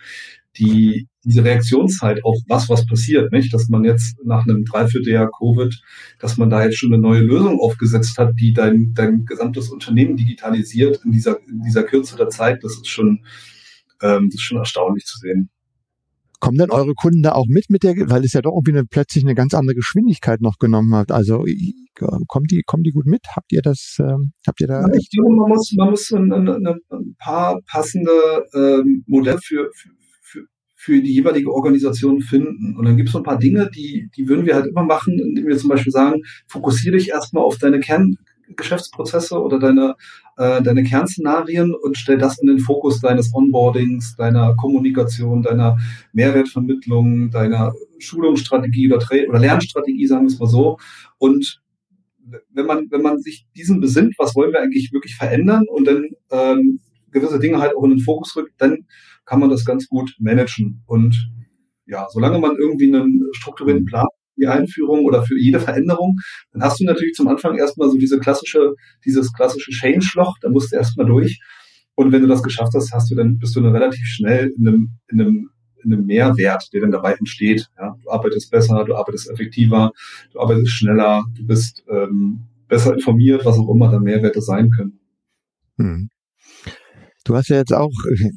die 0.57 1.07
diese 1.23 1.43
Reaktionszeit 1.43 2.23
auf 2.23 2.37
was, 2.47 2.69
was 2.69 2.85
passiert, 2.85 3.31
nicht? 3.31 3.53
Dass 3.53 3.67
man 3.69 3.83
jetzt 3.83 4.17
nach 4.23 4.47
einem 4.47 4.63
Dreivierteljahr 4.65 5.29
Covid, 5.37 5.79
dass 6.19 6.37
man 6.37 6.49
da 6.49 6.63
jetzt 6.63 6.77
schon 6.77 6.93
eine 6.93 7.01
neue 7.01 7.21
Lösung 7.21 7.59
aufgesetzt 7.59 8.17
hat, 8.17 8.33
die 8.39 8.53
dein, 8.53 8.93
dein 8.95 9.25
gesamtes 9.25 9.69
Unternehmen 9.69 10.17
digitalisiert 10.17 11.01
in 11.03 11.11
dieser, 11.11 11.39
in 11.47 11.61
dieser 11.61 11.83
Kürze 11.83 12.15
der 12.15 12.29
Zeit, 12.29 12.63
das 12.63 12.73
ist 12.73 12.87
schon, 12.87 13.25
ähm, 14.01 14.29
das 14.29 14.35
ist 14.35 14.43
schon 14.43 14.57
erstaunlich 14.57 15.05
zu 15.05 15.19
sehen. 15.19 15.49
Kommen 16.39 16.57
denn 16.57 16.71
eure 16.71 16.93
Kunden 16.93 17.21
da 17.21 17.33
auch 17.33 17.45
mit 17.47 17.65
mit 17.69 17.83
der, 17.83 17.95
weil 18.09 18.23
es 18.23 18.33
ja 18.33 18.41
doch 18.41 18.53
irgendwie 18.53 18.77
eine, 18.77 18.85
plötzlich 18.85 19.25
eine 19.25 19.35
ganz 19.35 19.53
andere 19.53 19.75
Geschwindigkeit 19.75 20.41
noch 20.41 20.57
genommen 20.57 20.95
hat. 20.95 21.11
Also 21.11 21.43
kommen 22.27 22.45
die, 22.49 22.63
kommen 22.65 22.83
die 22.83 22.91
gut 22.91 23.05
mit? 23.05 23.21
Habt 23.35 23.51
ihr 23.51 23.61
das, 23.61 23.97
ähm, 23.99 24.31
habt 24.47 24.61
ihr 24.61 24.67
da? 24.67 24.81
Ja, 24.81 24.93
ich 24.93 25.09
glaube, 25.09 25.35
man 25.35 25.49
muss, 25.49 25.73
man 25.77 25.89
muss 25.89 26.11
ein, 26.11 26.31
ein, 26.31 26.67
ein 26.67 27.15
paar 27.17 27.59
passende 27.69 28.11
ähm, 28.53 29.03
Modelle 29.07 29.39
für, 29.43 29.69
für, 29.73 29.89
für, 30.21 30.45
für 30.75 31.01
die 31.01 31.13
jeweilige 31.13 31.51
Organisation 31.51 32.21
finden. 32.21 32.75
Und 32.77 32.85
dann 32.85 32.97
gibt 32.97 33.09
es 33.09 33.13
so 33.13 33.19
ein 33.19 33.23
paar 33.23 33.39
Dinge, 33.39 33.69
die, 33.75 34.09
die 34.15 34.27
würden 34.27 34.45
wir 34.45 34.55
halt 34.55 34.67
immer 34.67 34.83
machen, 34.83 35.19
indem 35.19 35.47
wir 35.47 35.57
zum 35.57 35.69
Beispiel 35.69 35.91
sagen, 35.91 36.21
fokussiere 36.47 36.97
dich 36.97 37.09
erstmal 37.09 37.43
auf 37.43 37.57
deine 37.57 37.79
Kern, 37.79 38.15
Geschäftsprozesse 38.55 39.39
oder 39.39 39.59
deine, 39.59 39.95
äh, 40.37 40.61
deine 40.61 40.83
Kernszenarien 40.83 41.73
und 41.73 41.97
stell 41.97 42.17
das 42.17 42.39
in 42.39 42.47
den 42.47 42.59
Fokus 42.59 42.99
deines 42.99 43.33
Onboardings, 43.33 44.15
deiner 44.15 44.55
Kommunikation, 44.55 45.43
deiner 45.43 45.77
Mehrwertvermittlung, 46.13 47.29
deiner 47.31 47.73
Schulungsstrategie 47.99 48.91
oder, 48.91 48.99
Tra 48.99 49.15
oder 49.27 49.39
Lernstrategie, 49.39 50.07
sagen 50.07 50.23
wir 50.23 50.33
es 50.33 50.39
mal 50.39 50.47
so. 50.47 50.77
Und 51.17 51.61
wenn 52.51 52.65
man, 52.65 52.91
wenn 52.91 53.01
man 53.01 53.19
sich 53.19 53.47
diesen 53.55 53.79
besinnt, 53.79 54.15
was 54.17 54.35
wollen 54.35 54.51
wir 54.51 54.61
eigentlich 54.61 54.91
wirklich 54.93 55.15
verändern 55.15 55.65
und 55.67 55.85
dann 55.85 56.09
ähm, 56.31 56.79
gewisse 57.11 57.39
Dinge 57.39 57.59
halt 57.59 57.75
auch 57.75 57.83
in 57.83 57.91
den 57.91 57.99
Fokus 57.99 58.35
rückt, 58.35 58.53
dann 58.57 58.85
kann 59.25 59.39
man 59.39 59.49
das 59.49 59.65
ganz 59.65 59.87
gut 59.87 60.15
managen. 60.19 60.83
Und 60.85 61.31
ja, 61.85 62.07
solange 62.11 62.39
man 62.39 62.55
irgendwie 62.57 62.93
einen 62.93 63.27
strukturierten 63.33 63.85
Plan 63.85 64.07
die 64.39 64.47
Einführung 64.47 65.05
oder 65.05 65.23
für 65.23 65.37
jede 65.39 65.59
Veränderung, 65.59 66.17
dann 66.53 66.63
hast 66.63 66.79
du 66.79 66.85
natürlich 66.85 67.13
zum 67.13 67.27
Anfang 67.27 67.57
erstmal 67.57 67.89
so 67.89 67.97
diese 67.97 68.19
klassische, 68.19 68.73
dieses 69.05 69.31
klassische 69.33 69.71
Change-Loch, 69.71 70.37
da 70.41 70.49
musst 70.49 70.71
du 70.71 70.77
erstmal 70.77 71.05
durch. 71.05 71.39
Und 71.95 72.11
wenn 72.11 72.21
du 72.21 72.27
das 72.27 72.43
geschafft 72.43 72.73
hast, 72.75 72.93
hast 72.93 73.11
du 73.11 73.15
dann, 73.15 73.37
bist 73.39 73.55
du 73.55 73.61
dann 73.61 73.75
relativ 73.75 74.05
schnell 74.05 74.51
in 74.57 74.67
einem, 74.67 74.89
in 75.09 75.21
einem, 75.21 75.49
in 75.83 75.93
einem 75.93 76.05
Mehrwert, 76.05 76.69
der 76.73 76.81
dann 76.81 76.91
dabei 76.91 77.13
entsteht. 77.13 77.67
Ja, 77.77 77.95
du 78.01 78.09
arbeitest 78.09 78.51
besser, 78.51 78.83
du 78.85 78.95
arbeitest 78.95 79.29
effektiver, 79.29 79.91
du 80.31 80.39
arbeitest 80.39 80.71
schneller, 80.71 81.25
du 81.35 81.45
bist 81.45 81.83
ähm, 81.89 82.45
besser 82.69 82.93
informiert, 82.93 83.43
was 83.45 83.57
auch 83.57 83.69
immer 83.69 83.89
da 83.89 83.99
Mehrwerte 83.99 84.41
sein 84.41 84.69
können. 84.69 84.99
Hm. 85.77 86.09
Du 87.29 87.35
hast 87.35 87.49
ja 87.49 87.57
jetzt 87.57 87.73
auch, 87.73 87.91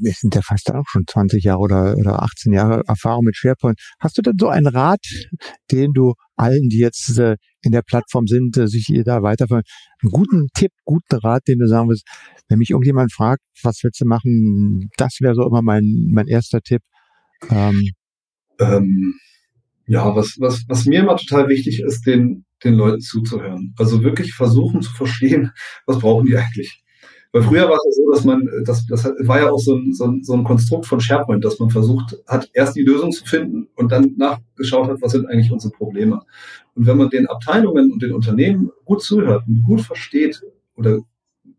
es 0.04 0.20
sind 0.20 0.34
ja 0.34 0.42
fast 0.42 0.70
auch 0.70 0.84
schon 0.86 1.04
20 1.06 1.44
Jahre 1.44 1.60
oder, 1.60 1.96
oder 1.96 2.22
18 2.22 2.52
Jahre 2.52 2.82
Erfahrung 2.86 3.24
mit 3.24 3.34
SharePoint. 3.34 3.80
Hast 3.98 4.18
du 4.18 4.22
denn 4.22 4.34
so 4.38 4.48
einen 4.48 4.66
Rat, 4.66 5.00
den 5.70 5.94
du 5.94 6.12
allen, 6.36 6.68
die 6.68 6.78
jetzt 6.78 7.18
äh, 7.18 7.36
in 7.62 7.72
der 7.72 7.80
Plattform 7.80 8.26
sind, 8.26 8.54
äh, 8.58 8.68
sich 8.68 8.92
da 9.06 9.22
weiterführen, 9.22 9.62
einen 10.02 10.12
guten 10.12 10.48
Tipp, 10.52 10.72
guten 10.84 11.16
Rat, 11.16 11.40
den 11.48 11.60
du 11.60 11.68
sagen 11.68 11.88
willst, 11.88 12.06
wenn 12.50 12.58
mich 12.58 12.68
irgendjemand 12.68 13.14
fragt, 13.14 13.40
was 13.62 13.80
willst 13.82 13.98
du 13.98 14.04
machen, 14.04 14.90
das 14.98 15.16
wäre 15.20 15.34
so 15.36 15.46
immer 15.46 15.62
mein, 15.62 16.10
mein 16.12 16.26
erster 16.26 16.60
Tipp. 16.60 16.82
Ähm, 17.48 17.92
ähm, 18.60 19.14
ja, 19.86 20.14
was, 20.14 20.36
was, 20.38 20.64
was 20.68 20.84
mir 20.84 21.00
immer 21.00 21.16
total 21.16 21.48
wichtig 21.48 21.80
ist, 21.80 22.04
den, 22.04 22.44
den 22.62 22.74
Leuten 22.74 23.00
zuzuhören. 23.00 23.72
Also 23.78 24.02
wirklich 24.02 24.34
versuchen 24.34 24.82
zu 24.82 24.92
verstehen, 24.92 25.50
was 25.86 25.98
brauchen 25.98 26.26
die 26.26 26.36
eigentlich. 26.36 26.81
Weil 27.32 27.42
früher 27.42 27.68
war 27.68 27.76
es 27.76 27.96
ja 27.96 28.04
so, 28.04 28.12
dass 28.12 28.24
man, 28.24 28.46
das, 28.64 28.86
das 28.86 29.04
war 29.04 29.40
ja 29.40 29.50
auch 29.50 29.58
so 29.58 29.74
ein, 29.74 29.94
so, 29.94 30.04
ein, 30.04 30.22
so 30.22 30.34
ein 30.34 30.44
Konstrukt 30.44 30.86
von 30.86 31.00
SharePoint, 31.00 31.42
dass 31.42 31.58
man 31.58 31.70
versucht 31.70 32.18
hat, 32.26 32.50
erst 32.52 32.76
die 32.76 32.82
Lösung 32.82 33.10
zu 33.10 33.24
finden 33.24 33.68
und 33.74 33.90
dann 33.90 34.14
nachgeschaut 34.18 34.88
hat, 34.88 35.00
was 35.00 35.12
sind 35.12 35.26
eigentlich 35.26 35.50
unsere 35.50 35.72
Probleme. 35.72 36.22
Und 36.74 36.86
wenn 36.86 36.98
man 36.98 37.08
den 37.08 37.26
Abteilungen 37.26 37.90
und 37.90 38.02
den 38.02 38.12
Unternehmen 38.12 38.70
gut 38.84 39.02
zuhört 39.02 39.44
und 39.48 39.62
gut 39.64 39.80
versteht 39.80 40.42
oder 40.76 41.00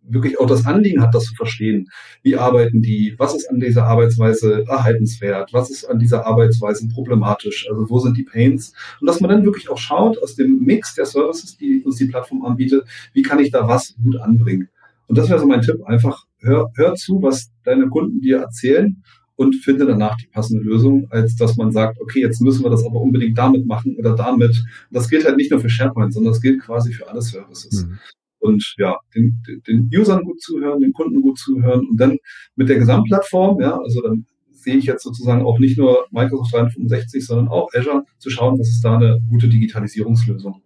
wirklich 0.04 0.40
auch 0.40 0.48
das 0.48 0.66
Anliegen 0.66 1.02
hat, 1.02 1.16
das 1.16 1.26
zu 1.26 1.36
verstehen. 1.36 1.90
Wie 2.22 2.36
arbeiten 2.36 2.82
die? 2.82 3.16
Was 3.18 3.36
ist 3.36 3.50
an 3.50 3.60
dieser 3.60 3.86
Arbeitsweise 3.86 4.66
erhaltenswert? 4.68 5.54
Was 5.54 5.70
ist 5.70 5.86
an 5.86 6.00
dieser 6.00 6.26
Arbeitsweise 6.26 6.88
problematisch? 6.90 7.68
Also 7.70 7.90
wo 7.90 8.00
sind 8.00 8.18
die 8.18 8.24
Pains? 8.24 8.74
Und 9.00 9.08
dass 9.08 9.22
man 9.22 9.30
dann 9.30 9.46
wirklich 9.46 9.70
auch 9.70 9.78
schaut 9.78 10.22
aus 10.22 10.36
dem 10.36 10.60
Mix 10.60 10.96
der 10.96 11.06
Services, 11.06 11.58
die 11.58 11.84
uns 11.84 11.98
die 11.98 12.08
Plattform 12.08 12.46
anbietet, 12.46 12.86
wie 13.14 13.22
kann 13.22 13.40
ich 13.40 13.52
da 13.52 13.68
was 13.68 13.96
gut 14.04 14.18
anbringen? 14.18 14.70
Und 15.08 15.18
das 15.18 15.30
wäre 15.30 15.40
so 15.40 15.46
mein 15.46 15.62
Tipp. 15.62 15.84
Einfach 15.86 16.26
hör, 16.40 16.70
hör 16.76 16.96
zu, 16.96 17.22
was 17.22 17.52
deine 17.64 17.88
Kunden 17.88 18.22
dir 18.22 18.40
erzählen 18.40 19.04
und 19.36 19.56
finde 19.56 19.86
danach 19.86 20.16
die 20.18 20.28
passende 20.28 20.64
Lösung, 20.64 21.08
als 21.10 21.36
dass 21.36 21.58
man 21.58 21.72
sagt, 21.72 22.00
okay, 22.02 22.22
jetzt 22.22 22.42
müssen 22.42 22.64
wir 22.64 22.70
das 22.70 22.86
aber 22.86 23.02
unbedingt 23.02 23.38
damit 23.38 23.66
machen 23.66 23.96
oder 23.98 24.16
damit. 24.16 24.52
Und 24.52 24.68
das 24.92 25.10
gilt 25.10 25.26
halt 25.26 25.38
nicht 25.38 25.52
nur 25.52 25.60
für 25.60 25.70
SharePoint, 25.70 26.14
sondern 26.14 26.34
das 26.34 26.42
gilt 26.42 26.62
quasi 26.62 26.94
für 26.94 27.10
alle 27.10 27.22
Services. 27.22 27.86
Mhm. 27.86 28.00
Und 28.40 28.76
ja, 28.78 28.98
den, 29.16 29.42
den 29.68 29.90
Usern 29.96 30.24
gut 30.24 30.42
zuhören, 30.42 30.82
den 30.82 30.94
Kunden 30.94 31.22
gut 31.22 31.38
zuhören 31.40 31.88
und 31.88 31.98
dann 31.98 32.18
mit 32.56 32.70
der 32.70 32.78
Gesamtplattform, 32.78 33.62
ja, 33.62 33.78
also 33.78 34.02
dann 34.02 34.26
sehe 34.52 34.76
ich 34.76 34.86
jetzt 34.86 35.04
sozusagen 35.04 35.44
auch 35.44 35.60
nicht 35.60 35.78
nur 35.78 36.08
Microsoft 36.12 36.54
365, 36.54 37.26
sondern 37.26 37.48
auch 37.48 37.70
Azure, 37.74 38.04
zu 38.20 38.30
schauen, 38.30 38.60
was 38.60 38.70
ist 38.70 38.84
da 38.84 38.98
eine 38.98 39.22
gute 39.30 39.48
Digitalisierungslösung. 39.48 40.62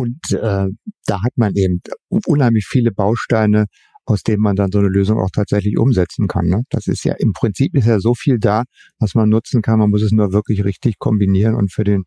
Und 0.00 0.32
äh, 0.32 0.66
da 1.04 1.22
hat 1.22 1.32
man 1.36 1.52
eben 1.56 1.82
unheimlich 2.26 2.66
viele 2.66 2.90
Bausteine, 2.90 3.66
aus 4.06 4.22
denen 4.22 4.42
man 4.42 4.56
dann 4.56 4.72
so 4.72 4.78
eine 4.78 4.88
Lösung 4.88 5.18
auch 5.18 5.28
tatsächlich 5.30 5.76
umsetzen 5.78 6.26
kann. 6.26 6.46
Ne? 6.46 6.62
Das 6.70 6.86
ist 6.86 7.04
ja 7.04 7.14
im 7.18 7.34
Prinzip 7.34 7.76
ist 7.76 7.86
ja 7.86 8.00
so 8.00 8.14
viel 8.14 8.38
da, 8.38 8.64
was 8.98 9.14
man 9.14 9.28
nutzen 9.28 9.60
kann. 9.60 9.78
Man 9.78 9.90
muss 9.90 10.02
es 10.02 10.12
nur 10.12 10.32
wirklich 10.32 10.64
richtig 10.64 10.98
kombinieren 10.98 11.54
und 11.54 11.70
für 11.70 11.84
den 11.84 12.04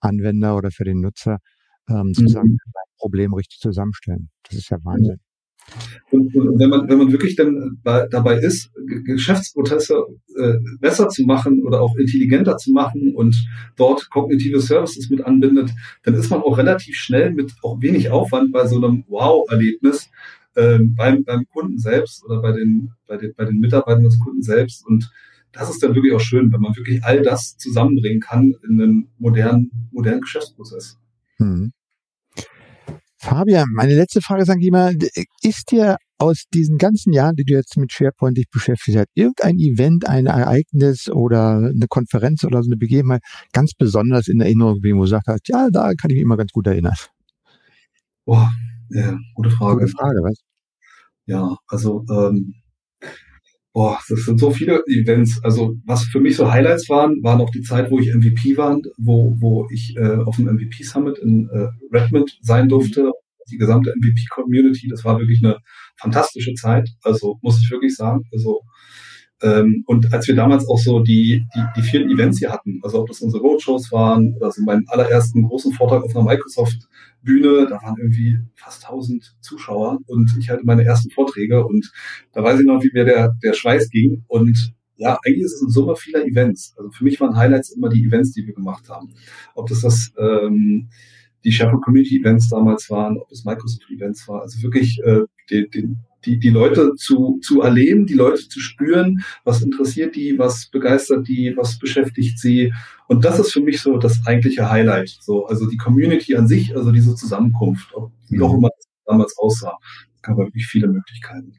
Anwender 0.00 0.56
oder 0.56 0.70
für 0.70 0.84
den 0.84 1.00
Nutzer 1.00 1.38
ähm, 1.90 2.14
sozusagen 2.14 2.48
mhm. 2.48 2.58
ein 2.74 2.96
Problem 2.98 3.34
richtig 3.34 3.58
zusammenstellen. 3.60 4.30
Das 4.48 4.56
ist 4.56 4.70
ja 4.70 4.78
Wahnsinn. 4.82 5.18
Und, 6.10 6.34
und, 6.34 6.58
wenn 6.58 6.70
man 6.70 6.88
wenn 6.88 6.98
man 6.98 7.12
wirklich 7.12 7.36
dann 7.36 7.78
bei, 7.82 8.06
dabei 8.08 8.38
ist, 8.38 8.70
Geschäftsprozesse 9.04 10.04
äh, 10.36 10.54
besser 10.80 11.08
zu 11.08 11.24
machen 11.24 11.62
oder 11.64 11.80
auch 11.80 11.96
intelligenter 11.96 12.56
zu 12.56 12.72
machen 12.72 13.14
und 13.14 13.36
dort 13.76 14.08
kognitive 14.10 14.60
Services 14.60 15.10
mit 15.10 15.24
anbindet, 15.24 15.70
dann 16.04 16.14
ist 16.14 16.30
man 16.30 16.42
auch 16.42 16.58
relativ 16.58 16.96
schnell 16.96 17.32
mit 17.32 17.52
auch 17.62 17.80
wenig 17.80 18.10
Aufwand 18.10 18.52
bei 18.52 18.66
so 18.66 18.76
einem 18.76 19.04
Wow-Erlebnis 19.08 20.08
äh, 20.54 20.78
beim, 20.80 21.24
beim 21.24 21.44
Kunden 21.52 21.78
selbst 21.78 22.24
oder 22.24 22.40
bei 22.40 22.52
den 22.52 22.92
bei 23.06 23.16
den 23.16 23.34
bei 23.36 23.44
den 23.44 23.58
Mitarbeitern 23.58 24.04
des 24.04 24.18
Kunden 24.20 24.42
selbst 24.42 24.86
und 24.86 25.10
das 25.52 25.70
ist 25.70 25.82
dann 25.82 25.94
wirklich 25.94 26.12
auch 26.12 26.20
schön, 26.20 26.52
wenn 26.52 26.60
man 26.60 26.76
wirklich 26.76 27.02
all 27.02 27.22
das 27.22 27.56
zusammenbringen 27.56 28.20
kann 28.20 28.54
in 28.68 28.80
einen 28.80 29.08
modernen 29.18 29.88
modernen 29.90 30.20
Geschäftsprozess. 30.20 30.98
Hm. 31.38 31.72
Fabian, 33.18 33.68
meine 33.74 33.94
letzte 33.94 34.20
Frage, 34.20 34.44
sag 34.44 34.58
ich 34.60 34.70
mal, 34.70 34.94
ist 35.42 35.70
dir 35.70 35.96
aus 36.18 36.44
diesen 36.52 36.78
ganzen 36.78 37.12
Jahren, 37.12 37.34
die 37.36 37.44
du 37.44 37.54
jetzt 37.54 37.76
mit 37.76 37.92
SharePoint 37.92 38.36
dich 38.36 38.48
beschäftigt 38.50 38.98
hast, 38.98 39.08
irgendein 39.14 39.58
Event, 39.58 40.08
ein 40.08 40.26
Ereignis 40.26 41.08
oder 41.08 41.56
eine 41.56 41.86
Konferenz 41.88 42.44
oder 42.44 42.62
so 42.62 42.68
eine 42.68 42.76
Begebenheit 42.76 43.22
ganz 43.52 43.72
besonders 43.76 44.28
in 44.28 44.40
Erinnerung 44.40 44.74
geblieben, 44.74 44.98
wo 44.98 45.02
du 45.02 45.10
gesagt 45.10 45.28
hast, 45.28 45.48
ja, 45.48 45.68
da 45.70 45.92
kann 45.94 46.10
ich 46.10 46.16
mich 46.16 46.22
immer 46.22 46.36
ganz 46.36 46.52
gut 46.52 46.66
erinnern? 46.66 46.94
Boah, 48.24 48.50
ja, 48.90 49.16
gute 49.34 49.50
Frage. 49.50 49.80
Gute 49.80 49.92
Frage, 49.92 50.18
was? 50.22 50.42
Ja, 51.26 51.56
also 51.68 52.04
ähm, 52.10 52.54
Boah, 53.76 54.00
das 54.08 54.20
sind 54.20 54.40
so 54.40 54.50
viele 54.50 54.82
Events. 54.86 55.38
Also 55.44 55.74
was 55.84 56.04
für 56.04 56.18
mich 56.18 56.34
so 56.34 56.50
Highlights 56.50 56.88
waren, 56.88 57.22
war 57.22 57.36
noch 57.36 57.50
die 57.50 57.60
Zeit, 57.60 57.90
wo 57.90 57.98
ich 57.98 58.08
MVP 58.14 58.56
war, 58.56 58.80
wo, 58.96 59.36
wo 59.38 59.68
ich 59.70 59.94
äh, 59.98 60.16
auf 60.24 60.36
dem 60.36 60.46
MVP 60.46 60.82
Summit 60.82 61.18
in 61.18 61.46
äh, 61.50 61.66
Redmond 61.94 62.38
sein 62.40 62.70
durfte. 62.70 63.12
Die 63.50 63.58
gesamte 63.58 63.92
MVP-Community, 63.94 64.88
das 64.88 65.04
war 65.04 65.18
wirklich 65.18 65.44
eine 65.44 65.58
fantastische 66.00 66.54
Zeit. 66.54 66.88
Also 67.02 67.36
muss 67.42 67.60
ich 67.62 67.70
wirklich 67.70 67.94
sagen. 67.94 68.22
Also 68.32 68.62
ähm, 69.42 69.84
und 69.86 70.12
als 70.12 70.26
wir 70.28 70.34
damals 70.34 70.66
auch 70.68 70.78
so 70.78 71.00
die, 71.00 71.44
die, 71.54 71.60
die 71.76 71.82
vielen 71.82 72.10
Events 72.10 72.38
hier 72.38 72.50
hatten, 72.50 72.80
also 72.82 73.00
ob 73.00 73.08
das 73.08 73.20
unsere 73.20 73.42
Roadshows 73.42 73.92
waren 73.92 74.34
oder 74.34 74.50
so 74.50 74.62
meinen 74.62 74.88
allerersten 74.88 75.42
großen 75.42 75.72
Vortrag 75.72 76.02
auf 76.02 76.16
einer 76.16 76.24
Microsoft-Bühne, 76.24 77.66
da 77.68 77.82
waren 77.82 77.96
irgendwie 77.98 78.38
fast 78.54 78.84
1000 78.84 79.36
Zuschauer 79.40 79.98
und 80.06 80.34
ich 80.38 80.48
hatte 80.48 80.64
meine 80.64 80.84
ersten 80.84 81.10
Vorträge 81.10 81.66
und 81.66 81.92
da 82.32 82.42
weiß 82.42 82.60
ich 82.60 82.66
noch, 82.66 82.82
wie 82.82 82.90
mir 82.92 83.04
der, 83.04 83.34
der 83.42 83.52
Schweiß 83.52 83.90
ging 83.90 84.24
und 84.26 84.74
ja, 84.98 85.18
eigentlich 85.24 85.44
ist 85.44 85.54
es 85.54 85.62
eine 85.62 85.70
Summe 85.70 85.96
vieler 85.96 86.24
Events. 86.24 86.74
Also 86.78 86.90
für 86.90 87.04
mich 87.04 87.20
waren 87.20 87.36
Highlights 87.36 87.70
immer 87.70 87.90
die 87.90 88.04
Events, 88.04 88.32
die 88.32 88.46
wir 88.46 88.54
gemacht 88.54 88.88
haben. 88.88 89.12
Ob 89.54 89.68
das 89.68 89.82
das 89.82 90.12
ähm, 90.18 90.88
die 91.44 91.52
SharePoint 91.52 91.84
Community 91.84 92.18
Events 92.18 92.48
damals 92.48 92.88
waren, 92.90 93.18
ob 93.18 93.30
es 93.30 93.44
Microsoft 93.44 93.90
Events 93.90 94.26
war. 94.26 94.42
Also 94.42 94.62
wirklich 94.62 94.98
äh, 95.04 95.20
den, 95.50 95.70
den, 95.70 95.98
die, 96.26 96.38
die 96.38 96.50
Leute 96.50 96.94
zu, 96.96 97.38
zu 97.42 97.62
erleben, 97.62 98.06
die 98.06 98.14
Leute 98.14 98.48
zu 98.48 98.60
spüren, 98.60 99.22
was 99.44 99.62
interessiert 99.62 100.16
die, 100.16 100.38
was 100.38 100.66
begeistert 100.66 101.26
die, 101.28 101.54
was 101.56 101.78
beschäftigt 101.78 102.38
sie. 102.38 102.72
Und 103.08 103.24
das 103.24 103.38
ist 103.38 103.52
für 103.52 103.60
mich 103.60 103.80
so 103.80 103.96
das 103.98 104.20
eigentliche 104.26 104.68
Highlight. 104.68 105.08
So, 105.20 105.46
also 105.46 105.66
die 105.66 105.76
Community 105.76 106.36
an 106.36 106.48
sich, 106.48 106.76
also 106.76 106.90
diese 106.90 107.14
Zusammenkunft, 107.14 107.92
wie 108.28 108.40
auch 108.42 108.52
mhm. 108.52 108.58
immer 108.58 108.68
das 108.76 108.86
damals 109.06 109.34
aussah. 109.38 109.78
Es 110.16 110.22
gab 110.22 110.36
wirklich 110.36 110.66
viele 110.66 110.88
Möglichkeiten. 110.88 111.52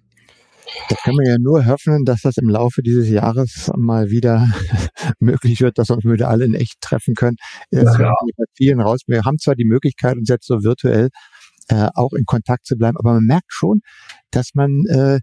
Da 0.90 0.96
können 1.04 1.18
wir 1.18 1.32
ja 1.32 1.38
nur 1.40 1.66
hoffen, 1.66 2.04
dass 2.04 2.22
das 2.22 2.38
im 2.38 2.50
Laufe 2.50 2.82
dieses 2.82 3.10
Jahres 3.10 3.72
mal 3.76 4.10
wieder 4.10 4.48
möglich 5.20 5.62
wird, 5.62 5.78
dass 5.78 5.90
wir 5.90 5.96
uns 5.96 6.06
wieder 6.06 6.30
alle 6.30 6.46
in 6.46 6.54
echt 6.54 6.82
treffen 6.82 7.14
können. 7.16 7.38
Ja, 7.72 7.84
ja. 7.84 8.14
vielen 8.56 8.82
raus. 8.82 9.00
Wir 9.08 9.24
haben 9.24 9.38
zwar 9.38 9.56
die 9.56 9.66
Möglichkeit, 9.66 10.18
uns 10.18 10.30
jetzt 10.30 10.46
so 10.46 10.64
virtuell 10.64 11.10
äh, 11.70 11.90
auch 11.96 12.14
in 12.14 12.26
Kontakt 12.26 12.66
zu 12.66 12.76
bleiben. 12.76 12.98
Aber 12.98 13.14
man 13.14 13.26
merkt 13.26 13.52
schon, 13.52 13.82
dass 14.32 14.52
man 14.54 14.84
äh, 14.90 15.20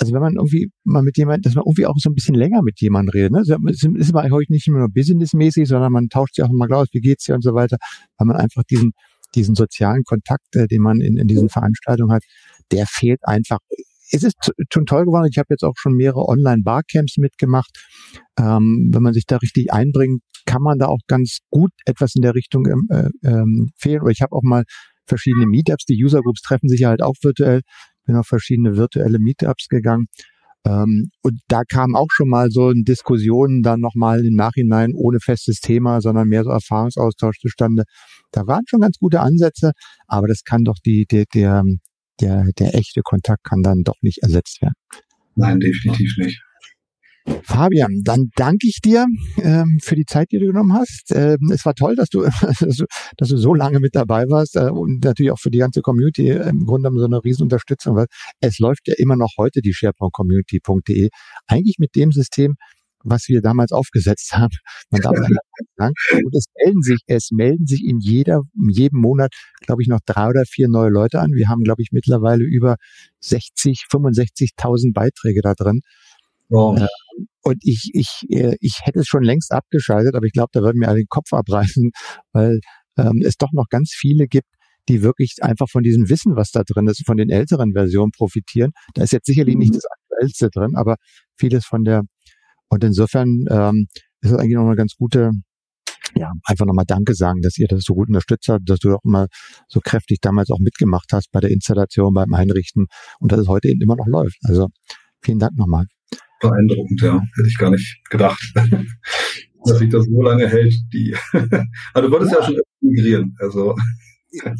also 0.00 0.12
wenn 0.12 0.20
man 0.20 0.34
irgendwie 0.36 0.70
mal 0.84 1.02
mit 1.02 1.16
jemandem, 1.18 1.42
dass 1.42 1.54
man 1.54 1.64
irgendwie 1.66 1.86
auch 1.86 1.96
so 1.98 2.08
ein 2.08 2.14
bisschen 2.14 2.34
länger 2.34 2.62
mit 2.62 2.80
jemandem 2.80 3.10
redet. 3.10 3.32
Ne? 3.32 3.40
Es 3.40 3.82
ist 3.82 4.14
aber 4.14 4.28
heute 4.30 4.52
nicht 4.52 4.68
nur 4.68 4.88
businessmäßig, 4.88 5.68
sondern 5.68 5.92
man 5.92 6.08
tauscht 6.08 6.36
sich 6.36 6.44
auch 6.44 6.50
mal 6.52 6.72
aus, 6.72 6.86
wie 6.92 7.00
geht's 7.00 7.24
dir 7.24 7.34
und 7.34 7.42
so 7.42 7.54
weiter, 7.54 7.78
weil 8.16 8.26
man 8.26 8.36
einfach 8.36 8.62
diesen, 8.70 8.92
diesen 9.34 9.54
sozialen 9.54 10.04
Kontakt, 10.04 10.54
äh, 10.54 10.68
den 10.68 10.82
man 10.82 11.00
in, 11.00 11.16
in 11.16 11.26
diesen 11.26 11.48
Veranstaltungen 11.48 12.12
hat, 12.12 12.22
der 12.70 12.86
fehlt 12.86 13.20
einfach. 13.22 13.58
Es 14.10 14.22
ist 14.22 14.36
schon 14.72 14.86
toll 14.86 15.04
geworden. 15.04 15.28
Ich 15.30 15.38
habe 15.38 15.48
jetzt 15.50 15.64
auch 15.64 15.74
schon 15.76 15.94
mehrere 15.94 16.26
Online-Barcamps 16.28 17.18
mitgemacht. 17.18 17.70
Ähm, 18.38 18.90
wenn 18.92 19.02
man 19.02 19.12
sich 19.12 19.26
da 19.26 19.36
richtig 19.36 19.72
einbringt, 19.72 20.22
kann 20.46 20.62
man 20.62 20.78
da 20.78 20.86
auch 20.86 21.00
ganz 21.08 21.38
gut 21.50 21.72
etwas 21.84 22.12
in 22.14 22.22
der 22.22 22.34
Richtung 22.34 22.66
ähm, 22.66 22.86
äh, 22.88 23.28
ähm, 23.28 23.70
fehlen. 23.76 24.00
Oder 24.00 24.12
ich 24.12 24.22
habe 24.22 24.32
auch 24.32 24.42
mal 24.42 24.64
verschiedene 25.08 25.46
Meetups. 25.46 25.84
Die 25.84 26.02
User 26.02 26.20
Groups 26.22 26.42
treffen 26.42 26.68
sich 26.68 26.80
ja 26.80 26.90
halt 26.90 27.02
auch 27.02 27.14
virtuell. 27.22 27.62
Bin 28.06 28.16
auf 28.16 28.26
verschiedene 28.26 28.76
virtuelle 28.76 29.18
Meetups 29.18 29.68
gegangen. 29.68 30.06
Ähm, 30.64 31.10
und 31.22 31.40
da 31.48 31.62
kam 31.64 31.94
auch 31.94 32.08
schon 32.10 32.28
mal 32.28 32.50
so 32.50 32.70
ein 32.70 32.84
Diskussionen 32.84 33.62
dann 33.62 33.80
nochmal 33.80 34.24
im 34.24 34.34
Nachhinein 34.34 34.92
ohne 34.94 35.18
festes 35.20 35.60
Thema, 35.60 36.00
sondern 36.00 36.28
mehr 36.28 36.44
so 36.44 36.50
Erfahrungsaustausch 36.50 37.38
zustande. 37.38 37.84
Da 38.32 38.46
waren 38.46 38.64
schon 38.66 38.80
ganz 38.80 38.98
gute 38.98 39.20
Ansätze, 39.20 39.72
aber 40.06 40.26
das 40.26 40.42
kann 40.44 40.64
doch 40.64 40.76
die, 40.84 41.06
die 41.10 41.24
der, 41.32 41.62
der, 42.20 42.46
der 42.58 42.74
echte 42.74 43.02
Kontakt 43.02 43.44
kann 43.44 43.62
dann 43.62 43.82
doch 43.84 43.96
nicht 44.02 44.22
ersetzt 44.22 44.60
werden. 44.60 44.74
Nein, 45.36 45.60
definitiv 45.60 46.16
nicht. 46.18 46.42
Fabian, 47.44 48.02
dann 48.04 48.30
danke 48.36 48.68
ich 48.68 48.80
dir 48.82 49.06
ähm, 49.42 49.78
für 49.82 49.96
die 49.96 50.04
Zeit, 50.04 50.30
die 50.32 50.38
du 50.38 50.46
genommen 50.46 50.74
hast. 50.74 51.12
Ähm, 51.12 51.50
es 51.52 51.64
war 51.64 51.74
toll, 51.74 51.96
dass 51.96 52.08
du, 52.08 52.24
dass 53.16 53.28
du, 53.28 53.36
so 53.36 53.54
lange 53.54 53.80
mit 53.80 53.94
dabei 53.94 54.24
warst 54.28 54.56
äh, 54.56 54.70
und 54.70 55.04
natürlich 55.04 55.32
auch 55.32 55.38
für 55.38 55.50
die 55.50 55.58
ganze 55.58 55.80
Community 55.80 56.28
äh, 56.30 56.48
im 56.48 56.66
Grunde 56.66 56.90
so 56.94 57.04
eine 57.04 57.22
Riesenunterstützung. 57.24 57.96
Weil 57.96 58.06
es 58.40 58.58
läuft 58.58 58.86
ja 58.86 58.94
immer 58.98 59.16
noch 59.16 59.30
heute 59.38 59.60
die 59.60 59.72
SharePoint-Community.de 59.72 61.08
eigentlich 61.46 61.76
mit 61.78 61.94
dem 61.96 62.12
System, 62.12 62.54
was 63.04 63.28
wir 63.28 63.40
damals 63.40 63.72
aufgesetzt 63.72 64.32
haben. 64.32 64.56
Man 64.90 65.00
darf 65.00 65.16
sagen. 65.76 65.94
Und 66.24 66.34
es 66.36 66.44
melden 66.62 66.82
sich, 66.82 66.98
es 67.06 67.30
melden 67.32 67.66
sich 67.66 67.84
in 67.84 67.98
jeder, 68.00 68.42
in 68.54 68.70
jedem 68.70 69.00
Monat, 69.00 69.32
glaube 69.60 69.82
ich, 69.82 69.88
noch 69.88 70.00
drei 70.04 70.28
oder 70.28 70.44
vier 70.48 70.68
neue 70.68 70.90
Leute 70.90 71.20
an. 71.20 71.32
Wir 71.32 71.48
haben, 71.48 71.62
glaube 71.62 71.82
ich, 71.82 71.88
mittlerweile 71.92 72.44
über 72.44 72.76
60, 73.20 73.86
65.000 73.90 74.92
Beiträge 74.92 75.40
da 75.42 75.54
drin. 75.54 75.80
Wow. 76.48 76.86
Und 77.42 77.58
ich, 77.62 77.90
ich, 77.92 78.24
äh, 78.30 78.56
ich 78.60 78.80
hätte 78.82 79.00
es 79.00 79.06
schon 79.06 79.22
längst 79.22 79.52
abgeschaltet, 79.52 80.14
aber 80.14 80.26
ich 80.26 80.32
glaube, 80.32 80.50
da 80.52 80.60
würden 80.60 80.78
mir 80.78 80.88
alle 80.88 80.98
den 80.98 81.08
Kopf 81.08 81.32
abreißen, 81.32 81.90
weil 82.32 82.60
ähm, 82.98 83.22
es 83.24 83.36
doch 83.36 83.52
noch 83.52 83.66
ganz 83.70 83.92
viele 83.94 84.26
gibt, 84.26 84.48
die 84.88 85.02
wirklich 85.02 85.36
einfach 85.42 85.68
von 85.70 85.82
diesem 85.82 86.08
Wissen, 86.08 86.36
was 86.36 86.50
da 86.50 86.62
drin 86.64 86.86
ist, 86.86 87.04
von 87.06 87.16
den 87.16 87.30
älteren 87.30 87.72
Versionen 87.74 88.10
profitieren. 88.10 88.72
Da 88.94 89.02
ist 89.02 89.12
jetzt 89.12 89.26
sicherlich 89.26 89.56
nicht 89.56 89.72
mhm. 89.72 89.76
das 89.76 89.84
Aktuellste 89.84 90.48
drin, 90.50 90.72
aber 90.74 90.96
vieles 91.36 91.64
von 91.64 91.84
der, 91.84 92.02
und 92.68 92.84
insofern 92.84 93.44
ähm, 93.50 93.86
ist 94.20 94.32
es 94.32 94.38
eigentlich 94.38 94.56
noch 94.56 94.66
eine 94.66 94.76
ganz 94.76 94.94
gute, 94.96 95.30
ja, 96.16 96.32
einfach 96.44 96.66
nochmal 96.66 96.86
Danke 96.86 97.14
sagen, 97.14 97.42
dass 97.42 97.58
ihr 97.58 97.68
das 97.68 97.82
so 97.84 97.94
gut 97.94 98.08
unterstützt 98.08 98.48
habt, 98.48 98.68
dass 98.68 98.78
du 98.78 98.94
auch 98.94 99.04
immer 99.04 99.26
so 99.68 99.80
kräftig 99.80 100.18
damals 100.20 100.50
auch 100.50 100.58
mitgemacht 100.58 101.10
hast 101.12 101.30
bei 101.32 101.40
der 101.40 101.50
Installation, 101.50 102.14
beim 102.14 102.32
Einrichten 102.32 102.86
und 103.20 103.32
dass 103.32 103.40
es 103.40 103.48
heute 103.48 103.68
eben 103.68 103.82
immer 103.82 103.96
noch 103.96 104.06
läuft. 104.06 104.38
Also 104.44 104.68
vielen 105.22 105.38
Dank 105.38 105.56
nochmal 105.56 105.84
beeindruckend, 106.40 107.00
ja. 107.02 107.20
Hätte 107.36 107.48
ich 107.48 107.58
gar 107.58 107.70
nicht 107.70 108.00
gedacht, 108.10 108.40
dass 109.64 109.78
sich 109.78 109.90
das 109.90 110.04
so 110.06 110.22
lange 110.22 110.48
hält. 110.48 110.74
Die 110.92 111.14
also 111.94 112.08
du 112.08 112.10
wolltest 112.10 112.32
ja, 112.32 112.40
ja 112.40 112.46
schon 112.46 112.56
migrieren. 112.80 113.34
Also 113.40 113.74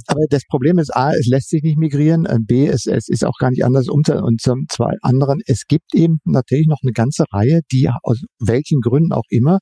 aber 0.07 0.20
das 0.31 0.45
Problem 0.49 0.79
ist, 0.79 0.95
A, 0.95 1.12
es 1.12 1.26
lässt 1.26 1.51
sich 1.51 1.62
nicht 1.62 1.79
migrieren, 1.79 2.24
äh, 2.24 2.39
B, 2.41 2.66
es, 2.66 2.87
es 2.87 3.09
ist 3.09 3.24
auch 3.24 3.37
gar 3.39 3.51
nicht 3.51 3.64
anders 3.64 3.89
um 3.89 4.03
und 4.22 4.41
zum 4.41 4.64
zwei 4.70 4.95
anderen, 5.03 5.41
es 5.47 5.66
gibt 5.66 5.95
eben 5.95 6.20
natürlich 6.24 6.66
noch 6.66 6.79
eine 6.83 6.93
ganze 6.93 7.24
Reihe, 7.31 7.61
die 7.70 7.91
aus 8.03 8.22
welchen 8.39 8.81
Gründen 8.81 9.12
auch 9.12 9.26
immer 9.29 9.59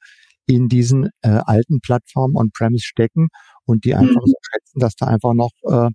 in 0.47 0.69
diesen 0.69 1.09
äh, 1.23 1.41
alten 1.45 1.81
Plattformen 1.81 2.37
on-premise 2.37 2.85
stecken 2.85 3.29
und 3.65 3.85
die 3.85 3.95
einfach 3.95 4.23
mhm. 4.25 4.31
so 4.31 4.35
schätzen, 4.53 4.79
dass 4.79 4.95
da 4.95 5.07
einfach 5.07 5.35
noch 5.35 5.51
äh, 5.69 5.91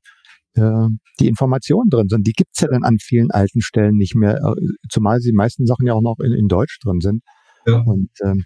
äh, 0.55 0.87
die 1.19 1.27
Informationen 1.27 1.89
drin 1.89 2.09
sind. 2.09 2.27
Die 2.27 2.33
gibt's 2.33 2.61
ja 2.61 2.67
dann 2.67 2.83
an 2.83 2.97
vielen 2.99 3.31
alten 3.31 3.61
Stellen 3.61 3.95
nicht 3.95 4.15
mehr, 4.15 4.37
äh, 4.37 4.53
zumal 4.89 5.19
die 5.19 5.33
meisten 5.33 5.65
Sachen 5.65 5.87
ja 5.87 5.93
auch 5.93 6.01
noch 6.01 6.17
in, 6.23 6.33
in 6.33 6.47
Deutsch 6.47 6.79
drin 6.83 6.99
sind. 7.01 7.23
Ja. 7.65 7.79
Und 7.85 8.09
ähm, 8.23 8.43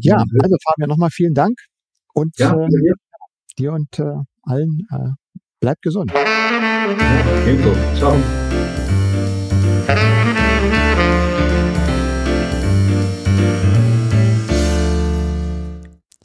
ja, 0.00 0.16
also 0.16 0.56
Fabian, 0.64 0.88
nochmal 0.88 1.10
vielen 1.10 1.34
Dank 1.34 1.58
und 2.14 2.36
ja, 2.38 2.52
äh, 2.54 2.68
dir 3.58 3.72
und 3.72 3.98
äh, 3.98 4.16
allen 4.42 4.86
äh, 4.90 5.10
bleibt 5.60 5.82
gesund. 5.82 6.12
Ja. 6.12 6.24
Ciao. 7.94 8.16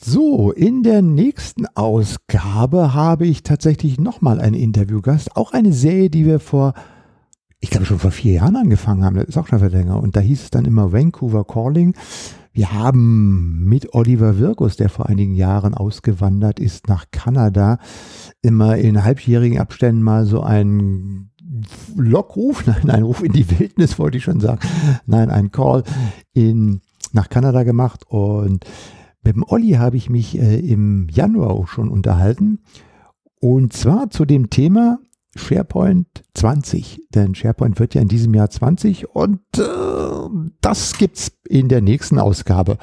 So, 0.10 0.54
in 0.54 0.84
der 0.84 1.02
nächsten 1.02 1.66
Ausgabe 1.76 2.94
habe 2.94 3.28
ich 3.28 3.44
tatsächlich 3.44 4.00
nochmal 4.00 4.40
einen 4.40 4.56
Interviewgast. 4.56 5.36
Auch 5.36 5.52
eine 5.52 5.74
Serie, 5.74 6.10
die 6.10 6.26
wir 6.26 6.40
vor, 6.40 6.76
ich 7.60 7.72
glaube 7.72 7.86
schon 7.86 8.00
vor 8.00 8.12
vier 8.12 8.36
Jahren 8.36 8.56
angefangen 8.56 9.04
haben. 9.04 9.18
Das 9.18 9.26
ist 9.26 9.38
auch 9.38 9.48
schon 9.48 9.60
viel 9.60 9.68
länger. 9.68 10.02
Und 10.02 10.16
da 10.16 10.22
hieß 10.22 10.44
es 10.44 10.50
dann 10.50 10.64
immer 10.64 10.94
Vancouver 10.94 11.44
Calling. 11.44 11.94
Wir 12.54 12.72
haben 12.72 13.66
mit 13.66 13.94
Oliver 13.96 14.40
Wirkus, 14.40 14.78
der 14.78 14.88
vor 14.88 15.08
einigen 15.08 15.36
Jahren 15.36 15.74
ausgewandert 15.74 16.62
ist 16.62 16.88
nach 16.88 17.08
Kanada, 17.12 17.78
immer 18.42 18.78
in 18.78 19.04
halbjährigen 19.04 19.60
Abständen 19.60 20.04
mal 20.04 20.26
so 20.26 20.42
einen 20.42 21.32
Lockruf, 21.98 22.66
nein, 22.66 22.90
ein 22.90 23.04
Ruf 23.04 23.22
in 23.22 23.34
die 23.34 23.60
Wildnis 23.60 24.00
wollte 24.00 24.20
ich 24.20 24.24
schon 24.24 24.40
sagen, 24.40 24.62
nein, 25.06 25.30
ein 25.30 25.52
Call 25.52 25.84
in, 26.32 26.80
nach 27.12 27.28
Kanada 27.28 27.64
gemacht 27.64 28.06
und 28.08 28.64
mit 29.24 29.36
dem 29.36 29.44
Olli 29.44 29.72
habe 29.72 29.98
ich 29.98 30.10
mich 30.10 30.38
äh, 30.38 30.60
im 30.60 31.08
Januar 31.10 31.52
auch 31.52 31.68
schon 31.68 31.90
unterhalten. 31.90 32.60
Und 33.40 33.74
zwar 33.74 34.10
zu 34.10 34.26
dem 34.26 34.50
Thema 34.50 35.00
SharePoint 35.36 36.08
20. 36.34 37.02
Denn 37.14 37.36
SharePoint 37.36 37.80
wird 37.80 37.94
ja 37.94 38.02
in 38.02 38.08
diesem 38.08 38.34
Jahr 38.34 38.50
20 38.50 39.16
und 39.16 39.40
äh, 39.58 39.64
das 40.62 40.94
es 41.00 41.32
in 41.48 41.70
der 41.70 41.82
nächsten 41.82 42.20
Ausgabe. 42.20 42.78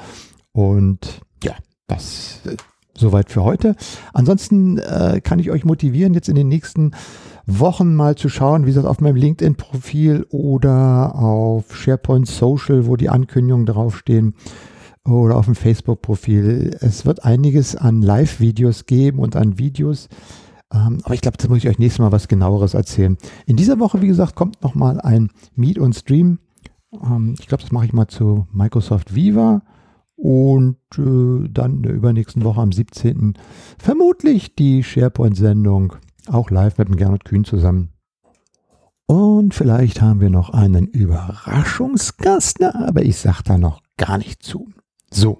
Und 0.51 1.21
ja, 1.43 1.53
das 1.87 2.41
äh, 2.45 2.55
soweit 2.97 3.31
für 3.31 3.43
heute. 3.43 3.75
Ansonsten 4.13 4.77
äh, 4.77 5.21
kann 5.21 5.39
ich 5.39 5.51
euch 5.51 5.65
motivieren, 5.65 6.13
jetzt 6.13 6.29
in 6.29 6.35
den 6.35 6.47
nächsten 6.47 6.91
Wochen 7.45 7.93
mal 7.93 8.15
zu 8.15 8.29
schauen, 8.29 8.65
wie 8.65 8.73
das 8.73 8.85
auf 8.85 9.01
meinem 9.01 9.17
LinkedIn-Profil 9.17 10.25
oder 10.29 11.15
auf 11.15 11.75
SharePoint 11.75 12.27
Social, 12.27 12.87
wo 12.87 12.95
die 12.95 13.09
Ankündigungen 13.09 13.65
draufstehen, 13.65 14.35
oder 15.05 15.37
auf 15.37 15.45
dem 15.45 15.55
Facebook-Profil. 15.55 16.77
Es 16.81 17.05
wird 17.05 17.23
einiges 17.23 17.75
an 17.75 18.01
Live-Videos 18.01 18.85
geben 18.85 19.19
und 19.19 19.35
an 19.35 19.59
Videos. 19.59 20.09
Ähm, 20.73 20.99
aber 21.03 21.13
ich 21.13 21.21
glaube, 21.21 21.37
da 21.37 21.47
muss 21.47 21.59
ich 21.59 21.67
euch 21.67 21.79
nächstes 21.79 21.99
Mal 21.99 22.11
was 22.11 22.27
genaueres 22.27 22.73
erzählen. 22.73 23.17
In 23.45 23.55
dieser 23.55 23.79
Woche, 23.79 24.01
wie 24.01 24.07
gesagt, 24.07 24.35
kommt 24.35 24.61
nochmal 24.63 24.99
ein 24.99 25.29
Meet 25.55 25.77
und 25.77 25.93
Stream. 25.93 26.39
Ähm, 26.93 27.35
ich 27.39 27.47
glaube, 27.47 27.61
das 27.61 27.71
mache 27.71 27.85
ich 27.85 27.93
mal 27.93 28.07
zu 28.07 28.47
Microsoft 28.51 29.13
Viva. 29.13 29.61
Und 30.17 30.77
äh, 30.97 31.49
dann 31.49 31.75
in 31.75 31.83
der 31.83 31.93
übernächsten 31.93 32.43
Woche 32.43 32.61
am 32.61 32.71
17. 32.71 33.33
vermutlich 33.77 34.55
die 34.55 34.83
SharePoint-Sendung. 34.83 35.93
Auch 36.27 36.49
live 36.49 36.77
mit 36.77 36.87
dem 36.87 36.95
Gernot 36.95 37.25
Kühn 37.25 37.43
zusammen. 37.43 37.89
Und 39.07 39.53
vielleicht 39.53 40.01
haben 40.01 40.19
wir 40.19 40.31
noch 40.31 40.49
einen 40.49 40.87
Überraschungsgast, 40.87 42.63
aber 42.63 43.03
ich 43.03 43.17
sage 43.17 43.43
da 43.43 43.57
noch 43.59 43.81
gar 43.97 44.17
nicht 44.17 44.41
zu. 44.41 44.67
So, 45.15 45.39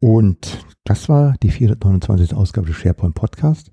und 0.00 0.66
das 0.84 1.08
war 1.08 1.34
die 1.42 1.50
429. 1.50 2.36
Ausgabe 2.36 2.66
des 2.66 2.76
SharePoint 2.76 3.14
Podcast. 3.14 3.70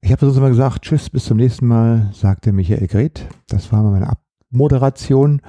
Ich 0.00 0.10
habe 0.12 0.24
sonst 0.24 0.38
immer 0.38 0.48
gesagt, 0.48 0.80
tschüss, 0.80 1.10
bis 1.10 1.26
zum 1.26 1.36
nächsten 1.36 1.66
Mal, 1.66 2.08
sagte 2.14 2.52
Michael 2.52 2.86
Gret. 2.86 3.28
Das 3.48 3.70
war 3.70 3.82
meine 3.82 4.08
Abmoderation. 4.08 5.42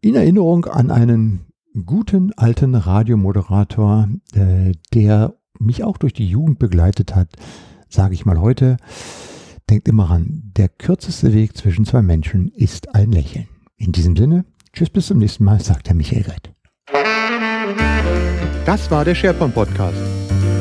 In 0.00 0.14
Erinnerung 0.14 0.64
an 0.64 0.90
einen 0.90 1.52
guten 1.84 2.32
alten 2.38 2.74
Radiomoderator, 2.74 4.08
äh, 4.32 4.72
der 4.94 5.36
mich 5.58 5.84
auch 5.84 5.98
durch 5.98 6.14
die 6.14 6.26
Jugend 6.26 6.58
begleitet 6.58 7.14
hat, 7.14 7.36
sage 7.90 8.14
ich 8.14 8.24
mal 8.24 8.40
heute, 8.40 8.78
denkt 9.68 9.88
immer 9.88 10.04
ran, 10.04 10.52
der 10.56 10.70
kürzeste 10.70 11.34
Weg 11.34 11.54
zwischen 11.54 11.84
zwei 11.84 12.00
Menschen 12.00 12.48
ist 12.48 12.94
ein 12.94 13.12
Lächeln. 13.12 13.46
In 13.76 13.92
diesem 13.92 14.16
Sinne, 14.16 14.46
Tschüss, 14.72 14.90
bis 14.90 15.06
zum 15.08 15.18
nächsten 15.18 15.44
Mal, 15.44 15.60
sagt 15.60 15.88
der 15.88 15.94
Michael 15.94 16.22
Rett. 16.22 16.50
Das 18.64 18.90
war 18.90 19.04
der 19.04 19.14
SharePoint 19.14 19.54
Podcast. 19.54 19.96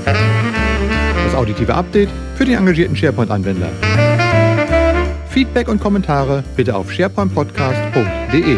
Das 0.05 1.35
auditive 1.35 1.73
Update 1.73 2.09
für 2.35 2.45
den 2.45 2.57
engagierten 2.57 2.95
SharePoint-Anwender. 2.95 3.69
Feedback 5.29 5.67
und 5.67 5.79
Kommentare 5.79 6.43
bitte 6.55 6.75
auf 6.75 6.91
sharepointpodcast.de. 6.91 8.57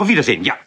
Auf 0.00 0.08
Wiedersehen, 0.08 0.44
ja. 0.44 0.58